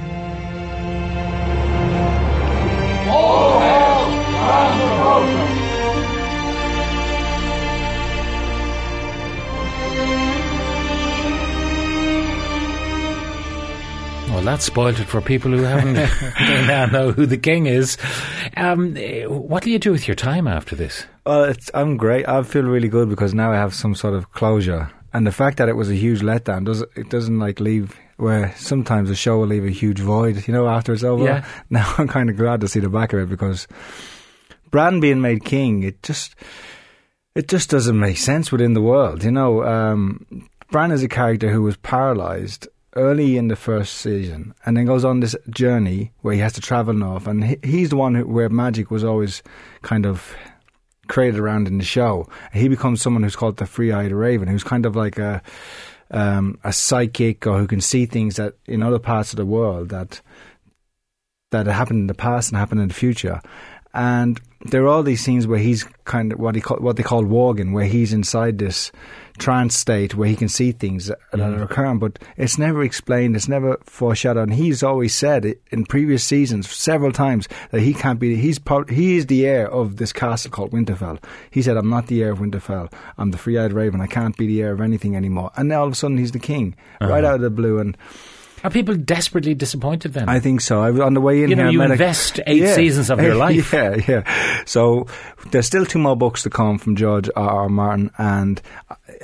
Well, 14.39 14.45
that 14.45 14.63
spoiled 14.63 15.01
it 15.01 15.07
for 15.07 15.21
people 15.21 15.51
who 15.51 15.65
haven't 15.65 15.95
now 16.69 16.87
know 16.87 17.11
who 17.11 17.27
the 17.27 17.37
king 17.37 17.67
is. 17.67 17.99
Um, 18.57 18.95
what 19.27 19.65
do 19.65 19.71
you 19.73 19.81
do 19.81 19.91
with 19.91 20.07
your 20.07 20.15
time 20.15 20.47
after 20.47 20.77
this? 20.77 21.05
Well, 21.27 21.43
it's, 21.43 21.73
I'm 21.75 21.97
great. 21.97 22.29
I 22.29 22.41
feel 22.45 22.63
really 22.63 22.87
good 22.87 23.09
because 23.09 23.35
now 23.35 23.51
I 23.51 23.57
have 23.57 23.75
some 23.75 23.97
sort 23.97 24.15
of 24.15 24.31
closure. 24.31 24.93
And 25.13 25.27
the 25.27 25.33
fact 25.33 25.57
that 25.57 25.69
it 25.69 25.75
was 25.75 25.91
a 25.91 25.97
huge 25.97 26.21
letdown 26.21 26.65
does 26.65 26.83
it 26.95 27.11
doesn't 27.11 27.41
like 27.41 27.59
leave 27.59 27.97
where 28.19 28.55
sometimes 28.57 29.11
a 29.11 29.17
show 29.17 29.39
will 29.39 29.49
leave 29.49 29.65
a 29.65 29.71
huge 29.71 29.99
void, 29.99 30.47
you 30.47 30.55
know, 30.55 30.69
after 30.69 30.93
it's 30.93 31.03
over. 31.03 31.25
Yeah. 31.25 31.45
Now 31.71 31.93
I'm 31.99 32.07
kind 32.07 32.31
of 32.31 32.37
glad 32.37 32.61
to 32.61 32.69
see 32.69 32.79
the 32.79 32.89
back 32.89 33.13
of 33.13 33.19
it 33.19 33.29
because 33.29 33.67
Bran 34.71 35.01
being 35.01 35.21
made 35.21 35.45
king, 35.45 35.83
it 35.83 36.01
just 36.05 36.37
it 37.35 37.49
just 37.49 37.71
doesn't 37.71 37.99
make 37.99 38.19
sense 38.19 38.53
within 38.53 38.75
the 38.75 38.83
world, 38.83 39.25
you 39.25 39.33
know. 39.33 39.65
Um, 39.65 40.49
Bran 40.71 40.93
is 40.93 41.03
a 41.03 41.09
character 41.09 41.51
who 41.51 41.63
was 41.63 41.77
paralyzed 41.79 42.69
early 42.99 43.37
in 43.37 43.49
the 43.49 43.57
first 43.57 43.95
season, 43.95 44.55
and 44.67 44.77
then 44.77 44.85
goes 44.85 45.05
on 45.05 45.21
this 45.21 45.37
journey 45.49 46.13
where 46.21 46.35
he 46.35 46.41
has 46.41 46.53
to 46.55 46.61
travel 46.61 46.93
north, 46.93 47.27
and 47.27 47.45
he, 47.45 47.57
he's 47.63 47.91
the 47.91 47.97
one 47.97 48.15
who, 48.15 48.27
where 48.27 48.49
magic 48.49 48.91
was 48.91 49.05
always 49.05 49.43
kind 49.83 50.05
of 50.05 50.35
created 51.07 51.41
around 51.41 51.67
in 51.67 51.79
the 51.79 51.85
show. 51.85 52.29
He 52.53 52.69
becomes 52.69 53.01
someone 53.01 53.23
who's 53.23 53.37
called 53.37 53.57
the 53.57 53.67
Free-Eyed 53.67 54.13
Raven, 54.13 54.49
who's 54.49 54.65
kind 54.65 54.85
of 54.85 54.95
like 54.95 55.19
a 55.19 55.43
um, 56.11 56.59
a 56.65 56.73
psychic 56.73 57.47
or 57.47 57.59
who 57.59 57.67
can 57.67 57.81
see 57.81 58.07
things 58.07 58.37
that 58.37 58.55
in 58.67 58.83
other 58.83 58.99
parts 58.99 59.33
of 59.33 59.37
the 59.37 59.47
world 59.47 59.91
that 59.91 60.21
that 61.51 61.67
happened 61.67 62.01
in 62.01 62.07
the 62.07 62.15
past 62.15 62.51
and 62.51 62.59
happened 62.59 62.81
in 62.81 62.89
the 62.89 62.95
future. 62.95 63.41
And 63.95 64.39
there 64.67 64.85
are 64.85 64.89
all 64.89 65.03
these 65.03 65.23
scenes 65.23 65.47
where 65.47 65.59
he's 65.59 65.85
kind 66.05 66.33
of 66.33 66.39
what 66.39 66.55
he 66.55 66.61
call, 66.61 66.79
what 66.79 66.97
they 66.97 67.03
call 67.03 67.25
warging, 67.25 67.73
where 67.73 67.87
he's 67.87 68.13
inside 68.13 68.59
this 68.59 68.93
trance 69.39 69.77
state 69.77 70.15
where 70.15 70.29
he 70.29 70.37
can 70.37 70.49
see 70.49 70.73
things 70.73 71.07
that 71.07 71.19
Mm. 71.33 71.59
are 71.59 71.63
occurring, 71.63 71.99
but 71.99 72.19
it's 72.37 72.59
never 72.59 72.83
explained, 72.83 73.37
it's 73.37 73.49
never 73.49 73.79
foreshadowed. 73.85 74.49
And 74.49 74.55
he's 74.55 74.83
always 74.83 75.15
said 75.15 75.45
it 75.45 75.61
in 75.71 75.85
previous 75.87 76.25
seasons 76.25 76.69
several 76.71 77.13
times 77.13 77.49
that 77.71 77.81
he 77.81 77.95
can't 77.95 78.19
be. 78.21 78.37
He's 78.37 78.59
prob- 78.59 78.91
he 78.91 79.17
is 79.17 79.27
the 79.27 79.47
heir 79.47 79.71
of 79.71 79.97
this 79.97 80.13
castle 80.13 80.51
called 80.51 80.73
Winterfell. 80.73 81.19
He 81.51 81.63
said, 81.63 81.77
"I'm 81.77 81.89
not 81.91 82.09
the 82.09 82.23
heir 82.23 82.33
of 82.33 82.39
Winterfell. 82.41 82.93
I'm 83.17 83.31
the 83.31 83.39
free 83.39 83.57
eyed 83.59 83.73
raven. 83.73 84.01
I 84.01 84.07
can't 84.07 84.37
be 84.37 84.47
the 84.47 84.63
heir 84.63 84.73
of 84.73 84.81
anything 84.81 85.17
anymore." 85.17 85.51
And 85.57 85.69
now 85.69 85.81
all 85.81 85.87
of 85.87 85.93
a 85.93 85.97
sudden 85.97 86.19
he's 86.19 86.33
the 86.33 86.39
king, 86.39 86.75
right 87.01 87.11
Uh-huh. 87.25 87.29
out 87.29 87.35
of 87.37 87.41
the 87.41 87.51
blue. 87.51 87.79
And 87.79 87.97
Are 88.65 88.71
people 88.71 88.95
desperately 88.97 89.55
disappointed 89.55 90.13
then? 90.15 90.29
I 90.29 90.41
think 90.41 90.61
so. 90.61 90.81
I 90.81 90.91
was 90.91 91.01
on 91.01 91.15
the 91.15 91.21
way 91.21 91.43
in 91.43 91.51
You 91.51 91.57
know, 91.57 91.63
here. 91.65 91.73
You 91.73 91.79
met 91.79 91.91
a- 91.91 91.93
invest 91.93 92.41
eight 92.47 92.75
seasons 92.75 93.11
of 93.11 93.21
your 93.21 93.35
life. 93.47 93.73
Yeah, 93.73 93.97
yeah. 94.09 94.63
So 94.65 95.07
there's 95.51 95.67
still 95.67 95.87
two 95.87 95.99
more 95.99 96.17
books 96.17 96.43
to 96.45 96.51
come 96.51 96.79
from 96.79 96.97
George 96.97 97.29
R. 97.37 97.49
R. 97.65 97.69
Martin, 97.69 98.11
and 98.19 98.61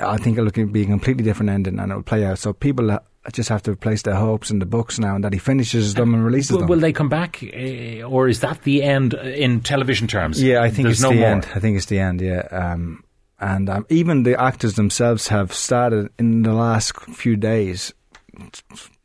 I- 0.00 0.16
think 0.18 0.38
it'll 0.38 0.50
be 0.66 0.82
a 0.82 0.86
completely 0.86 1.24
different 1.24 1.50
ending, 1.50 1.78
and 1.78 1.90
it'll 1.90 2.02
play 2.02 2.24
out. 2.24 2.38
So 2.38 2.52
people 2.52 2.98
just 3.32 3.48
have 3.48 3.62
to 3.62 3.74
place 3.74 4.02
their 4.02 4.14
hopes 4.16 4.50
in 4.50 4.58
the 4.58 4.66
books 4.66 4.98
now, 4.98 5.14
and 5.14 5.24
that 5.24 5.32
he 5.32 5.38
finishes 5.38 5.94
them 5.94 6.12
and 6.14 6.24
releases 6.24 6.52
Will, 6.52 6.60
them. 6.60 6.68
will 6.68 6.78
they 6.80 6.92
come 6.92 7.08
back, 7.08 7.42
uh, 7.42 8.02
or 8.02 8.28
is 8.28 8.40
that 8.40 8.62
the 8.62 8.82
end 8.82 9.14
in 9.14 9.60
television 9.62 10.06
terms? 10.06 10.42
Yeah, 10.42 10.62
I 10.62 10.70
think 10.70 10.84
There's 10.86 10.96
it's 10.98 11.02
no 11.02 11.10
the 11.10 11.16
more. 11.20 11.28
end. 11.28 11.48
I 11.54 11.58
think 11.60 11.76
it's 11.76 11.86
the 11.86 11.98
end. 12.00 12.20
Yeah, 12.20 12.46
um, 12.50 13.02
and 13.40 13.68
um, 13.70 13.86
even 13.88 14.22
the 14.24 14.40
actors 14.40 14.74
themselves 14.74 15.28
have 15.28 15.52
started 15.54 16.10
in 16.18 16.42
the 16.42 16.52
last 16.52 16.98
few 17.00 17.36
days 17.36 17.92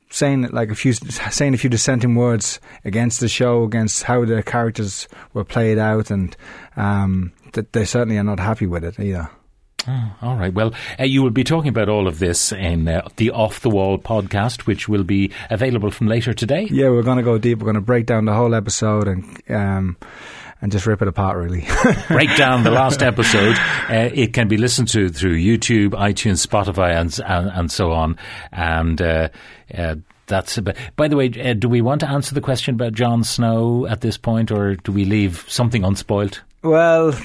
saying 0.09 0.43
like 0.49 0.71
a 0.71 0.75
few 0.75 0.93
saying 0.93 1.53
a 1.53 1.57
few 1.57 1.69
dissenting 1.69 2.15
words 2.15 2.59
against 2.83 3.19
the 3.19 3.27
show, 3.27 3.63
against 3.63 4.03
how 4.03 4.25
the 4.25 4.43
characters 4.43 5.07
were 5.33 5.45
played 5.45 5.77
out, 5.77 6.11
and 6.11 6.35
um, 6.75 7.33
that 7.53 7.73
they 7.73 7.85
certainly 7.85 8.17
are 8.17 8.23
not 8.23 8.39
happy 8.39 8.65
with 8.65 8.83
it 8.83 8.99
either. 8.99 9.29
Oh, 9.87 10.15
all 10.21 10.35
right. 10.35 10.53
Well, 10.53 10.73
uh, 10.99 11.05
you 11.05 11.23
will 11.23 11.29
be 11.29 11.43
talking 11.43 11.69
about 11.69 11.87
all 11.87 12.07
of 12.07 12.19
this 12.19 12.51
in 12.51 12.87
uh, 12.87 13.07
the 13.15 13.31
Off 13.31 13.61
the 13.61 13.69
Wall 13.69 13.97
podcast, 13.97 14.61
which 14.61 14.89
will 14.89 15.05
be 15.05 15.31
available 15.49 15.89
from 15.89 16.07
later 16.07 16.33
today. 16.33 16.67
Yeah, 16.69 16.89
we're 16.89 17.03
going 17.03 17.17
to 17.17 17.23
go 17.23 17.37
deep. 17.37 17.59
We're 17.59 17.65
going 17.65 17.75
to 17.75 17.81
break 17.81 18.05
down 18.05 18.25
the 18.25 18.33
whole 18.33 18.55
episode 18.55 19.07
and. 19.07 19.41
Um, 19.49 19.97
and 20.61 20.71
just 20.71 20.85
rip 20.85 21.01
it 21.01 21.07
apart, 21.07 21.37
really. 21.37 21.65
break 22.07 22.35
down 22.35 22.63
the 22.63 22.71
last 22.71 23.01
episode. 23.01 23.57
Uh, 23.89 24.07
it 24.13 24.33
can 24.33 24.47
be 24.47 24.55
listened 24.55 24.87
to 24.87 25.09
through 25.09 25.35
YouTube, 25.35 25.89
iTunes, 25.89 26.45
Spotify, 26.45 26.91
and 26.95 27.19
and, 27.25 27.49
and 27.49 27.71
so 27.71 27.91
on. 27.91 28.17
And 28.51 29.01
uh, 29.01 29.29
uh, 29.75 29.95
that's. 30.27 30.59
About, 30.59 30.75
by 30.95 31.07
the 31.07 31.15
way, 31.15 31.31
uh, 31.43 31.53
do 31.53 31.67
we 31.67 31.81
want 31.81 32.01
to 32.01 32.07
answer 32.07 32.35
the 32.35 32.41
question 32.41 32.75
about 32.75 32.93
Jon 32.93 33.23
Snow 33.23 33.87
at 33.87 34.01
this 34.01 34.15
point, 34.15 34.51
or 34.51 34.75
do 34.75 34.91
we 34.91 35.05
leave 35.05 35.43
something 35.47 35.83
unspoiled? 35.83 36.41
Well, 36.61 37.15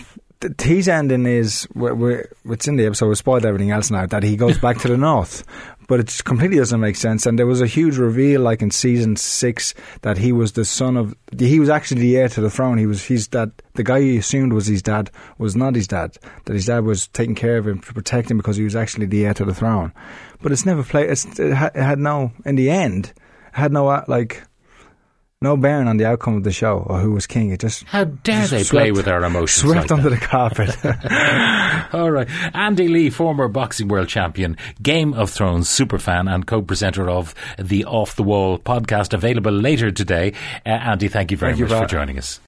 his 0.60 0.88
ending 0.88 1.26
is 1.26 1.66
we're, 1.74 1.94
we're, 1.94 2.28
it's 2.46 2.68
in 2.68 2.76
the 2.76 2.86
episode. 2.86 3.08
We 3.08 3.14
spoiled 3.14 3.46
everything 3.46 3.70
else 3.70 3.90
now 3.90 4.06
that 4.06 4.22
he 4.22 4.36
goes 4.36 4.58
back 4.58 4.78
to 4.78 4.88
the 4.88 4.96
north, 4.98 5.44
but 5.86 6.00
it 6.00 6.24
completely 6.24 6.58
doesn't 6.58 6.80
make 6.80 6.96
sense. 6.96 7.26
And 7.26 7.38
there 7.38 7.46
was 7.46 7.60
a 7.60 7.66
huge 7.66 7.98
reveal, 7.98 8.40
like 8.40 8.62
in 8.62 8.70
season 8.70 9.16
six, 9.16 9.74
that 10.02 10.18
he 10.18 10.32
was 10.32 10.52
the 10.52 10.64
son 10.64 10.96
of. 10.96 11.14
He 11.38 11.60
was 11.60 11.68
actually 11.68 12.00
the 12.00 12.16
heir 12.16 12.28
to 12.28 12.40
the 12.40 12.50
throne. 12.50 12.78
He 12.78 12.86
was 12.86 13.04
he's 13.04 13.28
that 13.28 13.50
The 13.74 13.84
guy 13.84 14.00
he 14.00 14.16
assumed 14.16 14.52
was 14.52 14.66
his 14.66 14.82
dad 14.82 15.10
was 15.38 15.56
not 15.56 15.74
his 15.74 15.88
dad. 15.88 16.16
That 16.44 16.54
his 16.54 16.66
dad 16.66 16.84
was 16.84 17.08
taking 17.08 17.34
care 17.34 17.58
of 17.58 17.66
him 17.66 17.80
to 17.80 17.92
protect 17.92 18.30
him 18.30 18.36
because 18.36 18.56
he 18.56 18.64
was 18.64 18.76
actually 18.76 19.06
the 19.06 19.26
heir 19.26 19.34
to 19.34 19.44
the 19.44 19.54
throne. 19.54 19.92
But 20.42 20.52
it's 20.52 20.66
never 20.66 20.82
played. 20.82 21.10
It's, 21.10 21.24
it, 21.38 21.52
had 21.52 21.98
no. 21.98 22.32
In 22.44 22.56
the 22.56 22.70
end, 22.70 23.12
had 23.52 23.72
no 23.72 23.88
uh, 23.88 24.04
like. 24.08 24.42
No 25.44 25.58
bearing 25.58 25.88
on 25.88 25.98
the 25.98 26.06
outcome 26.06 26.36
of 26.36 26.42
the 26.42 26.52
show 26.52 26.78
or 26.86 27.00
who 27.00 27.12
was 27.12 27.26
king. 27.26 27.50
It 27.50 27.60
just 27.60 27.84
How 27.84 28.04
dare 28.04 28.46
just 28.46 28.50
they 28.50 28.64
play 28.64 28.92
with 28.92 29.06
our 29.06 29.22
emotions? 29.22 29.70
Swept 29.70 29.90
like 29.90 29.98
under 29.98 30.08
that? 30.08 30.18
the 30.18 30.26
carpet. 30.26 31.92
All 31.94 32.10
right. 32.10 32.26
Andy 32.54 32.88
Lee, 32.88 33.10
former 33.10 33.46
boxing 33.48 33.88
world 33.88 34.08
champion, 34.08 34.56
Game 34.80 35.12
of 35.12 35.28
Thrones 35.28 35.68
superfan, 35.68 36.32
and 36.34 36.46
co 36.46 36.62
presenter 36.62 37.10
of 37.10 37.34
the 37.58 37.84
Off 37.84 38.16
the 38.16 38.22
Wall 38.22 38.58
podcast, 38.58 39.12
available 39.12 39.52
later 39.52 39.90
today. 39.90 40.32
Uh, 40.64 40.70
Andy, 40.70 41.08
thank 41.08 41.30
you 41.30 41.36
very 41.36 41.52
Thank 41.52 41.58
you, 41.60 41.66
much 41.66 41.90
for 41.90 41.94
joining 41.94 42.16
us. 42.16 42.40